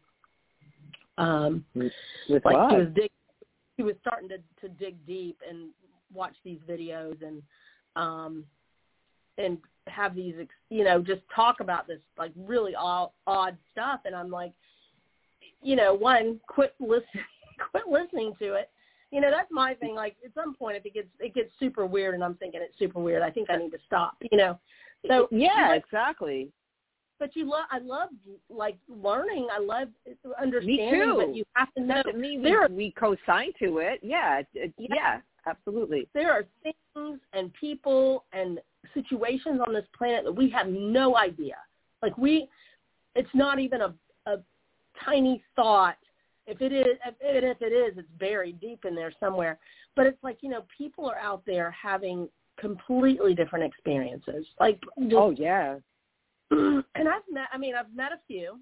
um 1.18 1.64
with 1.74 2.44
like 2.44 2.54
what? 2.54 2.70
she 2.70 2.76
was 2.76 2.88
dig 2.94 3.10
she 3.76 3.82
was 3.82 3.96
starting 4.00 4.28
to 4.28 4.38
to 4.60 4.68
dig 4.68 5.04
deep 5.04 5.40
and 5.48 5.70
watch 6.14 6.36
these 6.44 6.60
videos 6.68 7.20
and 7.22 7.42
um 7.96 8.44
and 9.36 9.58
have 9.88 10.14
these 10.14 10.34
ex 10.40 10.54
you 10.70 10.84
know 10.84 11.02
just 11.02 11.22
talk 11.34 11.58
about 11.58 11.88
this 11.88 12.00
like 12.16 12.32
really 12.36 12.74
odd, 12.76 13.10
odd 13.26 13.56
stuff 13.72 14.00
and 14.04 14.14
i'm 14.14 14.30
like 14.30 14.52
you 15.62 15.76
know 15.76 15.94
one 15.94 16.40
quit 16.46 16.74
listening 16.80 17.24
quit 17.70 17.84
listening 17.88 18.32
to 18.38 18.54
it 18.54 18.70
you 19.10 19.20
know 19.20 19.30
that's 19.30 19.50
my 19.50 19.74
thing 19.74 19.94
like 19.94 20.16
at 20.24 20.32
some 20.34 20.54
point 20.54 20.76
if 20.76 20.84
it 20.86 20.94
gets 20.94 21.08
it 21.20 21.34
gets 21.34 21.50
super 21.58 21.86
weird 21.86 22.14
and 22.14 22.22
i'm 22.22 22.34
thinking 22.34 22.60
it's 22.62 22.78
super 22.78 23.00
weird 23.00 23.22
i 23.22 23.30
think 23.30 23.48
i 23.50 23.56
need 23.56 23.70
to 23.70 23.78
stop 23.86 24.16
you 24.30 24.36
know 24.36 24.58
so 25.06 25.28
yeah, 25.30 25.68
like, 25.70 25.84
exactly. 25.84 26.50
but 27.20 27.34
you 27.36 27.48
love 27.48 27.66
i 27.70 27.78
love 27.78 28.08
like 28.50 28.76
learning 28.88 29.46
i 29.52 29.60
love 29.60 29.88
understanding 30.40 30.90
too. 30.90 31.14
but 31.16 31.34
you 31.34 31.44
have 31.54 31.72
to 31.74 31.82
know 31.82 32.02
mean 32.16 32.42
there 32.42 32.62
are 32.64 32.68
we, 32.68 32.74
we 32.74 32.94
co-sign 32.98 33.52
to 33.60 33.78
it. 33.78 34.00
Yeah, 34.02 34.40
it, 34.40 34.46
it- 34.54 34.74
Yeah. 34.76 34.94
yeah, 34.94 35.20
absolutely. 35.46 36.08
there 36.14 36.32
are 36.32 36.44
things 36.62 37.20
and 37.32 37.52
people 37.54 38.24
and 38.32 38.60
situations 38.94 39.60
on 39.66 39.72
this 39.72 39.86
planet 39.96 40.24
that 40.24 40.32
we 40.32 40.50
have 40.50 40.68
no 40.68 41.16
idea. 41.16 41.56
Like 42.02 42.16
we, 42.18 42.48
it's 43.14 43.28
not 43.34 43.58
even 43.58 43.82
a, 43.82 43.94
a 44.26 44.38
tiny 45.04 45.42
thought. 45.56 45.96
If 46.46 46.62
it 46.62 46.72
is, 46.72 46.86
if 47.06 47.14
it, 47.20 47.44
if 47.44 47.60
it 47.60 47.72
is, 47.72 47.98
it's 47.98 48.08
buried 48.18 48.60
deep 48.60 48.84
in 48.86 48.94
there 48.94 49.12
somewhere. 49.20 49.58
But 49.96 50.06
it's 50.06 50.22
like 50.22 50.38
you 50.40 50.48
know, 50.48 50.64
people 50.76 51.06
are 51.06 51.18
out 51.18 51.42
there 51.46 51.70
having 51.70 52.28
completely 52.58 53.34
different 53.34 53.64
experiences. 53.64 54.46
Like, 54.58 54.80
just, 54.98 55.14
Oh 55.14 55.30
yeah. 55.30 55.76
and 56.50 56.84
I've 56.96 57.22
met. 57.30 57.48
I 57.52 57.58
mean, 57.58 57.74
I've 57.74 57.94
met 57.94 58.12
a 58.12 58.20
few. 58.26 58.58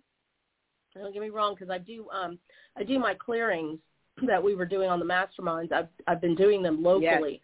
Don't 0.94 1.12
get 1.12 1.20
me 1.20 1.28
wrong, 1.28 1.54
because 1.54 1.70
I 1.70 1.78
do. 1.78 2.08
Um, 2.10 2.38
I 2.76 2.82
do 2.82 2.98
my 2.98 3.14
clearings 3.14 3.78
that 4.26 4.42
we 4.42 4.54
were 4.54 4.66
doing 4.66 4.88
on 4.88 4.98
the 4.98 5.04
masterminds. 5.04 5.72
I've 5.72 5.88
I've 6.06 6.20
been 6.20 6.34
doing 6.34 6.62
them 6.62 6.82
locally. 6.82 7.40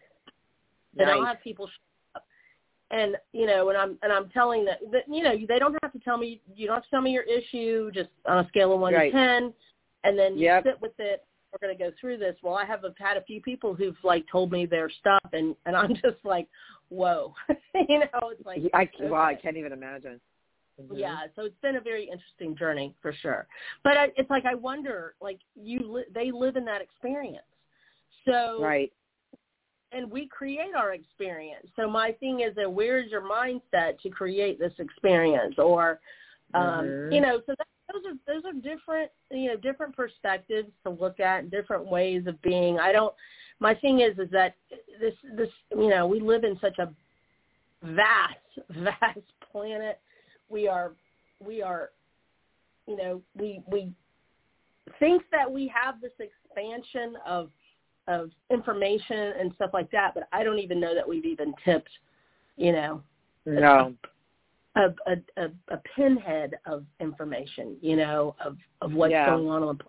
And 0.97 1.09
I'll 1.09 1.25
have 1.25 1.41
people. 1.41 1.69
And 2.93 3.17
you 3.31 3.47
know, 3.47 3.69
and 3.69 3.77
I'm 3.77 3.97
and 4.03 4.13
I'm 4.13 4.29
telling 4.29 4.63
that 4.65 4.79
that 4.91 5.03
you 5.09 5.23
know 5.23 5.35
they 5.47 5.57
don't 5.57 5.75
have 5.81 5.91
to 5.93 5.99
tell 5.99 6.17
me 6.17 6.39
you 6.55 6.67
don't 6.67 6.75
have 6.75 6.83
to 6.83 6.89
tell 6.91 7.01
me 7.01 7.11
your 7.11 7.23
issue 7.23 7.89
just 7.91 8.09
on 8.27 8.45
a 8.45 8.47
scale 8.49 8.71
of 8.71 8.79
one 8.79 8.93
Right. 8.93 9.11
to 9.11 9.17
ten, 9.17 9.53
and 10.03 10.17
then 10.17 10.37
you 10.37 10.43
Yep. 10.43 10.63
sit 10.63 10.81
with 10.81 10.93
it. 10.99 11.25
We're 11.51 11.67
going 11.67 11.77
to 11.77 11.83
go 11.83 11.91
through 11.99 12.17
this. 12.17 12.35
Well, 12.43 12.55
I 12.55 12.65
have 12.65 12.83
had 12.99 13.17
a 13.17 13.21
few 13.23 13.41
people 13.41 13.73
who've 13.73 13.97
like 14.03 14.25
told 14.31 14.51
me 14.51 14.67
their 14.67 14.91
stuff, 14.91 15.23
and 15.33 15.55
and 15.65 15.75
I'm 15.75 15.95
just 16.03 16.23
like, 16.23 16.47
whoa, 16.89 17.33
you 17.89 17.99
know, 17.99 18.29
it's 18.29 18.45
like 18.45 18.61
I, 18.75 18.87
well, 19.01 19.21
I 19.21 19.33
can't 19.33 19.57
even 19.57 19.73
imagine. 19.73 20.21
Mhm. 20.79 20.99
Yeah, 20.99 21.25
so 21.35 21.45
it's 21.45 21.59
been 21.61 21.77
a 21.77 21.81
very 21.81 22.03
interesting 22.03 22.55
journey 22.55 22.95
for 23.01 23.11
sure. 23.13 23.47
But 23.83 23.97
I, 23.97 24.11
it's 24.17 24.29
like 24.29 24.45
I 24.45 24.53
wonder, 24.55 25.15
like 25.19 25.39
you, 25.55 25.79
li- 25.91 26.05
they 26.13 26.31
live 26.31 26.57
in 26.57 26.65
that 26.65 26.81
experience. 26.81 27.45
So 28.25 28.57
Right. 28.61 28.91
And 29.93 30.09
we 30.09 30.27
create 30.27 30.75
our 30.75 30.93
experience. 30.93 31.67
So 31.75 31.89
my 31.89 32.11
thing 32.13 32.41
is 32.41 32.55
that 32.55 32.71
where's 32.71 33.11
your 33.11 33.21
mindset 33.21 33.99
to 34.01 34.09
create 34.09 34.59
this 34.59 34.73
experience, 34.79 35.55
or 35.57 35.99
um, 36.53 36.87
Mhm. 36.87 37.13
you 37.13 37.21
know, 37.21 37.41
so 37.45 37.55
that, 37.57 37.67
those 37.91 38.05
are 38.05 38.17
those 38.25 38.45
are 38.45 38.53
different, 38.53 39.11
you 39.31 39.49
know, 39.49 39.57
different 39.57 39.95
perspectives 39.95 40.71
to 40.83 40.89
look 40.89 41.19
at, 41.19 41.49
different 41.49 41.85
ways 41.85 42.27
of 42.27 42.41
being. 42.41 42.79
I 42.79 42.91
don't. 42.91 43.13
My 43.59 43.73
thing 43.75 43.99
is 43.99 44.17
is 44.19 44.29
that 44.31 44.55
this 44.99 45.15
this 45.35 45.49
you 45.71 45.89
know 45.89 46.07
we 46.07 46.19
live 46.19 46.43
in 46.43 46.57
such 46.59 46.79
a 46.79 46.93
vast 47.83 48.39
vast 48.69 49.19
planet. 49.51 49.99
We 50.49 50.67
are 50.67 50.93
we 51.39 51.61
are 51.61 51.91
you 52.87 52.95
know 52.95 53.21
we 53.35 53.61
we 53.67 53.93
think 54.99 55.23
that 55.31 55.49
we 55.49 55.67
have 55.73 56.01
this 56.01 56.11
expansion 56.19 57.15
of 57.25 57.49
of 58.07 58.31
information 58.49 59.33
and 59.39 59.53
stuff 59.55 59.71
like 59.73 59.89
that, 59.91 60.13
but 60.13 60.27
I 60.31 60.43
don't 60.43 60.59
even 60.59 60.79
know 60.79 60.93
that 60.95 61.07
we've 61.07 61.25
even 61.25 61.53
tipped, 61.63 61.89
you 62.57 62.71
know, 62.71 63.01
No. 63.45 63.93
a 64.75 64.93
a, 65.05 65.15
a, 65.37 65.51
a 65.69 65.77
pinhead 65.95 66.55
of 66.65 66.85
information, 66.99 67.77
you 67.81 67.95
know, 67.95 68.35
of 68.43 68.57
of 68.81 68.93
what's 68.93 69.11
Yeah. 69.11 69.25
going 69.27 69.47
on. 69.47 69.79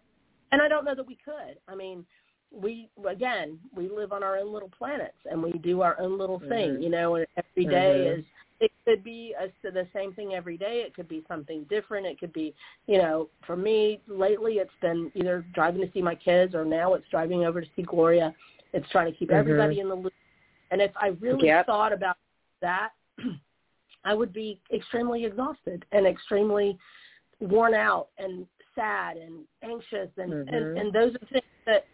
And 0.53 0.63
I 0.63 0.69
don't 0.69 0.85
know 0.85 0.95
that 0.95 1.07
we 1.07 1.17
could. 1.25 1.59
I 1.67 1.75
mean, 1.75 2.07
we 2.53 2.89
again, 3.09 3.59
we 3.75 3.89
live 3.89 4.13
on 4.13 4.23
our 4.23 4.37
own 4.37 4.53
little 4.53 4.71
planets 4.71 5.19
and 5.29 5.43
we 5.43 5.53
do 5.53 5.81
our 5.81 5.99
own 6.01 6.19
little 6.19 6.39
thing, 6.39 6.77
Mhm. 6.77 6.83
you 6.83 6.91
know, 6.91 7.17
and 7.17 7.27
every 7.37 7.65
day 7.65 8.05
Mhm. 8.07 8.19
is 8.19 8.25
it 8.61 8.71
could 8.85 9.03
be 9.03 9.35
a, 9.39 9.49
the 9.71 9.87
same 9.95 10.13
thing 10.13 10.35
every 10.35 10.57
day. 10.57 10.83
It 10.87 10.95
could 10.95 11.09
be 11.09 11.25
something 11.29 11.65
different. 11.69 12.07
It 12.07 12.19
could 12.19 12.33
be, 12.33 12.55
you 12.87 12.99
know, 12.99 13.29
for 13.47 13.57
me 13.57 14.01
lately 14.07 14.55
it's 14.55 14.71
been 14.81 15.11
either 15.15 15.45
driving 15.55 15.81
to 15.83 15.93
see 15.93 16.03
my 16.03 16.15
kids 16.15 16.55
or 16.55 16.65
now 16.65 16.95
it's 16.95 17.09
driving 17.11 17.45
over 17.45 17.61
to 17.61 17.67
see 17.75 17.83
Gloria. 17.83 18.35
It's 18.73 18.89
trying 18.91 19.11
to 19.13 19.19
keep 19.19 19.31
Mhm. 19.31 19.39
everybody 19.39 19.81
in 19.81 19.89
the 19.89 19.95
loop. 19.95 20.15
And 20.71 20.81
if 20.81 20.93
I 20.97 21.09
really 21.21 21.47
Yep. 21.47 21.67
thought 21.67 21.93
about 21.93 22.17
that, 22.61 22.91
I 24.05 24.15
would 24.15 24.33
be 24.33 24.61
extremely 24.73 25.25
exhausted 25.25 25.85
and 25.93 26.07
extremely 26.07 26.79
worn 27.41 27.75
out 27.75 28.09
and 28.19 28.47
sad 28.75 29.17
and 29.17 29.47
anxious 29.63 30.11
and 30.17 30.33
and, 30.33 30.49
Mhm. 30.49 30.81
and 30.81 30.93
those 30.93 31.15
are 31.15 31.27
things 31.27 31.45
that 31.67 31.87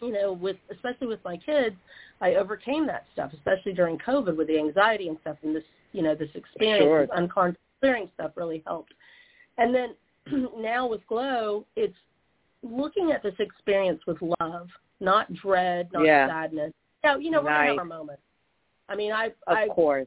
you 0.00 0.12
know 0.12 0.32
with 0.32 0.56
especially 0.72 1.06
with 1.06 1.22
my 1.24 1.36
kids 1.36 1.76
I 2.20 2.34
overcame 2.34 2.86
that 2.86 3.04
stuff 3.12 3.32
especially 3.32 3.72
during 3.72 3.98
COVID 3.98 4.36
with 4.36 4.48
the 4.48 4.58
anxiety 4.58 5.08
and 5.08 5.18
stuff 5.20 5.36
and 5.42 5.54
this 5.54 5.64
you 5.92 6.02
know 6.02 6.14
this 6.14 6.30
experience 6.34 6.82
Sure. 6.88 7.00
this 7.02 7.10
unconscious 7.16 7.58
clearing 7.80 8.08
stuff 8.14 8.32
really 8.36 8.62
helped 8.66 8.92
and 9.58 9.74
then 9.74 9.94
now 10.58 10.86
with 10.86 11.06
glow 11.06 11.64
it's 11.76 11.96
looking 12.62 13.10
at 13.12 13.22
this 13.22 13.34
experience 13.38 14.00
with 14.06 14.18
love 14.40 14.68
not 15.00 15.32
dread 15.34 15.88
not 15.92 16.04
Yeah. 16.04 16.26
sadness 16.28 16.72
yeah 17.04 17.16
you 17.16 17.30
know 17.30 17.38
we're 17.40 17.48
gonna 17.50 17.60
Nice. 17.60 17.68
have 17.70 17.78
our 17.78 17.84
moments 17.84 18.22
I 18.88 18.96
mean 18.96 19.12
I 19.12 19.26
Of 19.46 19.56
I 19.56 19.66
course. 19.68 20.06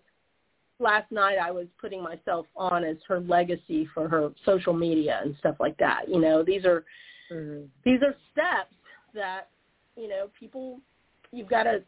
last 0.80 1.12
night 1.12 1.38
I 1.38 1.52
was 1.52 1.68
putting 1.80 2.02
myself 2.04 2.46
on 2.56 2.84
as 2.84 2.98
her 3.08 3.20
legacy 3.22 3.88
for 3.94 4.08
her 4.08 4.30
social 4.46 4.74
media 4.74 5.22
and 5.24 5.36
stuff 5.38 5.56
like 5.60 5.78
that. 5.78 6.10
You 6.10 6.20
know, 6.20 6.44
these 6.44 6.66
are 6.66 6.84
Mhm. 7.32 7.70
these 7.84 8.02
are 8.02 8.16
steps 8.32 8.76
that 9.14 9.48
you 9.96 10.08
know 10.08 10.28
people 10.38 10.80
you've 11.32 11.50
got 11.50 11.64
to 11.64 11.84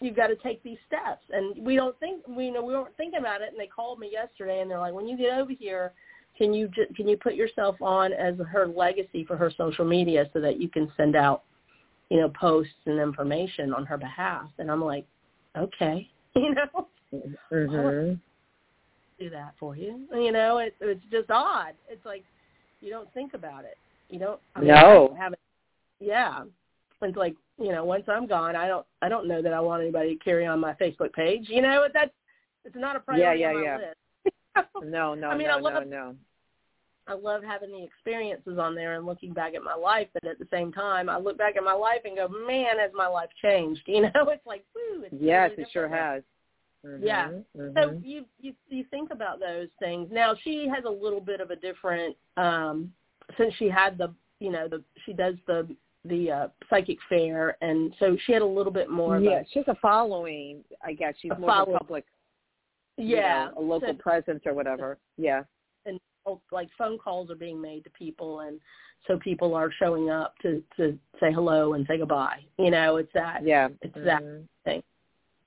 you've 0.00 0.16
got 0.16 0.26
to 0.28 0.36
take 0.36 0.62
these 0.62 0.78
steps 0.86 1.22
and 1.32 1.64
we 1.64 1.76
don't 1.76 1.98
think 2.00 2.26
we 2.28 2.46
you 2.46 2.52
know 2.52 2.62
we 2.62 2.74
weren't 2.74 2.96
thinking 2.96 3.20
about 3.20 3.40
it 3.40 3.50
and 3.50 3.58
they 3.58 3.66
called 3.66 3.98
me 3.98 4.08
yesterday 4.10 4.60
and 4.60 4.70
they're 4.70 4.78
like 4.78 4.92
when 4.92 5.06
you 5.06 5.16
get 5.16 5.38
over 5.38 5.52
here 5.52 5.92
can 6.36 6.52
you 6.52 6.68
ju- 6.68 6.92
can 6.96 7.08
you 7.08 7.16
put 7.16 7.34
yourself 7.34 7.76
on 7.80 8.12
as 8.12 8.34
her 8.50 8.66
legacy 8.66 9.24
for 9.24 9.36
her 9.36 9.50
social 9.56 9.84
media 9.84 10.28
so 10.32 10.40
that 10.40 10.60
you 10.60 10.68
can 10.68 10.90
send 10.96 11.16
out 11.16 11.44
you 12.10 12.18
know 12.20 12.28
posts 12.30 12.72
and 12.86 12.98
information 12.98 13.72
on 13.72 13.86
her 13.86 13.96
behalf 13.96 14.48
and 14.58 14.70
I'm 14.70 14.84
like 14.84 15.06
okay 15.56 16.08
you 16.34 16.54
know 16.54 16.88
Mhm. 17.52 18.18
do 19.18 19.30
that 19.30 19.54
for 19.60 19.76
you. 19.76 20.06
You 20.12 20.32
know, 20.32 20.58
it, 20.58 20.74
it's 20.80 21.04
just 21.10 21.30
odd. 21.30 21.74
It's 21.88 22.04
like 22.06 22.24
you 22.80 22.90
don't 22.90 23.12
think 23.12 23.34
about 23.34 23.64
it. 23.64 23.76
You 24.08 24.18
don't. 24.18 24.40
I 24.56 24.60
mean, 24.60 24.68
No. 24.68 25.14
I 25.14 25.18
haven't 25.18 25.40
yeah, 26.00 26.44
it's 27.02 27.16
like 27.16 27.34
you 27.58 27.72
know, 27.72 27.84
once 27.84 28.04
I'm 28.08 28.26
gone, 28.26 28.56
I 28.56 28.66
don't 28.66 28.86
I 29.02 29.08
don't 29.08 29.28
know 29.28 29.42
that 29.42 29.52
I 29.52 29.60
want 29.60 29.82
anybody 29.82 30.16
to 30.16 30.24
carry 30.24 30.46
on 30.46 30.60
my 30.60 30.74
Facebook 30.74 31.12
page. 31.12 31.46
You 31.48 31.62
know, 31.62 31.86
that's 31.92 32.10
it's 32.64 32.76
not 32.76 32.96
a 32.96 33.00
priority 33.00 33.40
yeah, 33.40 33.52
yeah, 33.52 33.62
yeah. 33.62 33.76
list. 33.76 34.66
no, 34.84 35.14
no, 35.14 35.28
I 35.28 35.36
mean, 35.36 35.48
no, 35.48 35.56
I 35.58 35.60
love, 35.60 35.86
no, 35.86 35.88
no. 35.88 36.16
I 37.06 37.14
love 37.14 37.42
having 37.42 37.72
the 37.72 37.82
experiences 37.82 38.58
on 38.58 38.74
there 38.74 38.96
and 38.96 39.06
looking 39.06 39.32
back 39.32 39.54
at 39.54 39.62
my 39.62 39.74
life, 39.74 40.08
but 40.12 40.24
at 40.26 40.38
the 40.38 40.46
same 40.50 40.72
time, 40.72 41.08
I 41.08 41.18
look 41.18 41.38
back 41.38 41.56
at 41.56 41.64
my 41.64 41.72
life 41.72 42.00
and 42.04 42.16
go, 42.16 42.28
man, 42.28 42.78
has 42.78 42.90
my 42.94 43.06
life 43.06 43.30
changed? 43.42 43.82
You 43.86 44.02
know, 44.02 44.28
it's 44.28 44.46
like, 44.46 44.64
woo. 44.74 45.04
It's 45.04 45.14
yes, 45.18 45.50
really 45.50 45.62
it 45.62 45.68
sure 45.72 45.88
has. 45.88 46.22
Mm-hmm, 46.86 47.04
Yeah. 47.04 47.30
Mm-hmm. 47.58 47.76
So 47.76 48.00
you 48.02 48.24
you 48.40 48.54
you 48.68 48.84
think 48.90 49.10
about 49.10 49.40
those 49.40 49.68
things. 49.78 50.08
Now 50.10 50.34
she 50.42 50.68
has 50.74 50.84
a 50.86 50.90
little 50.90 51.20
bit 51.20 51.40
of 51.40 51.50
a 51.50 51.56
different 51.56 52.16
um 52.36 52.92
since 53.36 53.52
she 53.58 53.68
had 53.68 53.98
the 53.98 54.14
you 54.38 54.50
know 54.50 54.66
the 54.68 54.82
she 55.04 55.12
does 55.12 55.34
the 55.46 55.68
the 56.04 56.30
uh 56.30 56.48
psychic 56.70 56.96
fair 57.08 57.56
and 57.60 57.94
so 57.98 58.16
she 58.24 58.32
had 58.32 58.40
a 58.42 58.46
little 58.46 58.72
bit 58.72 58.88
more 58.88 59.16
of 59.16 59.22
yeah, 59.22 59.40
a 59.40 59.44
she 59.52 59.58
has 59.58 59.68
a 59.68 59.74
following. 59.82 60.64
I 60.82 60.94
guess 60.94 61.14
she's 61.20 61.30
A 61.30 61.38
more 61.38 61.50
of 61.52 61.68
a 61.68 61.78
public, 61.78 62.06
you 62.96 63.16
yeah 63.16 63.50
know, 63.54 63.60
a 63.60 63.62
local 63.62 63.88
so, 63.90 63.94
presence 64.02 64.42
or 64.46 64.54
whatever. 64.54 64.98
Yeah. 65.18 65.42
and 65.84 66.00
oh, 66.24 66.40
like 66.52 66.68
phone 66.78 66.96
calls 66.98 67.30
are 67.30 67.34
being 67.36 67.60
made 67.60 67.84
to 67.84 67.90
people 67.90 68.40
and 68.40 68.60
so 69.06 69.18
people 69.18 69.54
are 69.54 69.70
showing 69.78 70.08
up 70.10 70.34
to 70.40 70.62
to 70.78 70.98
say 71.20 71.32
hello 71.32 71.74
and 71.74 71.86
say 71.86 71.98
goodbye. 71.98 72.40
You 72.58 72.70
know, 72.70 72.96
it's 72.96 73.12
that 73.12 73.46
Yeah. 73.46 73.68
it's 73.82 73.94
that 74.04 74.22
thing. 74.64 74.82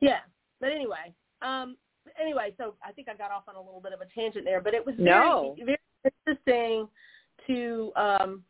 Yeah. 0.01 0.19
But 0.59 0.71
anyway, 0.71 1.13
um 1.41 1.77
anyway, 2.21 2.53
so 2.57 2.75
I 2.87 2.91
think 2.91 3.09
I 3.09 3.15
got 3.15 3.31
off 3.31 3.43
on 3.47 3.55
a 3.55 3.61
little 3.61 3.81
bit 3.81 3.93
of 3.93 4.01
a 4.01 4.05
tangent 4.13 4.45
there, 4.45 4.61
but 4.61 4.75
it 4.75 4.85
was 4.85 4.93
very 4.97 5.09
No. 5.09 5.55
very 5.65 5.79
interesting 6.27 6.87
to 7.47 7.91
um 7.95 8.43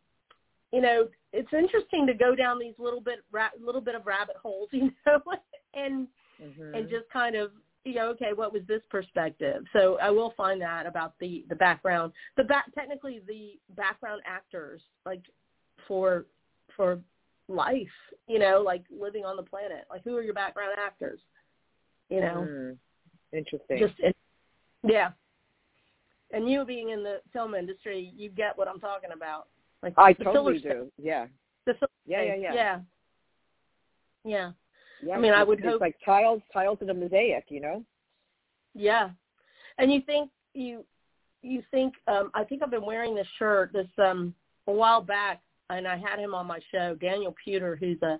you 0.73 0.81
know, 0.81 1.07
it's 1.31 1.53
interesting 1.53 2.05
to 2.07 2.13
go 2.13 2.35
down 2.35 2.57
these 2.59 2.73
little 2.79 2.99
bit 2.99 3.19
ra- 3.31 3.49
little 3.61 3.79
bit 3.81 3.95
of 3.95 4.05
rabbit 4.05 4.35
holes, 4.41 4.69
you 4.73 4.91
know, 5.05 5.21
and 5.73 6.07
Mhm. 6.41 6.75
and 6.75 6.89
just 6.89 7.07
kind 7.11 7.35
of 7.35 7.51
you 7.85 7.95
know, 7.95 8.07
okay, 8.11 8.31
what 8.33 8.53
was 8.53 8.63
this 8.65 8.81
perspective? 8.89 9.65
So 9.73 9.97
I 10.01 10.09
will 10.09 10.31
find 10.37 10.59
that 10.61 10.85
about 10.85 11.13
the 11.19 11.45
the 11.49 11.55
background, 11.55 12.11
the 12.37 12.43
back 12.43 12.65
technically 12.73 13.19
the 13.27 13.59
background 13.75 14.21
actors 14.25 14.81
like 15.05 15.21
for 15.87 16.25
for 16.75 16.99
life, 17.49 17.95
you 18.27 18.39
know, 18.39 18.61
like 18.65 18.83
living 18.89 19.25
on 19.25 19.35
the 19.35 19.43
planet. 19.43 19.85
Like 19.89 20.03
who 20.03 20.15
are 20.15 20.23
your 20.23 20.33
background 20.33 20.71
actors? 20.83 21.19
You 22.09 22.21
know, 22.21 22.47
Mm. 22.49 22.77
Interesting. 23.33 23.77
just 23.79 23.99
it, 23.99 24.15
yeah. 24.83 25.11
And 26.31 26.49
you 26.49 26.65
being 26.65 26.89
in 26.89 27.03
the 27.03 27.21
film 27.31 27.53
industry, 27.53 28.11
you 28.15 28.29
get 28.29 28.57
what 28.57 28.67
I'm 28.67 28.79
talking 28.79 29.11
about. 29.11 29.49
Like 29.83 29.93
I 29.97 30.13
totally 30.13 30.59
do. 30.59 30.89
Yeah. 30.97 31.27
The 31.65 31.75
Yeah, 32.05 32.21
yeah, 32.23 32.35
yeah. 32.35 32.53
yeah, 32.53 32.79
yeah, 34.23 34.51
Yeah. 35.03 35.15
I 35.15 35.19
mean, 35.19 35.33
I 35.33 35.43
would 35.43 35.59
it's 35.59 35.67
hope- 35.67 35.81
like 35.81 35.95
tiles, 36.03 36.41
tiles 36.51 36.79
in 36.81 36.89
a 36.89 36.93
mosaic. 36.93 37.45
You 37.49 37.61
know. 37.61 37.85
yeah. 38.73 39.09
And 39.77 39.91
you 39.91 40.01
think 40.01 40.31
you 40.53 40.85
you 41.41 41.61
think 41.69 41.95
um 42.07 42.31
I 42.33 42.43
think 42.45 42.63
I've 42.63 42.71
been 42.71 42.85
wearing 42.85 43.13
this 43.13 43.27
shirt 43.37 43.73
this 43.73 43.87
um 43.97 44.33
a 44.67 44.71
while 44.71 45.01
back, 45.01 45.41
and 45.69 45.85
I 45.87 45.97
had 45.97 46.17
him 46.19 46.33
on 46.33 46.47
my 46.47 46.59
show, 46.71 46.95
Daniel 46.95 47.35
Pewter, 47.43 47.75
who's 47.75 48.01
a 48.01 48.19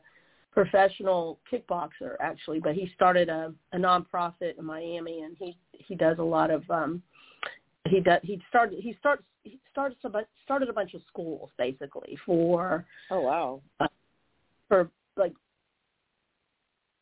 professional 0.51 1.39
kickboxer 1.51 2.16
actually, 2.20 2.59
but 2.59 2.76
he 2.76 2.91
started 2.93 3.30
a, 3.30 3.53
a 3.72 3.78
nonprofit 3.78 4.57
in 4.59 4.66
Miami, 4.66 5.22
and 5.22 5.38
he 5.39 5.57
he 5.72 5.95
does 5.95 6.20
a 6.20 6.24
lot 6.24 6.51
of 6.51 6.70
um 6.70 7.01
he 7.88 7.99
does 7.99 8.19
he 8.23 8.41
started 8.49 8.79
he 8.79 8.95
starts 8.99 9.23
he 9.43 9.59
starts 9.71 9.95
a 10.03 10.09
bu- 10.09 10.19
started 10.43 10.69
a 10.69 10.73
bunch 10.73 10.93
of 10.93 11.01
schools 11.07 11.49
basically 11.57 12.17
for 12.25 12.86
Oh 13.11 13.21
wow. 13.21 13.61
for 14.69 14.89
like 15.17 15.34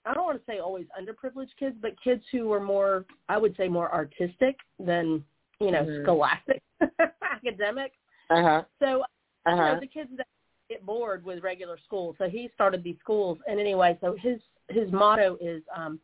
I 0.05 0.13
don't 0.15 0.25
want 0.25 0.39
to 0.43 0.51
say 0.51 0.57
always 0.57 0.87
underprivileged 0.99 1.55
kids, 1.59 1.75
but 1.79 1.91
kids 2.03 2.23
who 2.31 2.47
were 2.47 2.59
more 2.59 3.05
I 3.29 3.37
would 3.37 3.55
say 3.55 3.67
more 3.67 3.91
artistic 3.93 4.57
than 4.79 5.23
you 5.59 5.71
know 5.71 5.83
Mhm. 5.83 6.03
scholastic 6.03 6.61
academic. 7.21 7.93
Uh 8.29 8.41
huh. 8.41 8.63
So 8.79 9.03
Uh 9.45 9.51
you 9.51 9.55
know, 9.57 9.79
the 9.79 9.87
kids 9.87 10.09
that 10.17 10.27
get 10.69 10.85
bored 10.85 11.23
with 11.23 11.43
regular 11.43 11.77
school. 11.85 12.15
So 12.17 12.29
he 12.29 12.49
started 12.55 12.83
these 12.83 12.97
schools, 12.99 13.37
and 13.47 13.59
anyway, 13.59 13.97
so 14.01 14.15
his 14.19 14.39
his 14.69 14.91
motto 14.91 15.37
is 15.41 15.61
um, 15.75 15.99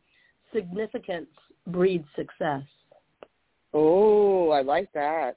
significance 0.52 1.30
breeds 1.68 2.06
success. 2.14 2.62
Oh, 3.74 4.50
I 4.50 4.62
like 4.62 4.90
that. 4.92 5.36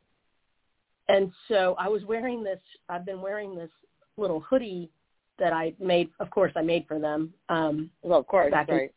And 1.09 1.32
so 1.47 1.75
I 1.77 1.88
was 1.89 2.03
wearing 2.05 2.43
this. 2.43 2.59
I've 2.89 3.05
been 3.05 3.21
wearing 3.21 3.55
this 3.55 3.69
little 4.17 4.39
hoodie 4.39 4.89
that 5.39 5.51
I 5.53 5.73
made. 5.79 6.09
Of 6.19 6.29
course, 6.29 6.53
I 6.55 6.61
made 6.61 6.86
for 6.88 6.99
them. 6.99 7.34
Um, 7.49 7.91
Well, 8.03 8.19
of 8.19 8.27
course, 8.27 8.51
Back 8.51 8.69
in- 8.69 8.75
right. 8.75 8.93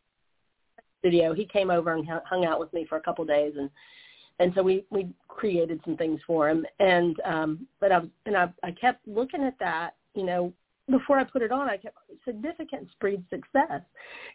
studio. 1.01 1.35
He 1.35 1.45
came 1.47 1.71
over 1.71 1.93
and 1.93 2.07
hung 2.25 2.45
out 2.45 2.61
with 2.61 2.73
me 2.73 2.85
for 2.85 2.97
a 2.97 3.01
couple 3.01 3.23
of 3.23 3.29
days, 3.29 3.55
and 3.57 3.71
and 4.41 4.53
so 4.55 4.63
we 4.63 4.85
we 4.91 5.09
created 5.29 5.81
some 5.85 5.97
things 5.97 6.21
for 6.27 6.49
him. 6.49 6.67
And 6.81 7.21
um, 7.25 7.69
but 7.81 7.93
I 7.93 7.99
was 7.99 8.09
and 8.27 8.37
I 8.37 8.53
I 8.63 8.71
kept 8.73 9.07
looking 9.09 9.43
at 9.43 9.59
that, 9.59 9.95
you 10.15 10.25
know, 10.25 10.53
before 10.91 11.19
I 11.19 11.25
put 11.25 11.43
it 11.43 11.51
on. 11.53 11.69
I 11.69 11.77
kept 11.77 11.97
significance 12.25 12.91
breeds 13.01 13.29
success, 13.31 13.83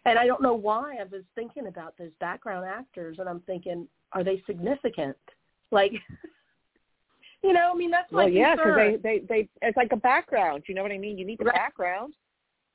and 0.05 0.19
I 0.19 0.25
don't 0.25 0.41
know 0.41 0.53
why 0.55 0.97
I 0.99 1.03
was 1.03 1.23
thinking 1.35 1.67
about 1.67 1.97
those 1.97 2.11
background 2.19 2.65
actors, 2.65 3.17
and 3.19 3.29
I'm 3.29 3.41
thinking, 3.41 3.87
are 4.13 4.23
they 4.23 4.41
significant? 4.45 5.17
Like, 5.71 5.91
you 7.43 7.53
know, 7.53 7.71
I 7.73 7.75
mean 7.77 7.91
that's 7.91 8.11
my 8.11 8.25
Well, 8.25 8.29
yeah, 8.33 8.55
because 8.55 8.75
they, 8.75 8.95
they, 9.01 9.25
they, 9.27 9.49
it's 9.61 9.77
like 9.77 9.91
a 9.91 9.97
background. 9.97 10.63
You 10.67 10.75
know 10.75 10.83
what 10.83 10.91
I 10.91 10.97
mean? 10.97 11.17
You 11.17 11.25
need 11.25 11.39
the 11.39 11.45
Right. 11.45 11.55
background. 11.55 12.13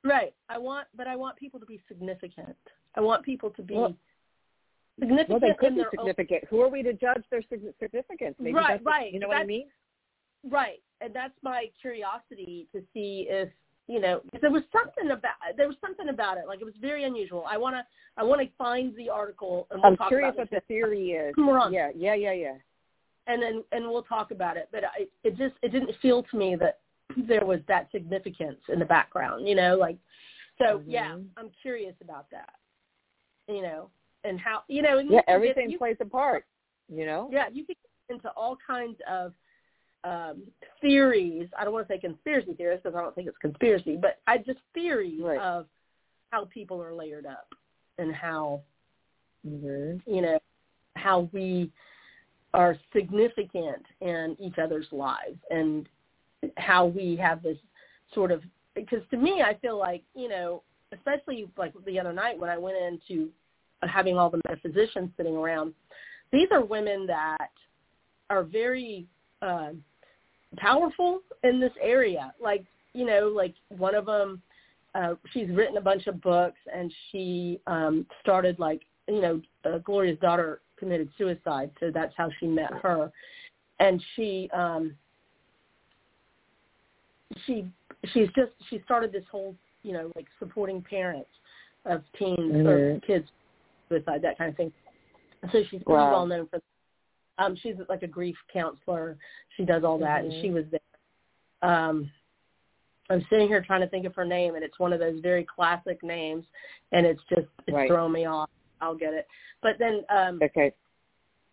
Right. 0.03 0.33
I 0.49 0.57
want, 0.57 0.87
but 0.95 1.07
I 1.07 1.15
want 1.15 1.35
people 1.37 1.59
to 1.59 1.65
be 1.65 1.81
significant. 1.87 2.55
I 2.95 3.01
want 3.01 3.23
people 3.23 3.49
to 3.51 3.61
be 3.61 3.73
Well- 3.75 3.95
significant 4.99 5.29
Well, 5.29 5.39
they 5.39 5.55
could 5.59 5.75
be 5.75 5.81
their 5.81 5.87
own 5.99 6.07
significant. 6.07 6.45
Who 6.49 6.61
are 6.61 6.69
we 6.69 6.83
to 6.83 6.93
judge 6.93 7.23
their 7.29 7.41
significance? 7.41 8.35
Maybe 8.39 8.53
Right, 8.53 8.81
right. 8.83 9.11
You 9.11 9.19
know 9.19 9.27
what 9.27 9.37
I 9.37 9.43
mean? 9.43 9.67
Right, 10.49 10.81
and 11.01 11.13
that's 11.13 11.33
my 11.41 11.65
curiosity 11.81 12.67
to 12.71 12.81
see 12.93 13.27
if 13.29 13.49
you 13.87 13.99
know 13.99 14.21
if 14.33 14.41
there 14.41 14.51
was 14.51 14.63
something 14.71 15.11
about 15.11 15.33
there 15.57 15.67
was 15.67 15.75
something 15.81 16.09
about 16.09 16.37
it 16.37 16.45
like 16.47 16.59
it 16.61 16.65
was 16.65 16.73
very 16.81 17.03
unusual. 17.03 17.45
I 17.49 17.57
want 17.57 17.75
to 17.75 17.83
I 18.17 18.23
want 18.23 18.41
to 18.41 18.47
find 18.57 18.95
the 18.95 19.09
article 19.09 19.67
and 19.71 19.81
we'll 19.81 19.91
I'm 19.91 19.97
talk 19.97 20.07
curious 20.09 20.33
about 20.33 20.51
what 20.51 20.51
the 20.51 20.61
theory 20.67 21.11
is. 21.11 21.33
We're 21.37 21.59
on. 21.59 21.71
Yeah, 21.73 21.91
yeah, 21.95 22.15
yeah, 22.15 22.31
yeah. 22.33 22.55
and 23.27 23.41
then 23.41 23.63
and 23.71 23.85
we'll 23.89 24.03
talk 24.03 24.31
about 24.31 24.57
it. 24.57 24.69
But 24.71 24.83
I, 24.85 25.07
it 25.23 25.37
just 25.37 25.55
it 25.61 25.71
didn't 25.71 25.91
feel 26.01 26.23
to 26.23 26.37
me 26.37 26.55
that 26.55 26.79
there 27.27 27.45
was 27.45 27.59
that 27.67 27.89
significance 27.91 28.59
in 28.69 28.79
the 28.79 28.85
background. 28.85 29.47
You 29.47 29.55
know, 29.55 29.75
like 29.77 29.97
so 30.57 30.81
yeah, 30.87 31.09
Mhm. 31.11 31.25
I'm 31.37 31.51
curious 31.61 31.95
about 32.01 32.29
that. 32.31 32.53
You 33.47 33.61
know, 33.61 33.89
and 34.23 34.39
how 34.39 34.63
you 34.67 34.81
know 34.81 34.97
and 34.97 35.09
Yeah, 35.11 35.17
get- 35.19 35.29
everything 35.29 35.69
you 35.69 35.77
plays 35.77 35.97
a 35.99 36.05
part. 36.05 36.45
You 36.87 37.05
know? 37.05 37.29
Yeah, 37.31 37.47
you 37.51 37.65
can 37.65 37.75
get 38.07 38.15
into 38.15 38.29
all 38.31 38.55
kinds 38.65 38.97
of 39.09 39.33
um, 40.05 40.43
theories. 40.81 41.49
I 41.57 41.63
don't 41.63 41.73
want 41.73 41.87
to 41.87 41.93
say 41.93 41.99
conspiracy 41.99 42.53
theories 42.53 42.79
because 42.83 42.95
I 42.95 43.01
don't 43.01 43.15
think 43.15 43.27
it's 43.27 43.37
conspiracy, 43.39 43.97
but 43.99 44.19
I 44.27 44.37
just 44.37 44.59
theories 44.73 45.21
Right. 45.21 45.39
of 45.39 45.65
how 46.31 46.45
people 46.45 46.81
are 46.81 46.93
layered 46.93 47.25
up 47.25 47.47
and 47.97 48.13
how 48.13 48.61
hmm 49.45 49.97
you 50.05 50.21
know 50.21 50.39
how 50.95 51.29
we 51.33 51.71
are 52.53 52.77
significant 52.93 53.85
in 54.01 54.35
each 54.39 54.57
other's 54.57 54.87
lives 54.91 55.37
and 55.49 55.87
how 56.57 56.85
we 56.85 57.15
have 57.15 57.43
this 57.43 57.57
sort 58.13 58.31
of 58.31 58.41
because 58.75 59.01
to 59.11 59.17
me 59.17 59.41
I 59.41 59.55
feel 59.55 59.77
like 59.77 60.03
you 60.15 60.29
know 60.29 60.63
especially 60.93 61.47
like 61.57 61.73
the 61.85 61.99
other 61.99 62.13
night 62.13 62.39
when 62.39 62.49
I 62.49 62.57
went 62.57 62.77
into 62.77 63.29
having 63.81 64.17
all 64.17 64.29
the 64.29 64.41
metaphysicians 64.47 65.09
sitting 65.17 65.35
around 65.35 65.73
these 66.31 66.47
are 66.51 66.63
women 66.63 67.05
that 67.07 67.51
are 68.29 68.43
very 68.43 69.05
uh, 69.41 69.71
powerful 70.55 71.21
in 71.43 71.59
this 71.59 71.71
area 71.81 72.33
like 72.41 72.65
you 72.93 73.05
know 73.05 73.27
like 73.27 73.55
one 73.69 73.95
of 73.95 74.05
them 74.05 74.41
uh, 74.95 75.15
she's 75.33 75.49
written 75.49 75.77
a 75.77 75.81
bunch 75.81 76.07
of 76.07 76.21
books 76.21 76.59
and 76.73 76.93
she 77.11 77.59
um 77.67 78.05
started 78.21 78.57
like 78.59 78.81
you 79.07 79.21
know 79.21 79.41
uh, 79.65 79.77
Gloria's 79.79 80.19
daughter 80.19 80.61
committed 80.77 81.09
suicide 81.17 81.71
so 81.79 81.91
that's 81.93 82.13
how 82.17 82.29
she 82.39 82.47
met 82.47 82.71
her 82.81 83.11
and 83.79 84.03
she 84.15 84.49
um 84.53 84.95
she 87.45 87.65
she's 88.13 88.27
just 88.35 88.51
she 88.69 88.81
started 88.85 89.11
this 89.11 89.23
whole 89.31 89.55
you 89.83 89.93
know 89.93 90.11
like 90.15 90.27
supporting 90.39 90.81
parents 90.81 91.29
of 91.85 92.01
teens 92.17 92.55
or 92.65 92.77
Mhm. 92.77 93.03
kids 93.05 93.27
suicide 93.89 94.21
that 94.21 94.37
kind 94.37 94.49
of 94.49 94.57
thing 94.57 94.71
so 95.51 95.61
she's 95.63 95.83
pretty 95.83 95.85
Wow. 95.85 96.11
well 96.11 96.25
known 96.25 96.47
for 96.47 96.59
um 97.37 97.55
she's 97.55 97.75
like 97.89 98.03
a 98.03 98.07
grief 98.07 98.35
counselor 98.51 99.17
she 99.57 99.65
does 99.65 99.83
all 99.83 99.97
that 99.97 100.21
Mhm. 100.21 100.25
and 100.25 100.41
she 100.41 100.49
was 100.51 100.65
there 100.71 101.69
um 101.69 102.11
I'm 103.09 103.25
sitting 103.29 103.47
here 103.47 103.61
trying 103.61 103.81
to 103.81 103.87
think 103.87 104.05
of 104.05 104.15
her 104.15 104.25
name, 104.25 104.55
and 104.55 104.63
it's 104.63 104.79
one 104.79 104.91
of 104.91 104.99
those 104.99 105.19
very 105.19 105.43
classic 105.43 106.01
names, 106.01 106.45
and 106.91 107.05
it's 107.05 107.21
just 107.29 107.47
it's 107.67 107.75
Right. 107.75 107.87
throwing 107.87 108.11
me 108.11 108.25
off. 108.25 108.49
I'll 108.81 108.95
get 108.95 109.13
it, 109.13 109.27
but 109.61 109.77
then 109.77 110.03
um, 110.09 110.39
Okay. 110.41 110.73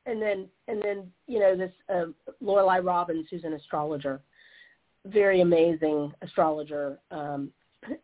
and 0.07 0.21
then 0.21 0.49
and 0.69 0.83
then 0.83 1.13
you 1.27 1.39
know 1.39 1.55
this 1.57 1.73
uh, 1.89 2.07
Lorelai 2.43 2.85
Robbins, 2.85 3.29
who's 3.31 3.45
an 3.45 3.53
astrologer, 3.53 4.23
very 5.05 5.41
amazing 5.41 6.13
astrologer, 6.23 6.99
um, 7.11 7.53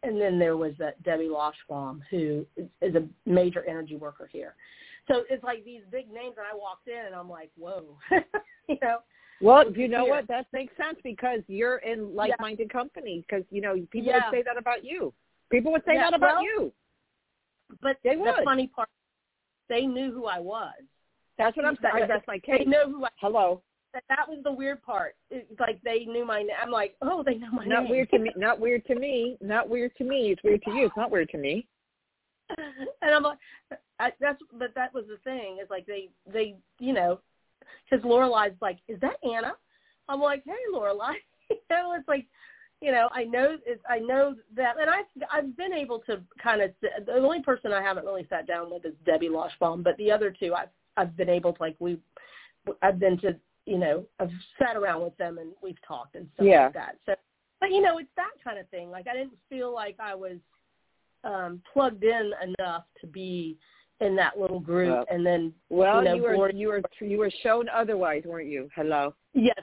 and 0.02 0.20
then 0.20 0.38
there 0.38 0.56
was 0.56 0.74
that 0.78 1.02
Debbie 1.02 1.28
Loshbaum, 1.28 2.00
who 2.10 2.46
is, 2.56 2.66
is 2.82 2.94
a 2.94 3.08
major 3.24 3.64
energy 3.64 3.96
worker 3.96 4.28
here. 4.30 4.54
So 5.08 5.22
it's 5.30 5.42
like 5.42 5.64
these 5.64 5.82
big 5.90 6.12
names, 6.12 6.34
and 6.36 6.46
I 6.50 6.54
walked 6.54 6.86
in, 6.86 7.06
and 7.06 7.14
I'm 7.14 7.28
like, 7.28 7.50
whoa, 7.56 7.96
you 8.68 8.76
know. 8.82 8.98
Well, 9.40 9.70
you 9.72 9.88
know 9.88 10.04
what? 10.04 10.26
That 10.28 10.46
makes 10.52 10.76
sense 10.76 10.98
because 11.04 11.40
you're 11.46 11.78
in 11.78 12.14
like-minded 12.14 12.68
yeah. 12.70 12.78
company. 12.78 13.24
Because 13.28 13.44
you 13.50 13.60
know 13.60 13.74
people 13.90 14.08
yeah. 14.08 14.16
would 14.30 14.36
say 14.36 14.42
that 14.42 14.58
about 14.58 14.84
you. 14.84 15.12
People 15.50 15.72
would 15.72 15.82
say 15.86 15.94
yeah, 15.94 16.10
that 16.10 16.14
about 16.14 16.36
well, 16.36 16.42
you. 16.42 16.72
But 17.80 17.96
they 18.04 18.14
the 18.14 18.20
would. 18.20 18.44
funny 18.44 18.66
part, 18.66 18.88
they 19.68 19.82
knew 19.82 20.12
who 20.12 20.26
I 20.26 20.40
was. 20.40 20.74
That's 21.38 21.56
what 21.56 21.66
I'm 21.66 21.78
saying. 21.80 22.06
That's 22.08 22.26
my 22.26 22.38
case. 22.38 22.56
They 22.58 22.64
know 22.64 22.90
who 22.90 23.04
I. 23.04 23.08
Hello. 23.20 23.62
That, 23.94 24.04
that 24.08 24.28
was 24.28 24.38
the 24.44 24.52
weird 24.52 24.82
part. 24.82 25.14
It's 25.30 25.58
like 25.58 25.80
they 25.82 26.04
knew 26.04 26.26
my 26.26 26.40
name. 26.40 26.50
I'm 26.60 26.70
like, 26.70 26.96
oh, 27.00 27.22
they 27.24 27.36
know 27.36 27.50
my 27.52 27.64
not 27.64 27.82
name. 27.82 27.82
Not 27.84 27.90
weird 27.90 28.10
to 28.10 28.18
me. 28.18 28.30
Not 28.36 28.60
weird 28.60 28.86
to 28.86 28.94
me. 28.94 29.38
Not 29.40 29.68
weird 29.68 29.96
to 29.96 30.04
me. 30.04 30.30
It's 30.32 30.42
weird 30.42 30.62
to 30.64 30.70
you. 30.72 30.86
It's 30.86 30.96
not 30.96 31.10
weird 31.10 31.30
to 31.30 31.38
me. 31.38 31.66
And 33.02 33.14
I'm 33.14 33.22
like, 33.22 33.38
I, 34.00 34.10
that's 34.20 34.40
but 34.58 34.74
that 34.74 34.92
was 34.92 35.04
the 35.08 35.18
thing. 35.18 35.58
Is 35.62 35.70
like 35.70 35.86
they 35.86 36.08
they 36.30 36.56
you 36.78 36.92
know, 36.92 37.20
because 37.88 38.04
Lorelai's 38.04 38.56
like, 38.60 38.78
is 38.88 39.00
that 39.00 39.16
Anna? 39.24 39.52
I'm 40.08 40.20
like, 40.20 40.42
hey, 40.44 40.52
Lorelai. 40.72 41.14
you 41.50 41.56
know, 41.70 41.94
it's 41.96 42.08
like, 42.08 42.26
you 42.80 42.92
know, 42.92 43.08
I 43.12 43.24
know 43.24 43.56
it's, 43.66 43.82
I 43.88 43.98
know 43.98 44.34
that, 44.56 44.74
and 44.80 44.88
I've 44.88 45.04
I've 45.32 45.56
been 45.56 45.72
able 45.72 46.00
to 46.00 46.20
kind 46.42 46.62
of. 46.62 46.70
The 46.80 47.12
only 47.12 47.42
person 47.42 47.72
I 47.72 47.82
haven't 47.82 48.04
really 48.04 48.26
sat 48.28 48.46
down 48.46 48.70
with 48.70 48.84
is 48.84 48.94
Debbie 49.04 49.28
Loshbaum, 49.28 49.82
but 49.82 49.96
the 49.96 50.10
other 50.10 50.34
two 50.38 50.54
I've 50.54 50.68
I've 50.96 51.16
been 51.16 51.28
able 51.28 51.52
to 51.52 51.62
like 51.62 51.76
we, 51.78 51.98
I've 52.82 52.98
been 52.98 53.18
to 53.18 53.36
you 53.66 53.78
know 53.78 54.04
I've 54.20 54.30
sat 54.58 54.76
around 54.76 55.02
with 55.02 55.16
them 55.16 55.38
and 55.38 55.52
we've 55.62 55.80
talked 55.86 56.14
and 56.14 56.28
stuff 56.34 56.46
yeah. 56.46 56.64
like 56.64 56.74
that. 56.74 56.96
So, 57.06 57.14
but 57.60 57.70
you 57.70 57.82
know, 57.82 57.98
it's 57.98 58.08
that 58.16 58.32
kind 58.42 58.58
of 58.58 58.68
thing. 58.68 58.90
Like 58.90 59.06
I 59.08 59.14
didn't 59.14 59.36
feel 59.48 59.74
like 59.74 59.96
I 59.98 60.14
was 60.14 60.38
um 61.24 61.60
plugged 61.72 62.04
in 62.04 62.32
enough 62.42 62.84
to 63.00 63.06
be 63.06 63.56
in 64.00 64.14
that 64.14 64.38
little 64.38 64.60
group 64.60 64.90
well, 64.90 65.04
and 65.10 65.26
then 65.26 65.52
well 65.70 65.98
you, 65.98 66.08
know, 66.08 66.14
you 66.14 66.22
were 66.22 66.50
you 66.52 66.68
were 66.68 66.82
you 67.00 67.18
were 67.18 67.30
shown 67.42 67.68
otherwise 67.68 68.22
weren't 68.24 68.48
you? 68.48 68.68
Hello? 68.74 69.14
Yes 69.34 69.58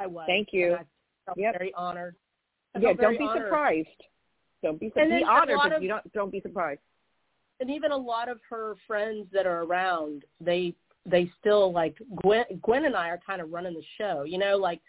i 0.00 0.06
was. 0.06 0.24
Thank 0.26 0.48
you. 0.52 0.74
I 0.74 0.84
felt 1.26 1.38
yep. 1.38 1.54
very 1.58 1.72
honored. 1.74 2.16
I 2.74 2.80
yeah 2.80 2.92
don't 2.94 3.18
be 3.18 3.24
honored. 3.24 3.44
surprised. 3.44 3.88
Don't 4.62 4.80
be, 4.80 4.90
and 4.96 5.10
be 5.10 5.24
honored 5.24 5.58
but 5.62 5.72
of, 5.72 5.82
you 5.82 5.88
don't 5.88 6.12
don't 6.12 6.32
be 6.32 6.40
surprised. 6.40 6.80
And 7.60 7.70
even 7.70 7.92
a 7.92 7.96
lot 7.96 8.28
of 8.28 8.38
her 8.48 8.74
friends 8.86 9.26
that 9.32 9.46
are 9.46 9.62
around 9.62 10.24
they 10.40 10.74
they 11.04 11.30
still 11.38 11.72
like 11.72 11.96
gwen 12.22 12.44
gwen 12.62 12.84
and 12.84 12.94
i 12.94 13.08
are 13.08 13.18
kind 13.26 13.40
of 13.40 13.50
running 13.50 13.72
the 13.72 13.82
show 13.96 14.24
you 14.24 14.36
know 14.36 14.58
like 14.58 14.80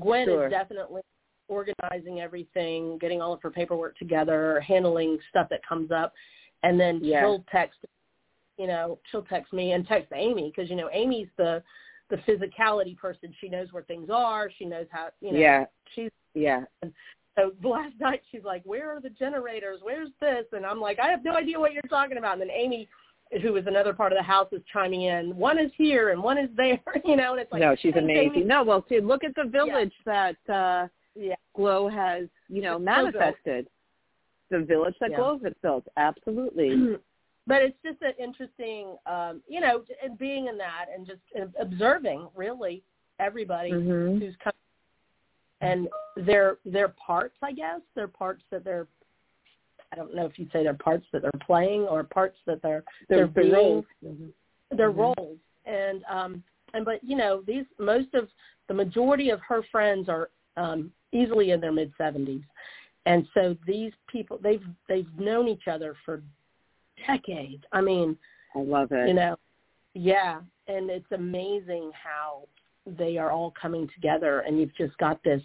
gwen 0.00 0.26
sure. 0.26 0.46
is 0.46 0.50
definitely 0.50 1.02
organizing 1.50 2.20
everything 2.20 2.96
getting 2.98 3.20
all 3.20 3.32
of 3.32 3.42
her 3.42 3.50
paperwork 3.50 3.98
together 3.98 4.60
handling 4.66 5.18
stuff 5.28 5.48
that 5.50 5.60
comes 5.66 5.90
up 5.90 6.14
and 6.62 6.80
then 6.80 7.00
yeah. 7.02 7.20
she'll 7.20 7.44
text 7.50 7.78
you 8.60 8.66
know, 8.66 8.98
she'll 9.10 9.22
text 9.22 9.54
me 9.54 9.72
and 9.72 9.88
text 9.88 10.12
Amy 10.14 10.52
because 10.54 10.68
you 10.68 10.76
know 10.76 10.90
Amy's 10.92 11.28
the 11.38 11.62
the 12.10 12.16
physicality 12.18 12.96
person. 12.96 13.34
She 13.40 13.48
knows 13.48 13.68
where 13.72 13.82
things 13.84 14.10
are. 14.12 14.50
She 14.58 14.66
knows 14.66 14.84
how 14.90 15.08
you 15.22 15.32
know. 15.32 15.38
Yeah. 15.38 15.64
She's 15.94 16.10
yeah. 16.34 16.64
So 17.38 17.52
last 17.64 17.94
night 18.00 18.20
she's 18.30 18.44
like, 18.44 18.62
"Where 18.64 18.94
are 18.94 19.00
the 19.00 19.08
generators? 19.08 19.80
Where's 19.82 20.10
this?" 20.20 20.44
And 20.52 20.66
I'm 20.66 20.78
like, 20.78 20.98
"I 20.98 21.08
have 21.08 21.24
no 21.24 21.36
idea 21.36 21.58
what 21.58 21.72
you're 21.72 21.80
talking 21.88 22.18
about." 22.18 22.34
And 22.34 22.42
then 22.42 22.50
Amy, 22.50 22.86
who 23.40 23.56
is 23.56 23.66
another 23.66 23.94
part 23.94 24.12
of 24.12 24.18
the 24.18 24.22
house, 24.22 24.48
is 24.52 24.60
chiming 24.70 25.02
in. 25.04 25.34
One 25.34 25.58
is 25.58 25.70
here 25.78 26.10
and 26.10 26.22
one 26.22 26.36
is 26.36 26.50
there. 26.54 26.78
You 27.06 27.16
know, 27.16 27.32
and 27.32 27.40
it's 27.40 27.50
like 27.50 27.62
no, 27.62 27.74
she's 27.80 27.96
amazing. 27.96 28.32
Amy. 28.36 28.44
No, 28.44 28.62
well, 28.62 28.84
see, 28.90 29.00
look 29.00 29.24
at 29.24 29.34
the 29.34 29.44
village 29.44 29.92
yeah. 30.06 30.32
that 30.46 30.52
uh 30.54 30.88
yeah. 31.14 31.34
Glow 31.54 31.88
has, 31.88 32.28
you 32.48 32.62
know, 32.62 32.76
It's 32.76 32.84
manifested. 32.84 33.68
The 34.50 34.60
village 34.60 34.94
that 35.00 35.10
Yeah. 35.10 35.16
Glow 35.16 35.38
has 35.44 35.52
built, 35.62 35.86
absolutely. 35.96 36.98
but 37.46 37.62
it's 37.62 37.76
just 37.84 38.02
an 38.02 38.12
interesting, 38.18 38.96
um, 39.06 39.42
you 39.48 39.60
know, 39.60 39.84
and 40.02 40.18
being 40.18 40.46
in 40.48 40.58
that 40.58 40.86
and 40.94 41.06
just 41.06 41.20
observing 41.58 42.28
really 42.34 42.82
everybody 43.18 43.70
mm-hmm. 43.70 44.18
who's 44.18 44.34
coming 44.42 44.54
and 45.60 45.88
their 46.16 46.58
their 46.64 46.88
parts, 46.88 47.36
I 47.42 47.52
guess, 47.52 47.80
their 47.94 48.08
parts 48.08 48.42
that 48.50 48.64
they're. 48.64 48.86
I 49.92 49.96
don't 49.96 50.14
know 50.14 50.24
if 50.24 50.38
you'd 50.38 50.52
say 50.52 50.62
they're 50.62 50.74
parts 50.74 51.04
that 51.12 51.22
they're 51.22 51.32
playing 51.44 51.82
or 51.82 52.04
parts 52.04 52.38
that 52.46 52.62
they're 52.62 52.84
they're, 53.08 53.26
they're 53.26 53.42
being, 53.42 53.52
roles. 53.52 53.84
Mm-hmm. 54.04 54.76
their 54.76 54.90
mm-hmm. 54.90 55.00
roles 55.00 55.38
and 55.66 56.04
um 56.08 56.44
and 56.74 56.84
but 56.84 57.02
you 57.02 57.16
know 57.16 57.42
these 57.46 57.64
most 57.78 58.14
of 58.14 58.28
the 58.68 58.74
majority 58.74 59.30
of 59.30 59.40
her 59.40 59.62
friends 59.72 60.08
are 60.08 60.30
um 60.56 60.90
easily 61.12 61.50
in 61.50 61.60
their 61.60 61.72
mid 61.72 61.92
70s 61.98 62.42
and 63.06 63.26
so 63.34 63.56
these 63.66 63.92
people 64.08 64.38
they've 64.42 64.64
they've 64.88 65.08
known 65.18 65.48
each 65.48 65.68
other 65.68 65.96
for 66.04 66.22
decades. 67.06 67.62
I 67.72 67.80
mean, 67.80 68.16
I 68.54 68.60
love 68.60 68.92
it. 68.92 69.08
You 69.08 69.14
know, 69.14 69.36
yeah, 69.94 70.40
and 70.68 70.90
it's 70.90 71.10
amazing 71.12 71.90
how 71.92 72.42
they 72.86 73.18
are 73.18 73.30
all 73.30 73.52
coming 73.60 73.88
together, 73.94 74.40
and 74.40 74.58
you've 74.58 74.76
just 74.76 74.96
got 74.98 75.22
this 75.22 75.42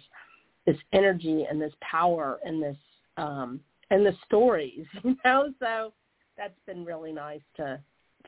this 0.66 0.76
energy 0.92 1.46
and 1.48 1.60
this 1.60 1.72
power 1.80 2.38
and 2.44 2.62
this 2.62 2.76
um 3.16 3.60
and 3.90 4.04
the 4.04 4.14
stories, 4.26 4.84
you 5.04 5.16
know. 5.24 5.52
So 5.58 5.92
that's 6.36 6.58
been 6.66 6.84
really 6.84 7.12
nice 7.12 7.42
to 7.56 7.80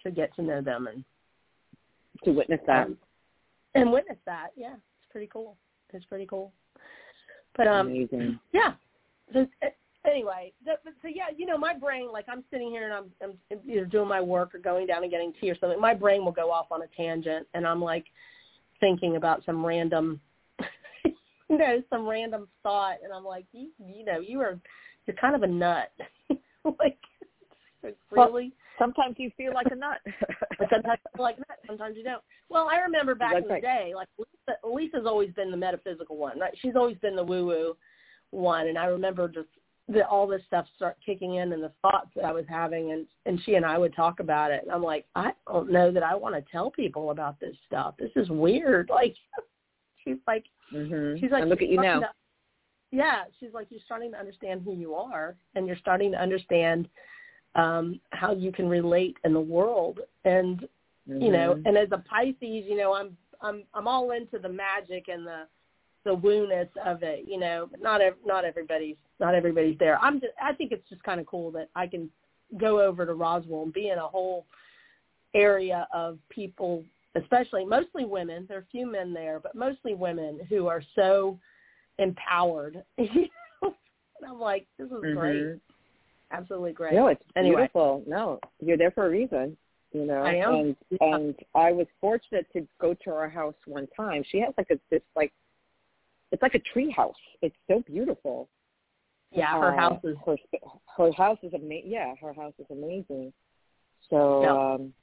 to 0.02 0.10
get 0.10 0.34
to 0.36 0.42
know 0.42 0.60
them 0.60 0.86
and 0.86 1.04
to 2.24 2.30
witness 2.32 2.60
that 2.66 2.86
um, 2.86 2.96
and 3.74 3.92
witness 3.92 4.18
that. 4.26 4.48
Yeah, 4.56 4.74
it's 4.74 5.10
pretty 5.10 5.28
cool. 5.32 5.56
It's 5.92 6.04
pretty 6.06 6.26
cool. 6.26 6.52
But 7.58 7.68
um, 7.68 7.88
amazing. 7.88 8.38
Yeah. 8.52 8.72
So 9.34 9.46
anyway, 10.06 10.52
the, 10.64 10.72
so 11.02 11.08
yeah, 11.08 11.24
you 11.36 11.44
know, 11.44 11.58
my 11.58 11.74
brain, 11.74 12.10
like 12.10 12.24
I'm 12.28 12.42
sitting 12.50 12.70
here 12.70 12.84
and 12.84 12.94
I'm, 12.94 13.36
I'm 13.50 13.58
either 13.68 13.84
doing 13.84 14.08
my 14.08 14.20
work 14.22 14.54
or 14.54 14.58
going 14.58 14.86
down 14.86 15.02
and 15.02 15.10
getting 15.10 15.34
tea 15.38 15.50
or 15.50 15.58
something. 15.58 15.78
My 15.78 15.92
brain 15.92 16.24
will 16.24 16.32
go 16.32 16.50
off 16.50 16.68
on 16.70 16.80
a 16.82 16.86
tangent, 16.96 17.46
and 17.52 17.66
I'm 17.66 17.82
like 17.82 18.06
thinking 18.80 19.16
about 19.16 19.44
some 19.44 19.66
random, 19.66 20.20
you 21.04 21.58
know, 21.58 21.82
some 21.90 22.08
random 22.08 22.48
thought, 22.62 22.96
and 23.04 23.12
I'm 23.12 23.24
like, 23.24 23.44
you, 23.52 23.68
you 23.78 24.04
know, 24.04 24.20
you 24.20 24.40
are, 24.40 24.58
you're 25.06 25.16
kind 25.16 25.34
of 25.34 25.42
a 25.42 25.46
nut, 25.46 25.92
like 26.78 26.98
really. 27.82 27.96
Well, 28.10 28.50
sometimes 28.78 29.16
you 29.18 29.30
feel 29.36 29.52
like 29.54 29.66
a 29.70 29.76
nut. 29.76 29.98
but 30.58 30.68
sometimes 30.70 30.98
you 31.04 31.10
feel 31.16 31.24
like 31.24 31.36
a 31.36 31.40
nut. 31.40 31.58
Sometimes 31.66 31.96
you 31.96 32.04
don't. 32.04 32.22
Well, 32.48 32.68
I 32.70 32.78
remember 32.78 33.14
back 33.14 33.34
That's 33.34 33.46
in 33.46 33.54
the 33.54 33.60
day, 33.60 33.92
like 33.94 34.08
Lisa, 34.18 34.58
Lisa's 34.64 35.06
always 35.06 35.32
been 35.32 35.50
the 35.50 35.56
metaphysical 35.56 36.16
one, 36.16 36.38
right? 36.38 36.54
She's 36.60 36.76
always 36.76 36.96
been 36.98 37.16
the 37.16 37.24
woo-woo 37.24 37.76
one, 38.30 38.68
and 38.68 38.78
I 38.78 38.86
remember 38.86 39.28
just 39.28 39.48
that 39.88 40.06
all 40.06 40.26
this 40.26 40.42
stuff 40.46 40.66
start 40.76 40.96
kicking 41.04 41.36
in 41.36 41.52
and 41.52 41.62
the 41.62 41.72
thoughts 41.80 42.10
that 42.14 42.24
I 42.24 42.32
was 42.32 42.44
having 42.48 42.92
and 42.92 43.06
and 43.24 43.40
she 43.44 43.54
and 43.54 43.64
I 43.64 43.78
would 43.78 43.96
talk 43.96 44.20
about 44.20 44.50
it 44.50 44.62
and 44.62 44.70
I'm 44.70 44.82
like 44.82 45.06
I 45.14 45.32
don't 45.46 45.72
know 45.72 45.90
that 45.90 46.02
I 46.02 46.14
want 46.14 46.34
to 46.34 46.52
tell 46.52 46.70
people 46.70 47.10
about 47.10 47.40
this 47.40 47.56
stuff. 47.66 47.94
This 47.98 48.10
is 48.14 48.28
weird. 48.28 48.90
Like 48.98 49.14
she's 50.04 50.16
like 50.26 50.44
mm-hmm. 50.74 51.18
she's 51.20 51.30
like 51.30 51.42
and 51.42 51.50
look 51.50 51.62
at 51.62 51.68
you 51.68 51.80
now. 51.80 52.00
To, 52.00 52.08
yeah, 52.90 53.24
she's 53.40 53.54
like 53.54 53.68
you're 53.70 53.80
starting 53.86 54.12
to 54.12 54.18
understand 54.18 54.60
who 54.62 54.74
you 54.74 54.94
are 54.94 55.36
and 55.54 55.66
you're 55.66 55.76
starting 55.76 56.12
to 56.12 56.18
understand 56.20 56.88
um 57.58 58.00
how 58.10 58.32
you 58.32 58.50
can 58.50 58.68
relate 58.68 59.16
in 59.24 59.34
the 59.34 59.40
world 59.40 60.00
and 60.24 60.60
mm-hmm. 61.08 61.20
you 61.20 61.30
know 61.30 61.60
and 61.64 61.76
as 61.76 61.88
a 61.92 61.98
Pisces, 61.98 62.64
you 62.66 62.76
know, 62.76 62.94
I'm 62.94 63.16
I'm 63.40 63.64
I'm 63.74 63.86
all 63.86 64.12
into 64.12 64.38
the 64.38 64.48
magic 64.48 65.08
and 65.08 65.26
the 65.26 65.46
the 66.04 66.14
woo-ness 66.14 66.68
of 66.84 67.02
it, 67.02 67.24
you 67.26 67.38
know. 67.38 67.68
But 67.70 67.82
not 67.82 68.00
ev- 68.00 68.14
not 68.24 68.44
everybody's 68.44 68.96
not 69.20 69.34
everybody's 69.34 69.78
there. 69.78 69.98
I'm 69.98 70.20
just 70.20 70.32
I 70.42 70.52
think 70.52 70.72
it's 70.72 70.88
just 70.88 71.02
kind 71.02 71.20
of 71.20 71.26
cool 71.26 71.50
that 71.52 71.68
I 71.74 71.86
can 71.86 72.10
go 72.58 72.80
over 72.80 73.04
to 73.04 73.14
Roswell 73.14 73.64
and 73.64 73.72
be 73.72 73.90
in 73.90 73.98
a 73.98 74.06
whole 74.06 74.46
area 75.34 75.86
of 75.92 76.18
people, 76.30 76.84
especially 77.14 77.64
mostly 77.64 78.04
women. 78.04 78.46
There 78.48 78.58
are 78.58 78.62
a 78.62 78.70
few 78.70 78.90
men 78.90 79.12
there, 79.12 79.40
but 79.40 79.54
mostly 79.54 79.94
women 79.94 80.40
who 80.48 80.66
are 80.66 80.82
so 80.94 81.38
empowered. 81.98 82.82
and 82.98 83.28
I'm 84.26 84.40
like, 84.40 84.66
this 84.78 84.86
is 84.86 84.92
mm-hmm. 84.92 85.18
great, 85.18 85.60
absolutely 86.30 86.72
great. 86.72 86.94
No, 86.94 87.08
it's 87.08 87.22
anyway. 87.36 87.56
beautiful. 87.56 88.02
No, 88.06 88.38
you're 88.60 88.76
there 88.76 88.90
for 88.90 89.06
a 89.06 89.10
reason. 89.10 89.56
You 89.92 90.04
know, 90.04 90.22
I 90.22 90.34
am. 90.34 90.54
and 90.54 90.76
Yeah. 90.90 91.14
and 91.14 91.34
I 91.54 91.72
was 91.72 91.86
fortunate 92.00 92.46
to 92.52 92.66
go 92.78 92.94
to 92.94 93.10
her 93.10 93.28
house 93.28 93.54
one 93.66 93.86
time. 93.96 94.22
She 94.24 94.38
has 94.40 94.52
like 94.58 94.70
a 94.70 94.78
this 94.90 95.02
like 95.16 95.32
it's 96.30 96.42
like 96.42 96.54
a 96.54 96.58
tree 96.60 96.90
house. 96.90 97.16
It's 97.40 97.56
so 97.68 97.80
beautiful. 97.86 98.48
Yeah, 99.30 99.58
her 99.58 99.74
Uh, 99.74 99.76
house 99.76 100.00
is 100.04 100.16
her 100.26 100.36
her 100.96 101.12
house 101.12 101.38
is 101.42 101.54
amazing. 101.54 101.90
Yeah, 101.90 102.14
her 102.20 102.32
house 102.34 102.54
is 102.58 102.66
amazing. 102.70 103.32
So, 104.10 104.44
um 104.44 104.94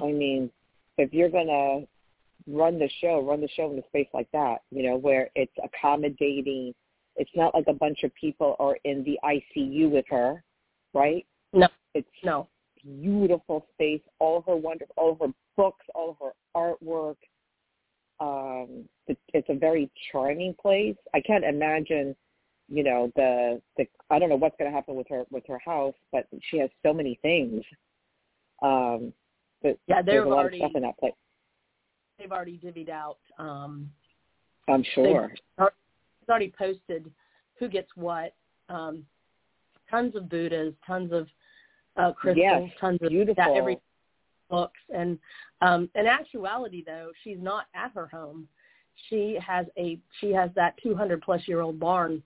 I 0.00 0.12
mean, 0.12 0.50
if 0.98 1.12
you're 1.12 1.28
gonna 1.28 1.86
run 2.46 2.78
the 2.78 2.88
show, 3.00 3.20
run 3.20 3.40
the 3.40 3.48
show 3.48 3.70
in 3.72 3.78
a 3.78 3.82
space 3.88 4.08
like 4.14 4.30
that, 4.32 4.62
you 4.70 4.82
know, 4.84 4.96
where 4.96 5.30
it's 5.34 5.52
accommodating. 5.62 6.74
It's 7.16 7.30
not 7.34 7.54
like 7.54 7.66
a 7.68 7.72
bunch 7.72 8.02
of 8.02 8.14
people 8.14 8.56
are 8.58 8.76
in 8.84 9.04
the 9.04 9.18
ICU 9.24 9.90
with 9.90 10.04
her, 10.10 10.42
right? 10.92 11.24
no, 11.52 11.68
It's 11.94 12.08
no. 12.24 12.48
beautiful 12.82 13.66
space, 13.74 14.00
all 14.18 14.42
her 14.46 14.56
wonderful, 14.56 14.94
all 14.96 15.16
her 15.20 15.32
books, 15.56 15.84
all 15.94 16.16
her 16.20 16.32
artwork. 16.56 17.16
Um, 18.20 18.88
it, 19.06 19.18
it's 19.32 19.48
a 19.48 19.54
very 19.54 19.90
charming 20.10 20.54
place. 20.60 20.96
I 21.14 21.20
can't 21.20 21.44
imagine 21.44 22.16
you 22.68 22.82
know 22.82 23.12
the 23.16 23.60
the 23.76 23.86
I 24.10 24.18
don't 24.18 24.28
know 24.28 24.36
what's 24.36 24.56
going 24.58 24.70
to 24.70 24.74
happen 24.74 24.94
with 24.94 25.08
her 25.08 25.24
with 25.30 25.44
her 25.48 25.58
house, 25.64 25.94
but 26.12 26.26
she 26.50 26.58
has 26.58 26.70
so 26.84 26.92
many 26.92 27.18
things. 27.22 27.62
Um, 28.62 29.12
but 29.62 29.78
yeah, 29.86 30.02
there's 30.02 30.24
a 30.24 30.28
lot 30.28 30.38
already, 30.38 30.60
of 30.60 30.70
stuff 30.70 30.76
in 30.76 30.82
that 30.82 30.98
place. 30.98 31.12
They've 32.18 32.32
already 32.32 32.58
divvied 32.58 32.88
out. 32.88 33.18
Um, 33.38 33.90
I'm 34.68 34.84
sure. 34.94 35.34
It's 36.24 36.30
already 36.30 36.54
posted 36.56 37.12
who 37.58 37.68
gets 37.68 37.88
what. 37.96 38.32
Um, 38.70 39.04
tons 39.90 40.16
of 40.16 40.30
Buddhas, 40.30 40.72
tons 40.86 41.12
of 41.12 41.28
uh, 41.98 42.12
crystals, 42.12 42.70
yes, 42.70 42.70
tons 42.80 42.98
of 43.02 43.10
beautiful. 43.10 43.44
Yeah, 43.46 43.58
every 43.58 43.78
books. 44.48 44.80
And 44.88 45.18
um, 45.60 45.90
in 45.94 46.06
actuality, 46.06 46.82
though, 46.82 47.10
she's 47.22 47.36
not 47.38 47.66
at 47.74 47.92
her 47.92 48.06
home. 48.06 48.48
She 49.10 49.38
has 49.46 49.66
a 49.76 49.98
she 50.18 50.32
has 50.32 50.48
that 50.56 50.78
200 50.82 51.20
plus 51.20 51.42
year 51.46 51.60
old 51.60 51.78
barn. 51.78 52.22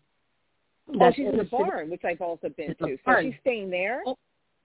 Oh, 1.01 1.13
she's 1.13 1.27
in 1.27 1.37
the 1.37 1.43
barn, 1.43 1.91
which 1.91 2.05
I've 2.05 2.21
also 2.21 2.49
been 2.51 2.77
to. 2.77 2.97
So 3.05 3.17
she's 3.21 3.35
staying 3.41 3.71
there. 3.71 4.03
Oh, 4.07 4.17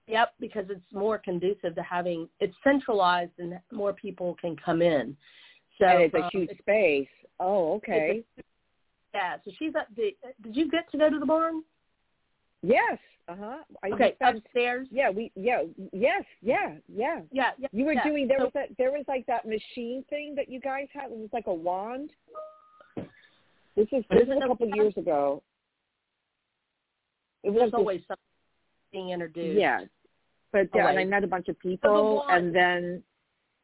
yep, 0.06 0.34
because 0.38 0.66
it's 0.68 0.92
more 0.92 1.18
conducive 1.18 1.74
to 1.74 1.82
having 1.82 2.28
it's 2.38 2.54
centralized 2.62 3.32
and 3.38 3.58
more 3.72 3.94
people 3.94 4.36
can 4.40 4.54
come 4.64 4.80
in. 4.80 5.16
So 5.80 5.86
and 5.86 6.02
it's 6.04 6.14
a 6.14 6.22
um, 6.22 6.30
huge 6.32 6.50
it's, 6.50 6.60
space. 6.60 7.08
Oh, 7.40 7.74
okay. 7.74 8.22
A, 8.38 8.42
yeah, 9.14 9.36
so 9.44 9.50
she's 9.58 9.72
at 9.76 9.86
the. 9.96 10.14
Did 10.42 10.56
you 10.56 10.70
get 10.70 10.90
to 10.90 10.98
go 10.98 11.08
to 11.08 11.18
the 11.18 11.26
barn? 11.26 11.62
Yes. 12.62 12.98
Uh 13.28 13.36
huh. 13.38 13.92
Okay, 13.94 14.16
upstairs. 14.20 14.88
Yeah, 14.90 15.10
we. 15.10 15.30
Yeah. 15.36 15.62
Yes. 15.92 16.24
Yeah. 16.42 16.74
Yeah. 16.88 17.20
Yeah. 17.32 17.50
yeah 17.58 17.68
you 17.72 17.84
were 17.84 17.94
yeah. 17.94 18.04
doing. 18.04 18.28
There 18.28 18.38
so, 18.38 18.44
was 18.44 18.52
that. 18.54 18.68
There 18.76 18.90
was 18.90 19.04
like 19.08 19.24
that 19.26 19.46
machine 19.46 20.04
thing 20.10 20.34
that 20.36 20.48
you 20.48 20.60
guys 20.60 20.88
had. 20.92 21.04
It 21.04 21.16
was 21.16 21.30
like 21.32 21.46
a 21.46 21.54
wand. 21.54 22.10
This 22.96 23.88
is 23.92 24.04
this 24.10 24.28
was 24.28 24.40
a 24.42 24.48
couple 24.48 24.68
years 24.74 24.94
ago. 24.96 25.42
It 27.42 27.50
was 27.50 27.70
always 27.74 28.00
something 28.08 28.22
being 28.92 29.10
introduced. 29.10 29.58
Yeah, 29.58 29.80
but 30.52 30.68
yeah, 30.74 30.88
and 30.88 30.98
I 30.98 31.04
met 31.04 31.24
a 31.24 31.26
bunch 31.26 31.48
of 31.48 31.58
people, 31.58 32.24
the 32.26 32.34
and 32.34 32.54
then 32.54 33.02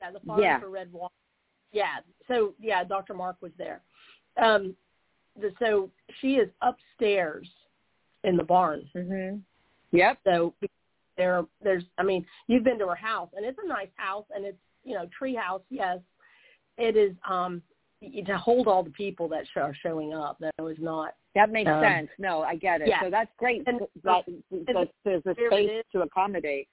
yeah, 0.01 0.11
the 0.11 0.21
farm 0.21 0.43
yeah. 0.43 0.61
for 0.61 0.69
red 0.69 0.93
wine. 0.93 1.09
Yeah, 1.73 1.99
so 2.29 2.55
yeah, 2.61 2.83
Dr. 2.85 3.15
Mark 3.15 3.37
was 3.41 3.53
there. 3.57 3.83
Um, 4.43 4.75
so 5.59 5.91
she 6.21 6.35
is 6.35 6.49
upstairs 6.63 7.49
in 8.25 8.37
the 8.37 8.45
barn. 8.45 8.89
Mm-hmm. 8.95 9.39
Yep. 9.93 10.19
So 10.25 10.55
there, 11.17 11.45
there's. 11.63 11.85
I 11.99 12.03
mean, 12.03 12.25
you've 12.47 12.65
been 12.65 12.79
to 12.79 12.89
her 12.89 12.95
house, 12.95 13.29
and 13.35 13.45
it's 13.45 13.59
a 13.63 13.69
nice 13.69 13.89
house, 13.97 14.27
and 14.35 14.45
it's 14.45 14.59
you 14.85 14.95
know 14.95 15.09
tree 15.17 15.35
house. 15.35 15.63
Yes, 15.71 15.99
it 16.79 16.97
is. 16.97 17.15
Um, 17.29 17.63
to 18.27 18.39
hold 18.39 18.67
all 18.67 18.83
the 18.83 18.91
people 18.91 19.29
that 19.29 19.45
are 19.57 19.77
showing 19.83 20.15
up, 20.15 20.39
that 20.41 20.55
was 20.59 20.77
not. 20.81 21.15
That 21.35 21.51
makes 21.51 21.71
um, 21.71 21.83
sense. 21.83 22.09
No, 22.19 22.41
I 22.43 22.57
get 22.57 22.81
it. 22.81 22.89
Yeah. 22.89 23.03
So 23.03 23.11
that's 23.11 23.31
great. 23.37 23.63
And, 23.67 23.81
that, 24.05 24.27
and 24.27 24.67
that 24.69 24.89
there's 25.05 25.23
a 25.27 25.35
space 25.35 25.85
to 25.93 26.01
accommodate. 26.01 26.69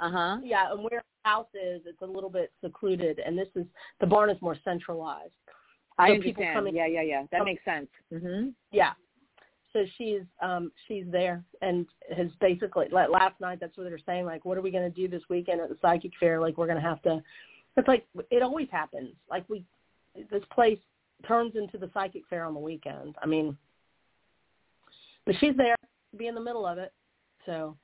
Uh 0.00 0.10
huh. 0.10 0.36
Yeah, 0.44 0.70
and 0.72 0.80
where 0.80 1.02
the 1.24 1.28
house 1.28 1.48
is, 1.54 1.82
it's 1.84 2.00
a 2.02 2.06
little 2.06 2.30
bit 2.30 2.52
secluded, 2.64 3.18
and 3.18 3.36
this 3.36 3.48
is 3.56 3.66
the 4.00 4.06
barn 4.06 4.30
is 4.30 4.40
more 4.40 4.56
centralized. 4.64 5.32
I 5.98 6.08
so 6.08 6.14
understand. 6.14 6.54
Coming, 6.54 6.76
yeah, 6.76 6.86
yeah, 6.86 7.02
yeah. 7.02 7.22
That 7.32 7.44
makes 7.44 7.64
sense. 7.64 7.88
Mhm. 8.12 8.54
Yeah. 8.70 8.92
So 9.72 9.84
she's 9.96 10.22
um 10.40 10.72
she's 10.86 11.04
there 11.10 11.44
and 11.60 11.86
has 12.16 12.28
basically 12.40 12.86
like 12.90 13.10
last 13.10 13.40
night 13.40 13.58
that's 13.60 13.76
what 13.76 13.84
they're 13.84 13.98
saying 14.06 14.24
like 14.24 14.44
what 14.44 14.56
are 14.56 14.62
we 14.62 14.70
going 14.70 14.90
to 14.90 14.96
do 14.96 15.08
this 15.08 15.22
weekend 15.28 15.60
at 15.60 15.68
the 15.68 15.76
psychic 15.82 16.12
fair 16.18 16.40
like 16.40 16.56
we're 16.56 16.66
going 16.66 16.80
to 16.80 16.88
have 16.88 17.02
to 17.02 17.22
it's 17.76 17.86
like 17.86 18.06
it 18.30 18.42
always 18.42 18.68
happens 18.72 19.14
like 19.30 19.44
we 19.48 19.62
this 20.30 20.42
place 20.52 20.78
turns 21.26 21.54
into 21.54 21.76
the 21.76 21.90
psychic 21.92 22.22
fair 22.30 22.44
on 22.46 22.54
the 22.54 22.60
weekend 22.60 23.14
I 23.22 23.26
mean 23.26 23.56
but 25.26 25.34
she's 25.38 25.54
there 25.56 25.76
be 26.16 26.28
in 26.28 26.34
the 26.34 26.40
middle 26.40 26.66
of 26.66 26.78
it 26.78 26.92
so 27.44 27.76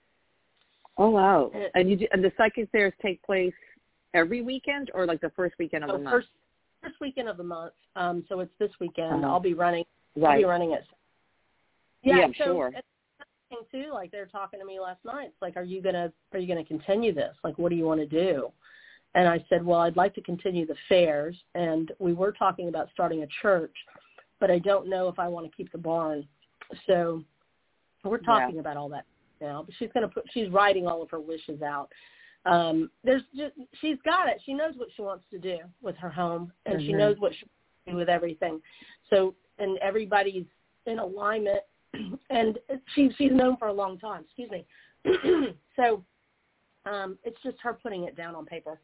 Oh 0.96 1.10
wow! 1.10 1.50
And, 1.54 1.64
and 1.74 1.90
you 1.90 1.96
do, 1.96 2.06
and 2.12 2.22
the 2.22 2.32
psychic 2.36 2.70
fairs 2.70 2.92
take 3.02 3.22
place 3.22 3.54
every 4.14 4.42
weekend 4.42 4.90
or 4.94 5.06
like 5.06 5.20
the 5.20 5.30
first 5.30 5.54
weekend 5.58 5.84
of 5.84 5.90
so 5.90 5.98
the 5.98 6.02
Oh, 6.04 6.10
first, 6.10 6.28
month? 6.28 6.43
First 6.84 7.00
weekend 7.00 7.28
of 7.28 7.36
the 7.36 7.44
month. 7.44 7.72
Um, 7.96 8.24
so 8.28 8.40
it's 8.40 8.52
this 8.58 8.70
weekend. 8.80 9.24
Uh-huh. 9.24 9.32
I'll 9.32 9.40
be 9.40 9.54
running. 9.54 9.84
Right. 10.16 10.32
I'll 10.32 10.38
be 10.38 10.44
running 10.44 10.72
it. 10.72 10.84
Yeah, 12.02 12.18
Yeah, 12.18 12.26
so 12.38 12.44
sure. 12.44 12.72
too. 13.72 13.90
Like 13.92 14.10
they're 14.10 14.26
talking 14.26 14.60
to 14.60 14.66
me 14.66 14.80
last 14.80 15.04
night. 15.04 15.28
It's 15.28 15.42
like, 15.42 15.56
are 15.56 15.62
you 15.62 15.80
gonna 15.80 16.12
are 16.32 16.38
you 16.38 16.48
gonna 16.48 16.64
continue 16.64 17.14
this? 17.14 17.34
Like, 17.42 17.56
what 17.58 17.70
do 17.70 17.76
you 17.76 17.84
want 17.84 18.00
to 18.00 18.06
do? 18.06 18.50
And 19.14 19.28
I 19.28 19.44
said, 19.48 19.64
well, 19.64 19.80
I'd 19.80 19.96
like 19.96 20.14
to 20.16 20.20
continue 20.20 20.66
the 20.66 20.74
fairs, 20.88 21.36
and 21.54 21.92
we 22.00 22.12
were 22.12 22.32
talking 22.32 22.68
about 22.68 22.88
starting 22.92 23.22
a 23.22 23.28
church, 23.42 23.74
but 24.40 24.50
I 24.50 24.58
don't 24.58 24.88
know 24.88 25.06
if 25.08 25.20
I 25.20 25.28
want 25.28 25.48
to 25.48 25.56
keep 25.56 25.70
the 25.70 25.78
barn. 25.78 26.26
So 26.88 27.22
we're 28.02 28.18
talking 28.18 28.56
Yeah. 28.56 28.60
about 28.60 28.76
all 28.76 28.88
that 28.88 29.04
now. 29.40 29.62
But 29.62 29.74
she's 29.78 29.90
gonna 29.94 30.08
put 30.08 30.24
she's 30.32 30.50
writing 30.50 30.86
all 30.86 31.00
of 31.00 31.10
her 31.10 31.20
wishes 31.20 31.62
out. 31.62 31.90
Um, 32.46 32.90
there's 33.02 33.22
just 33.34 33.54
she's 33.80 33.96
got 34.04 34.28
it. 34.28 34.40
She 34.44 34.52
knows 34.52 34.74
what 34.76 34.88
she 34.94 35.02
wants 35.02 35.24
to 35.30 35.38
do 35.38 35.58
with 35.82 35.96
her 35.96 36.10
home, 36.10 36.52
and 36.66 36.80
she 36.82 36.92
Mhm. 36.92 36.98
knows 36.98 37.18
what 37.18 37.34
she 37.34 37.44
wants 37.44 37.84
to 37.86 37.90
do 37.92 37.96
with 37.96 38.08
everything. 38.08 38.62
So 39.08 39.34
and 39.58 39.78
everybody's 39.78 40.46
in 40.86 40.98
alignment, 40.98 41.62
and 42.30 42.58
she 42.94 43.10
she's 43.16 43.32
known 43.32 43.56
for 43.56 43.68
a 43.68 43.72
long 43.72 43.98
time. 43.98 44.24
Excuse 44.24 44.50
me. 44.50 44.66
so 45.76 46.04
um, 46.84 47.18
it's 47.24 47.40
just 47.42 47.58
her 47.60 47.72
putting 47.72 48.04
it 48.04 48.16
down 48.16 48.34
on 48.34 48.44
paper. 48.44 48.78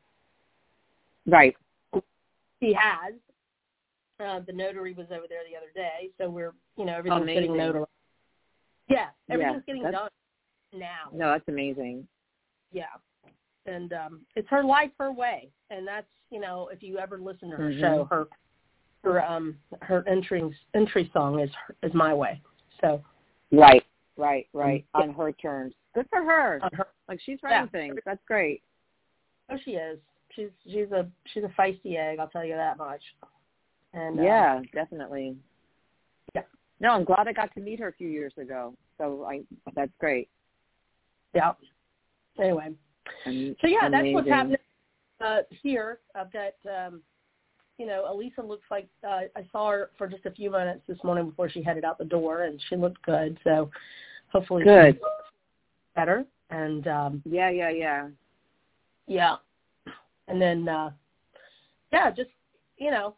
Right. 1.27 1.55
She 2.61 2.73
has. 2.73 3.15
Uh, 4.19 4.41
the 4.41 4.53
notary 4.53 4.93
was 4.93 5.07
over 5.11 5.27
there 5.29 5.41
the 5.51 5.57
other 5.57 5.71
day, 5.75 6.11
so 6.19 6.29
we're 6.29 6.55
you 6.77 6.85
know 6.85 6.95
everything's 6.95 7.27
getting 7.27 7.53
notarized. 7.53 7.87
Yeah, 8.89 9.11
everything's 9.31 9.65
Yeah, 9.67 9.75
getting 9.75 9.91
done 9.91 10.11
now. 10.73 11.11
No, 11.13 11.31
that's 11.31 11.49
amazing. 11.49 12.07
Yeah. 12.71 12.87
And 13.71 13.93
um 13.93 14.21
it's 14.37 14.49
her 14.49 14.65
life 14.65 14.91
her 14.99 15.13
way. 15.13 15.49
And 15.71 15.87
that's, 15.87 16.07
you 16.31 16.41
know, 16.41 16.69
if 16.73 16.83
you 16.83 16.99
ever 16.99 17.19
listen 17.19 17.51
to 17.51 17.57
her 17.57 17.71
Mhm. 17.71 17.81
show, 17.81 18.05
her 18.11 18.27
her 19.05 19.25
um 19.25 19.59
her 19.83 20.07
entry 20.09 20.43
entry 20.75 21.11
song 21.13 21.39
is 21.41 21.51
is 21.83 21.95
my 21.95 22.13
way. 22.13 22.43
So 22.81 23.03
Right. 23.53 23.85
Right. 24.17 24.49
Right. 24.53 24.85
Yeah. 24.95 25.03
On 25.03 25.15
her 25.15 25.33
terms. 25.33 25.75
Good 25.95 26.09
for 26.11 26.23
her. 26.23 26.61
on 26.63 26.71
her 26.75 26.87
Like 27.09 27.21
she's 27.21 27.43
writing 27.43 27.63
Yeah. 27.73 27.81
things. 27.81 28.01
That's 28.05 28.23
great. 28.27 28.63
oh 29.49 29.57
she 29.65 29.73
is. 29.73 29.99
She's 30.35 30.51
she's 30.65 30.91
a 30.93 31.11
she's 31.27 31.45
a 31.45 31.49
feisty 31.49 31.97
egg, 31.97 32.19
I'll 32.19 32.29
tell 32.29 32.45
you 32.45 32.55
that 32.55 32.77
much. 32.77 33.03
And 33.93 34.21
uh, 34.21 34.23
yeah, 34.23 34.63
definitely. 34.73 35.37
Yeah. 36.35 36.43
No, 36.79 36.91
I'm 36.93 37.05
glad 37.05 37.27
I 37.27 37.33
got 37.33 37.53
to 37.55 37.61
meet 37.61 37.81
her 37.81 37.89
a 37.89 37.93
few 37.93 38.09
years 38.09 38.33
ago. 38.37 38.75
So 38.99 39.25
I 39.25 39.43
that's 39.75 39.93
great. 39.99 40.29
yeah. 41.35 41.53
Anyway. 42.39 42.75
And 43.27 43.57
So 43.61 43.67
yeah, 43.67 43.89
that's 43.91 44.07
what's 44.13 44.29
happening 44.29 44.57
uh 45.21 45.41
here. 45.63 45.99
I've 46.15 46.33
got 46.33 46.55
um 46.69 47.03
you 47.81 47.87
know, 47.87 48.05
Elisa 48.13 48.43
looks 48.43 48.67
like 48.71 48.89
uh, 49.03 49.23
I 49.35 49.47
saw 49.51 49.71
her 49.71 49.91
for 49.97 50.07
just 50.07 50.27
a 50.27 50.31
few 50.31 50.51
minutes 50.51 50.83
this 50.87 50.99
morning 51.03 51.31
before 51.31 51.49
she 51.49 51.63
headed 51.63 51.83
out 51.83 51.97
the 51.97 52.05
door, 52.05 52.43
and 52.43 52.61
she 52.69 52.77
looked 52.77 53.01
good. 53.07 53.39
So 53.43 53.71
hopefully 54.31 54.65
Good. 54.65 55.01
better. 55.97 56.27
And 56.51 56.87
um, 56.87 57.23
Yeah, 57.25 57.49
yeah, 57.49 57.71
yeah. 57.71 58.09
yeah, 59.07 59.37
and 60.29 60.41
then 60.41 60.69
uh, 60.69 60.91
yeah, 61.91 62.11
just 62.11 62.29
you 62.77 62.91
know, 62.91 63.15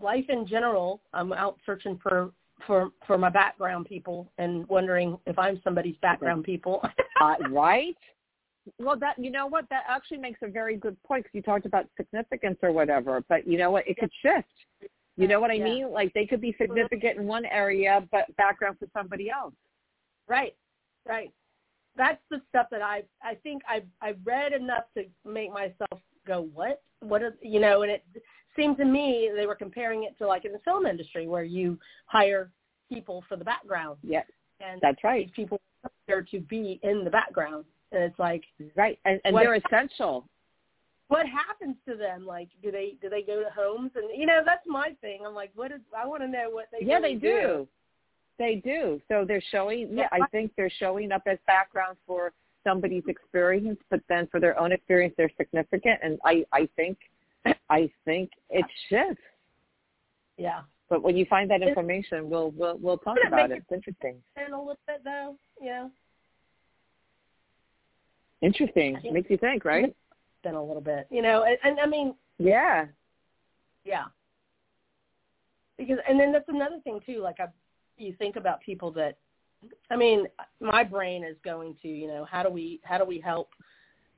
life 0.00 0.24
in 0.28 0.44
general. 0.44 1.00
I'm 1.12 1.32
out 1.32 1.58
searching 1.64 2.00
for 2.02 2.32
for 2.66 2.90
for 3.06 3.16
my 3.16 3.30
background 3.30 3.86
people 3.86 4.28
and 4.38 4.68
wondering 4.68 5.18
if 5.26 5.38
I'm 5.38 5.60
somebody's 5.62 5.96
background 6.02 6.42
people. 6.44 6.82
Uh, 7.20 7.34
right? 7.50 7.96
Well, 8.78 8.98
that 8.98 9.18
you 9.18 9.30
know 9.30 9.46
what 9.46 9.68
that 9.70 9.84
actually 9.88 10.18
makes 10.18 10.40
a 10.42 10.48
very 10.48 10.76
good 10.76 11.00
point 11.02 11.24
because 11.24 11.34
you 11.34 11.42
talked 11.42 11.66
about 11.66 11.86
significance 11.96 12.58
or 12.62 12.72
whatever. 12.72 13.22
But 13.28 13.46
you 13.46 13.58
know 13.58 13.70
what, 13.70 13.86
it 13.88 13.96
could 13.98 14.10
shift. 14.22 14.48
You 15.16 15.26
know 15.26 15.40
what 15.40 15.50
I 15.50 15.54
Yeah. 15.54 15.64
mean? 15.64 15.90
Like 15.90 16.12
they 16.14 16.26
could 16.26 16.40
be 16.40 16.52
mm-hmm. 16.52 16.64
significant 16.64 17.18
in 17.18 17.26
one 17.26 17.44
area, 17.46 18.06
but 18.12 18.34
background 18.36 18.78
for 18.78 18.86
somebody 18.92 19.30
else. 19.30 19.54
Right, 20.28 20.54
right. 21.06 21.32
That's 21.96 22.22
the 22.30 22.40
stuff 22.48 22.66
that 22.70 22.82
I 22.82 23.02
I 23.22 23.34
think 23.36 23.62
I 23.68 23.82
I 24.00 24.14
read 24.24 24.52
enough 24.52 24.84
to 24.96 25.04
make 25.24 25.52
myself 25.52 26.00
go 26.26 26.42
what 26.54 26.82
what 27.00 27.22
is 27.22 27.32
you 27.42 27.60
know, 27.60 27.82
and 27.82 27.90
it 27.90 28.04
seemed 28.56 28.76
to 28.76 28.84
me 28.84 29.30
they 29.34 29.46
were 29.46 29.54
comparing 29.54 30.04
it 30.04 30.16
to 30.18 30.26
like 30.26 30.44
in 30.44 30.52
the 30.52 30.58
film 30.60 30.86
industry 30.86 31.26
where 31.26 31.44
you 31.44 31.78
hire 32.06 32.50
people 32.88 33.24
for 33.28 33.36
the 33.36 33.44
background 33.44 33.98
Yeah, 34.02 34.22
and 34.60 34.80
that's 34.80 35.02
right. 35.04 35.32
people 35.32 35.60
are 35.84 35.90
there 36.06 36.22
to 36.22 36.40
be 36.40 36.80
in 36.82 37.04
the 37.04 37.10
background, 37.10 37.64
and 37.92 38.02
it's 38.02 38.18
like 38.18 38.44
Right, 38.76 38.98
and, 39.04 39.20
and 39.24 39.34
What- 39.34 39.42
they're 39.44 39.54
essential. 39.54 40.24
what 41.08 41.26
happens 41.26 41.76
to 41.88 41.94
them? 41.96 42.26
Like, 42.26 42.48
do 42.62 42.70
they 42.70 42.96
do 43.00 43.08
they 43.08 43.22
go 43.22 43.42
to 43.42 43.50
homes? 43.50 43.92
And 43.94 44.04
you 44.18 44.26
know, 44.26 44.42
that's 44.44 44.66
my 44.66 44.90
thing. 45.00 45.20
I'm 45.26 45.34
like, 45.34 45.50
what 45.54 45.72
is? 45.72 45.80
I 45.96 46.06
want 46.06 46.22
to 46.22 46.28
know 46.28 46.50
what 46.50 46.66
they. 46.70 46.84
yeah, 46.84 46.96
really 46.96 47.14
they 47.16 47.20
do. 47.20 47.68
They 48.38 48.54
do. 48.56 49.00
So 49.08 49.24
they're 49.26 49.42
showing. 49.50 49.88
Yeah, 49.96 50.08
I 50.12 50.20
think 50.30 50.52
they're 50.56 50.70
showing 50.78 51.10
up 51.12 51.22
as 51.26 51.38
background 51.46 51.96
for 52.06 52.32
somebody's 52.64 53.04
experience, 53.08 53.80
but 53.90 54.00
then 54.08 54.26
for 54.30 54.38
their 54.40 54.58
own 54.60 54.70
experience, 54.72 55.14
they're 55.16 55.30
significant. 55.38 55.98
And 56.02 56.18
I, 56.24 56.44
I 56.52 56.68
think, 56.76 56.98
I 57.70 57.90
think 58.04 58.30
it 58.50 58.64
shifts. 58.88 59.22
Yeah, 60.36 60.60
But 60.90 61.02
when 61.02 61.16
you 61.16 61.24
find 61.24 61.50
that 61.50 61.62
information, 61.62 62.28
we'll 62.30 62.50
we'll 62.52 62.76
we'll 62.78 62.98
talk 62.98 63.16
about 63.26 63.50
it. 63.50 63.58
It's 63.58 63.72
interesting. 63.72 64.16
And 64.36 64.52
a 64.52 64.58
little 64.58 64.76
bit 64.86 65.02
though, 65.02 65.34
you 65.60 65.66
know. 65.70 65.90
Interesting. 68.42 68.98
Makes 69.10 69.30
you 69.30 69.38
think, 69.38 69.64
right? 69.64 69.94
Then 70.44 70.54
a 70.54 70.62
little 70.62 70.82
bit, 70.82 71.06
you 71.10 71.22
know, 71.22 71.44
and, 71.44 71.58
and 71.64 71.80
I 71.80 71.86
mean. 71.86 72.14
Yeah. 72.38 72.86
Yeah. 73.84 74.04
Because 75.76 75.98
and 76.08 76.18
then 76.18 76.32
that's 76.32 76.48
another 76.48 76.80
thing 76.84 77.00
too. 77.04 77.20
Like 77.20 77.40
I, 77.40 77.46
you 77.96 78.14
think 78.18 78.36
about 78.36 78.60
people 78.60 78.92
that, 78.92 79.18
I 79.90 79.96
mean, 79.96 80.26
my 80.60 80.84
brain 80.84 81.24
is 81.24 81.36
going 81.44 81.76
to, 81.82 81.88
you 81.88 82.06
know, 82.06 82.24
how 82.30 82.42
do 82.42 82.50
we 82.50 82.80
how 82.84 82.98
do 82.98 83.04
we 83.04 83.20
help 83.20 83.50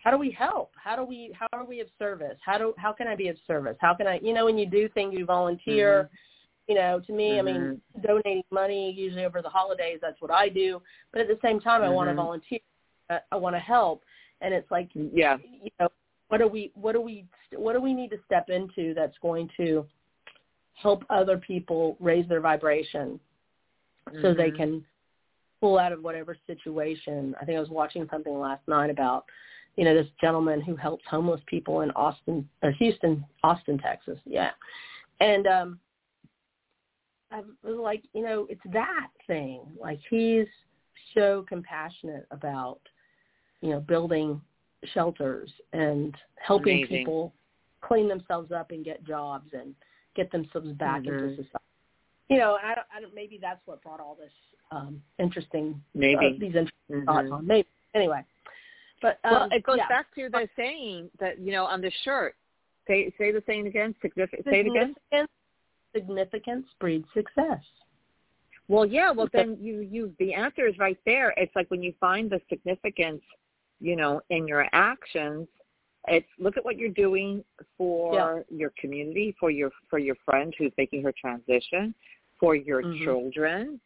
how 0.03 0.11
do 0.11 0.17
we 0.17 0.31
help? 0.31 0.73
How 0.83 0.97
do 0.97 1.05
we 1.05 1.33
how 1.39 1.47
are 1.53 1.65
we 1.65 1.81
of 1.81 1.89
service? 1.99 2.39
How 2.45 2.59
do 2.59 2.75
how 2.79 2.93
can 2.93 3.07
I 3.07 3.15
be 3.15 3.29
of 3.29 3.37
service? 3.47 3.77
How 3.81 3.95
can 3.95 4.07
I 4.07 4.19
you 4.23 4.33
know 4.33 4.47
when 4.47 4.59
you 4.59 4.67
do 4.67 4.89
things 4.89 5.15
you 5.17 5.27
volunteer, 5.27 6.05
mm-hmm. 6.05 6.73
you 6.73 6.75
know, 6.77 7.01
to 7.07 7.13
me, 7.13 7.33
mm-hmm. 7.33 7.49
I 7.49 7.53
mean, 7.53 7.61
mm-hmm. 7.61 8.01
donating 8.01 8.43
money 8.51 8.93
usually 8.97 9.25
over 9.25 9.43
the 9.43 9.49
holidays, 9.49 9.99
that's 10.01 10.21
what 10.21 10.31
I 10.31 10.49
do. 10.49 10.81
But 11.13 11.23
at 11.23 11.29
the 11.29 11.39
same 11.43 11.61
time, 11.61 11.83
mm-hmm. 11.83 11.91
I 11.91 11.95
want 11.95 12.09
to 12.09 12.15
volunteer. 12.15 12.61
I, 13.31 13.37
want 13.37 13.57
to 13.57 13.61
help, 13.61 14.03
and 14.41 14.55
it's 14.55 14.71
like, 14.71 14.89
yeah, 14.95 15.37
you 15.63 15.71
know, 15.79 15.89
what 16.29 16.39
do 16.39 16.47
we 16.47 16.71
what 16.75 16.93
do 16.93 17.01
we 17.01 17.25
what 17.57 17.73
do 17.73 17.81
we 17.81 17.93
need 17.93 18.11
to 18.11 18.19
step 18.25 18.49
into 18.49 18.95
that's 18.95 19.17
going 19.21 19.51
to 19.57 19.85
help 20.75 21.05
other 21.11 21.37
people 21.37 21.97
raise 22.01 22.29
their 22.29 22.41
vibration 22.41 23.19
so 24.23 24.33
they 24.33 24.49
mm-hmm. 24.49 24.57
can 24.57 24.85
pull 25.61 25.79
out 25.79 25.93
of 25.93 26.03
whatever 26.03 26.37
situation. 26.47 27.35
I 27.41 27.45
think 27.45 27.57
I 27.57 27.61
was 27.61 27.69
watching 27.69 28.07
something 28.11 28.39
last 28.39 28.67
night 28.67 28.91
about 28.91 29.25
you 29.77 29.85
know, 29.85 29.95
this 29.95 30.09
gentleman 30.21 30.61
who 30.61 30.77
helps 30.77 31.05
homeless 31.09 31.41
people 31.47 31.83
in 31.83 31.91
Austin 31.93 32.49
or 32.63 32.71
Houston, 32.73 33.25
Austin, 33.43 33.79
Texas. 33.79 34.19
Yeah. 34.27 34.51
And 35.21 35.47
um 35.47 35.79
I 37.31 37.43
was 37.63 37.77
like, 37.77 38.03
you 38.13 38.23
know, 38.23 38.47
it's 38.51 38.61
that 38.73 39.09
thing. 39.27 39.63
Like 39.81 40.01
he's 40.11 40.47
so 41.15 41.45
compassionate 41.49 42.27
about, 42.31 42.81
you 43.61 43.71
know, 43.71 43.81
building 43.81 44.41
shelters 44.95 45.51
and 45.73 46.15
helping 46.37 46.79
Amazing. 46.79 46.99
people 46.99 47.33
clean 47.81 48.09
themselves 48.09 48.53
up 48.53 48.71
and 48.71 48.85
get 48.85 49.05
jobs 49.05 49.51
and 49.53 49.75
get 50.17 50.31
themselves 50.33 50.73
back 50.73 51.03
mm-hmm. 51.03 51.15
into 51.15 51.37
society. 51.37 51.65
You 52.29 52.39
know, 52.39 52.59
I 52.63 52.75
don't, 52.75 52.87
I 52.97 53.01
don't, 53.01 53.15
maybe 53.15 53.39
that's 53.41 53.61
what 53.67 53.83
brought 53.83 54.01
all 54.01 54.17
this 54.19 54.33
um 54.73 55.03
interesting 55.19 55.83
maybe 55.95 56.15
uh, 56.15 56.39
these 56.39 56.55
interesting 56.55 56.71
mm-hmm. 56.91 57.05
thoughts 57.05 57.29
on. 57.33 57.47
Maybe 57.47 57.67
anyway. 57.95 58.25
But 59.03 59.19
um, 59.25 59.33
well, 59.33 59.49
it 59.51 59.65
goes 59.65 59.79
yeah. 59.79 59.89
back 59.89 60.15
to 60.15 60.29
the 60.29 60.49
saying 60.57 61.11
that 61.19 61.39
you 61.41 61.53
know 61.53 61.65
on 61.65 61.81
the 61.81 61.91
shirt. 62.05 62.37
Say 62.87 63.13
say 63.19 63.33
the 63.33 63.43
saying 63.47 63.67
again. 63.67 63.95
Significant. 64.01 64.45
Say 64.45 64.61
it 64.61 64.67
again. 64.67 65.27
Significance 65.95 66.67
breeds 66.79 67.07
success. 67.15 67.63
Well, 68.69 68.87
yeah. 68.87 69.11
Well, 69.11 69.29
then 69.33 69.57
you 69.61 69.81
you 69.81 70.15
the 70.19 70.35
answer 70.35 70.69
is 70.69 70.79
right 70.79 70.99
there. 71.05 71.35
It's 71.37 71.55
like 71.57 71.71
when 71.71 71.83
you 71.83 71.93
find 71.99 72.31
the 72.31 72.41
significance, 72.49 73.23
you 73.81 73.97
know, 73.97 74.21
in 74.31 74.47
your 74.47 74.67
actions. 74.73 75.49
It's 76.09 76.27
look 76.39 76.57
at 76.57 76.65
what 76.65 76.79
you're 76.79 76.89
doing 76.89 77.45
for 77.77 78.15
yeah. 78.15 78.57
your 78.57 78.73
community, 78.81 79.35
for 79.39 79.51
your 79.51 79.71
for 79.89 79.99
your 79.99 80.17
friend 80.25 80.55
who's 80.59 80.73
making 80.79 81.03
her 81.03 81.13
transition, 81.19 81.95
for 82.39 82.55
your 82.55 82.83
mm-hmm. 82.83 83.05
children, 83.05 83.81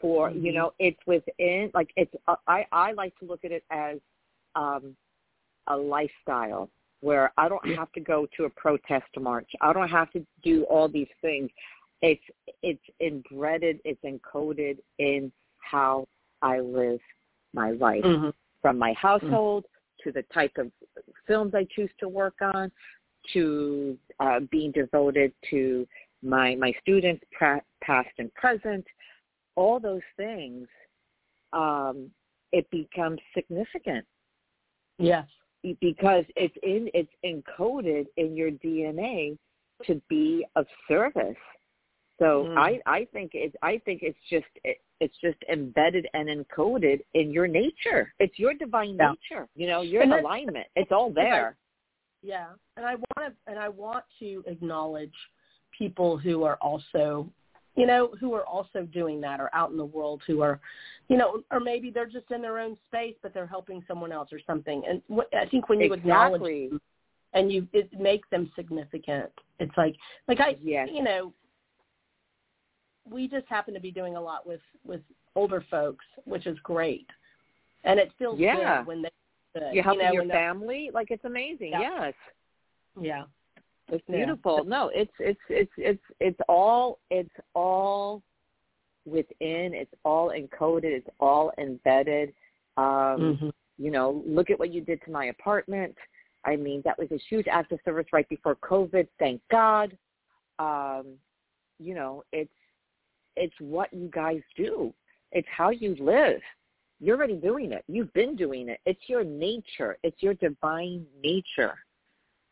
for 0.00 0.30
mm-hmm. 0.30 0.44
you 0.44 0.52
know, 0.52 0.72
it's 0.78 0.98
within 1.06 1.70
like 1.74 1.90
it's. 1.96 2.12
Uh, 2.26 2.36
I 2.48 2.66
I 2.72 2.92
like 2.92 3.16
to 3.20 3.24
look 3.24 3.44
at 3.44 3.52
it 3.52 3.64
as 3.70 3.98
um, 4.56 4.96
a 5.68 5.76
lifestyle 5.76 6.68
where 7.00 7.32
I 7.38 7.48
don't 7.48 7.66
have 7.76 7.90
to 7.92 8.00
go 8.00 8.26
to 8.36 8.44
a 8.44 8.50
protest 8.50 9.06
march. 9.18 9.48
I 9.60 9.72
don't 9.72 9.88
have 9.88 10.10
to 10.12 10.26
do 10.42 10.64
all 10.64 10.88
these 10.88 11.08
things. 11.22 11.50
It's 12.02 12.22
it's 12.62 12.82
embedded, 13.00 13.80
it's 13.84 14.02
encoded 14.04 14.78
in 14.98 15.30
how 15.58 16.06
I 16.42 16.60
live 16.60 17.00
my 17.52 17.72
life, 17.72 18.02
mm-hmm. 18.02 18.30
From 18.62 18.78
my 18.78 18.92
household 18.94 19.64
mm-hmm. 19.64 20.08
to 20.08 20.12
the 20.12 20.24
type 20.32 20.52
of 20.56 20.70
films 21.26 21.54
I 21.54 21.66
choose 21.74 21.90
to 22.00 22.08
work 22.08 22.34
on, 22.40 22.70
to 23.32 23.98
uh, 24.18 24.40
being 24.50 24.72
devoted 24.72 25.32
to 25.50 25.86
my 26.22 26.54
my 26.56 26.72
students, 26.80 27.24
pra- 27.32 27.62
past 27.82 28.10
and 28.18 28.32
present. 28.34 28.84
All 29.56 29.80
those 29.80 30.00
things, 30.16 30.68
um, 31.52 32.10
it 32.52 32.70
becomes 32.70 33.18
significant 33.34 34.06
Yes. 35.00 35.26
Because 35.80 36.24
it's 36.36 36.54
in 36.62 36.88
it's 36.94 37.12
encoded 37.24 38.06
in 38.16 38.36
your 38.36 38.50
DNA 38.50 39.36
to 39.86 40.00
be 40.08 40.46
of 40.56 40.66
service. 40.88 41.36
So 42.18 42.46
mm. 42.48 42.56
I 42.56 42.80
I 42.86 43.06
think 43.12 43.32
it's 43.34 43.54
I 43.62 43.80
think 43.84 44.00
it's 44.02 44.18
just 44.30 44.46
it, 44.64 44.78
it's 45.00 45.16
just 45.20 45.38
embedded 45.50 46.06
and 46.14 46.28
encoded 46.28 47.00
in 47.14 47.30
your 47.30 47.46
nature. 47.46 48.12
It's 48.18 48.38
your 48.38 48.54
divine 48.54 48.96
yeah. 48.96 49.12
nature. 49.12 49.48
You 49.54 49.66
know, 49.66 49.82
your 49.82 50.02
alignment. 50.02 50.66
It's 50.76 50.92
all 50.92 51.10
there. 51.14 51.56
Yeah, 52.22 52.48
and 52.76 52.84
I 52.84 52.96
want 52.96 53.32
to 53.32 53.50
and 53.50 53.58
I 53.58 53.68
want 53.68 54.04
to 54.18 54.44
acknowledge 54.46 55.14
people 55.76 56.18
who 56.18 56.42
are 56.44 56.56
also 56.60 57.30
you 57.76 57.86
know, 57.86 58.10
who 58.20 58.34
are 58.34 58.46
also 58.46 58.82
doing 58.92 59.20
that 59.20 59.40
or 59.40 59.48
out 59.54 59.70
in 59.70 59.76
the 59.76 59.84
world 59.84 60.22
who 60.26 60.42
are, 60.42 60.60
you 61.08 61.16
know, 61.16 61.42
or 61.50 61.60
maybe 61.60 61.90
they're 61.90 62.06
just 62.06 62.30
in 62.30 62.42
their 62.42 62.58
own 62.58 62.76
space, 62.88 63.14
but 63.22 63.32
they're 63.32 63.46
helping 63.46 63.82
someone 63.86 64.12
else 64.12 64.30
or 64.32 64.40
something. 64.46 64.82
And 64.88 65.00
wh- 65.10 65.34
I 65.34 65.46
think 65.46 65.68
when 65.68 65.80
you 65.80 65.92
exactly. 65.92 66.10
acknowledge 66.10 66.70
them 66.70 66.80
and 67.32 67.52
you 67.52 67.66
it 67.72 67.88
make 67.98 68.28
them 68.30 68.50
significant, 68.56 69.30
it's 69.60 69.72
like, 69.76 69.94
like 70.26 70.40
I, 70.40 70.56
yes. 70.60 70.88
you 70.92 71.02
know, 71.02 71.32
we 73.10 73.28
just 73.28 73.46
happen 73.48 73.74
to 73.74 73.80
be 73.80 73.90
doing 73.90 74.16
a 74.16 74.20
lot 74.20 74.46
with 74.46 74.60
with 74.84 75.00
older 75.36 75.64
folks, 75.70 76.04
which 76.24 76.46
is 76.46 76.58
great, 76.62 77.06
and 77.84 77.98
it 77.98 78.10
feels 78.18 78.38
yeah. 78.38 78.78
good 78.78 78.86
when 78.86 79.02
they. 79.02 79.10
Good, 79.52 79.74
You're 79.74 79.82
helping 79.82 80.06
you 80.06 80.06
know, 80.06 80.22
your 80.22 80.28
family, 80.28 80.90
like 80.94 81.10
it's 81.10 81.24
amazing. 81.24 81.72
Yeah. 81.72 81.80
Yes. 81.80 82.14
Yeah. 83.00 83.22
It's 83.88 84.04
beautiful. 84.06 84.60
Yeah. 84.62 84.68
No, 84.68 84.90
it's 84.94 85.12
it's 85.18 85.40
it's 85.48 85.72
it's 85.76 86.02
it's 86.20 86.38
all 86.48 86.98
it's 87.10 87.30
all 87.54 88.22
within. 89.04 89.74
It's 89.74 89.92
all 90.04 90.30
encoded. 90.30 90.84
It's 90.84 91.08
all 91.18 91.52
embedded. 91.58 92.32
Um, 92.76 92.84
mm-hmm. 92.86 93.48
You 93.78 93.90
know, 93.90 94.22
look 94.26 94.50
at 94.50 94.58
what 94.58 94.72
you 94.72 94.80
did 94.80 95.02
to 95.04 95.10
my 95.10 95.26
apartment. 95.26 95.96
I 96.44 96.56
mean, 96.56 96.82
that 96.84 96.98
was 96.98 97.10
a 97.10 97.18
huge 97.28 97.46
act 97.50 97.72
of 97.72 97.80
service 97.84 98.06
right 98.12 98.28
before 98.28 98.56
COVID. 98.56 99.08
Thank 99.18 99.40
God. 99.50 99.96
Um, 100.58 101.14
you 101.78 101.94
know, 101.94 102.22
it's 102.32 102.50
it's 103.36 103.54
what 103.58 103.92
you 103.92 104.08
guys 104.12 104.40
do. 104.56 104.92
It's 105.32 105.48
how 105.56 105.70
you 105.70 105.96
live. 106.00 106.40
You're 107.00 107.16
already 107.16 107.36
doing 107.36 107.72
it. 107.72 107.84
You've 107.88 108.12
been 108.12 108.36
doing 108.36 108.68
it. 108.68 108.80
It's 108.84 109.00
your 109.06 109.24
nature. 109.24 109.96
It's 110.02 110.22
your 110.22 110.34
divine 110.34 111.06
nature. 111.22 111.78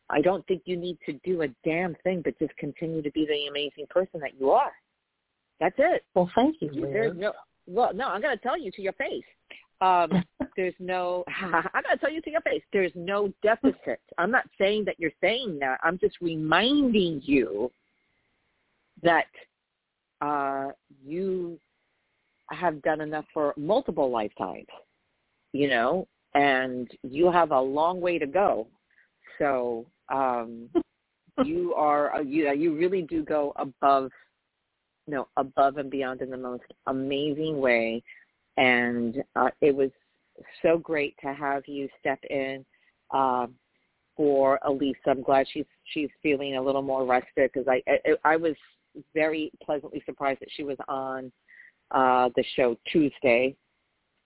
I 0.09 0.21
don't 0.21 0.45
think 0.47 0.63
you 0.65 0.75
need 0.75 0.97
to 1.05 1.13
do 1.23 1.43
a 1.43 1.47
damn 1.63 1.95
thing 2.03 2.21
but 2.23 2.39
just 2.39 2.55
continue 2.57 3.01
to 3.03 3.11
be 3.11 3.27
the 3.27 3.47
amazing 3.47 3.85
person 3.89 4.19
that 4.21 4.39
you 4.39 4.49
are. 4.49 4.71
That's 5.59 5.75
it. 5.77 6.03
Well, 6.15 6.31
thank 6.35 6.55
you. 6.61 6.71
There's 6.91 7.15
no 7.15 7.33
well, 7.69 7.93
no, 7.93 8.07
I'm 8.07 8.21
going 8.21 8.35
to 8.35 8.41
tell 8.43 8.59
you 8.59 8.71
to 8.71 8.81
your 8.81 8.93
face. 8.93 9.23
Um, 9.81 10.23
there's 10.57 10.73
no. 10.79 11.23
I'm 11.41 11.51
going 11.51 11.83
to 11.93 11.97
tell 11.99 12.11
you 12.11 12.21
to 12.21 12.31
your 12.31 12.41
face. 12.41 12.63
There's 12.73 12.91
no 12.95 13.31
deficit. 13.43 14.01
I'm 14.17 14.31
not 14.31 14.45
saying 14.59 14.85
that 14.85 14.99
you're 14.99 15.11
saying 15.21 15.59
that. 15.59 15.79
I'm 15.83 15.99
just 15.99 16.15
reminding 16.19 17.21
you 17.23 17.71
that 19.03 19.27
uh, 20.21 20.69
you 21.05 21.59
have 22.51 22.81
done 22.81 23.01
enough 23.01 23.25
for 23.33 23.53
multiple 23.57 24.09
lifetimes. 24.09 24.67
You 25.51 25.69
know, 25.69 26.07
and 26.35 26.89
you 27.03 27.31
have 27.31 27.51
a 27.51 27.59
long 27.59 28.01
way 28.01 28.19
to 28.19 28.27
go. 28.27 28.67
So 29.37 29.85
um, 30.09 30.69
you 31.43 31.73
are 31.75 32.15
uh, 32.15 32.21
you 32.21 32.51
you 32.53 32.75
really 32.75 33.01
do 33.03 33.23
go 33.23 33.53
above, 33.55 34.11
you 35.07 35.15
know, 35.15 35.27
above 35.37 35.77
and 35.77 35.89
beyond 35.89 36.21
in 36.21 36.29
the 36.29 36.37
most 36.37 36.63
amazing 36.87 37.59
way, 37.59 38.03
and 38.57 39.23
uh, 39.35 39.49
it 39.61 39.75
was 39.75 39.89
so 40.61 40.77
great 40.77 41.15
to 41.21 41.33
have 41.33 41.63
you 41.67 41.87
step 41.99 42.19
in 42.29 42.65
uh, 43.11 43.47
for 44.15 44.59
Elisa. 44.65 44.97
I'm 45.07 45.23
glad 45.23 45.47
she's 45.51 45.65
she's 45.93 46.09
feeling 46.21 46.57
a 46.57 46.61
little 46.61 46.81
more 46.81 47.05
rested 47.05 47.51
because 47.53 47.67
I, 47.67 47.81
I 47.87 48.33
I 48.33 48.35
was 48.35 48.55
very 49.13 49.51
pleasantly 49.63 50.01
surprised 50.05 50.39
that 50.41 50.49
she 50.55 50.63
was 50.63 50.77
on 50.87 51.31
uh 51.91 52.29
the 52.35 52.43
show 52.55 52.77
Tuesday. 52.91 53.55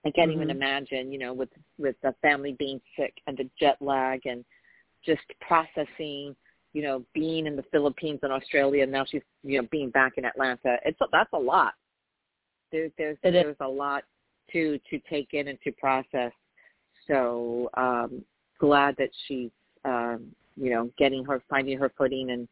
I 0.06 0.12
can't 0.12 0.32
mm-hmm. 0.32 0.42
even 0.42 0.50
imagine, 0.50 1.12
you 1.12 1.20
know, 1.20 1.34
with 1.34 1.50
with 1.78 1.96
the 2.04 2.14
family 2.22 2.56
being 2.60 2.82
sick 2.98 3.14
and 3.28 3.38
the 3.38 3.50
jet 3.60 3.78
lag 3.82 4.26
and 4.26 4.44
just 5.06 5.22
processing, 5.42 6.36
you 6.74 6.82
know, 6.82 7.04
being 7.14 7.46
in 7.46 7.56
the 7.56 7.64
Philippines 7.72 8.20
and 8.24 8.32
Australia, 8.32 8.84
and 8.84 8.92
now 8.92 9.06
she's, 9.10 9.22
you 9.44 9.62
know, 9.62 9.68
being 9.72 9.90
back 9.90 10.14
in 10.18 10.26
Atlanta. 10.26 10.78
It's 10.86 11.00
a, 11.02 11.06
that's 11.12 11.32
a 11.34 11.38
lot. 11.40 11.74
There, 12.72 12.90
there's 12.98 13.18
it 13.24 13.32
there's 13.32 13.56
a 13.60 13.68
lot 13.68 14.04
to 14.52 14.80
to 14.90 15.00
take 15.10 15.30
in 15.34 15.48
and 15.48 15.60
to 15.64 15.72
process. 15.74 16.32
So 17.08 17.70
um, 17.76 18.24
glad 18.60 18.96
that 18.98 19.10
she's, 19.28 19.52
um, 19.86 20.28
you 20.56 20.70
know, 20.70 20.90
getting 20.98 21.24
her 21.26 21.42
finding 21.50 21.78
her 21.78 21.92
footing 21.98 22.32
and 22.32 22.48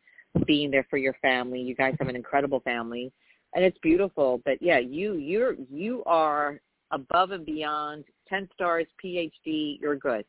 being 0.45 0.71
there 0.71 0.85
for 0.89 0.97
your 0.97 1.13
family. 1.21 1.59
You 1.59 1.75
guys 1.75 1.95
have 1.99 2.07
an 2.07 2.15
incredible 2.15 2.59
family, 2.61 3.11
and 3.55 3.63
it's 3.63 3.77
beautiful. 3.79 4.41
But 4.45 4.61
yeah, 4.61 4.79
you 4.79 5.15
you're 5.15 5.55
you 5.69 6.03
are 6.05 6.59
above 6.91 7.31
and 7.31 7.45
beyond. 7.45 8.05
Ten 8.27 8.47
stars, 8.53 8.87
PhD. 9.03 9.79
You're 9.81 9.97
good. 9.97 10.25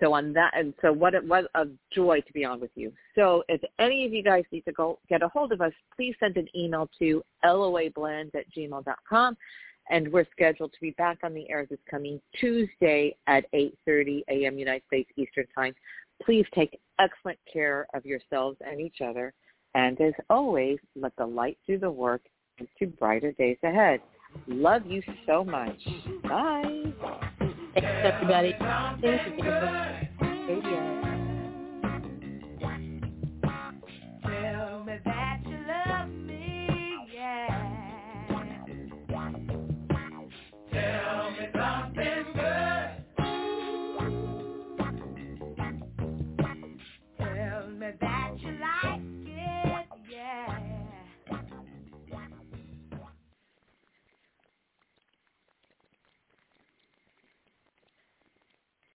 So 0.00 0.14
on 0.14 0.32
that, 0.32 0.52
and 0.54 0.72
so 0.80 0.92
what 0.92 1.14
what 1.26 1.46
a 1.54 1.66
joy 1.92 2.20
to 2.20 2.32
be 2.32 2.44
on 2.44 2.60
with 2.60 2.70
you. 2.74 2.92
So 3.14 3.44
if 3.48 3.60
any 3.78 4.06
of 4.06 4.12
you 4.12 4.22
guys 4.22 4.44
need 4.50 4.64
to 4.64 4.72
go 4.72 4.98
get 5.08 5.22
a 5.22 5.28
hold 5.28 5.52
of 5.52 5.60
us, 5.60 5.72
please 5.94 6.14
send 6.18 6.36
an 6.38 6.48
email 6.56 6.88
to 6.98 7.22
loablend 7.44 8.34
at 8.34 8.50
gmail.com. 8.56 9.36
And 9.90 10.12
we're 10.12 10.26
scheduled 10.30 10.72
to 10.72 10.80
be 10.80 10.92
back 10.92 11.18
on 11.24 11.34
the 11.34 11.50
air 11.50 11.66
this 11.68 11.80
coming 11.90 12.20
Tuesday 12.38 13.16
at 13.26 13.50
8.30 13.52 14.22
a.m. 14.28 14.56
United 14.56 14.82
States 14.86 15.10
Eastern 15.16 15.46
Time. 15.54 15.74
Please 16.24 16.46
take 16.54 16.78
excellent 16.98 17.38
care 17.50 17.86
of 17.94 18.04
yourselves 18.04 18.58
and 18.60 18.80
each 18.80 19.00
other. 19.04 19.32
And 19.74 20.00
as 20.00 20.12
always, 20.28 20.78
let 20.96 21.14
the 21.16 21.26
light 21.26 21.58
do 21.66 21.78
the 21.78 21.90
work 21.90 22.22
into 22.58 22.92
brighter 22.96 23.32
days 23.32 23.58
ahead. 23.62 24.00
Love 24.46 24.86
you 24.86 25.02
so 25.26 25.44
much. 25.44 25.78
Bye. 26.24 26.92
Thanks, 27.74 27.88
everybody. 28.04 28.54
Thank 29.00 30.64
you. 30.64 31.10
that 35.04 35.40
you 35.44 35.49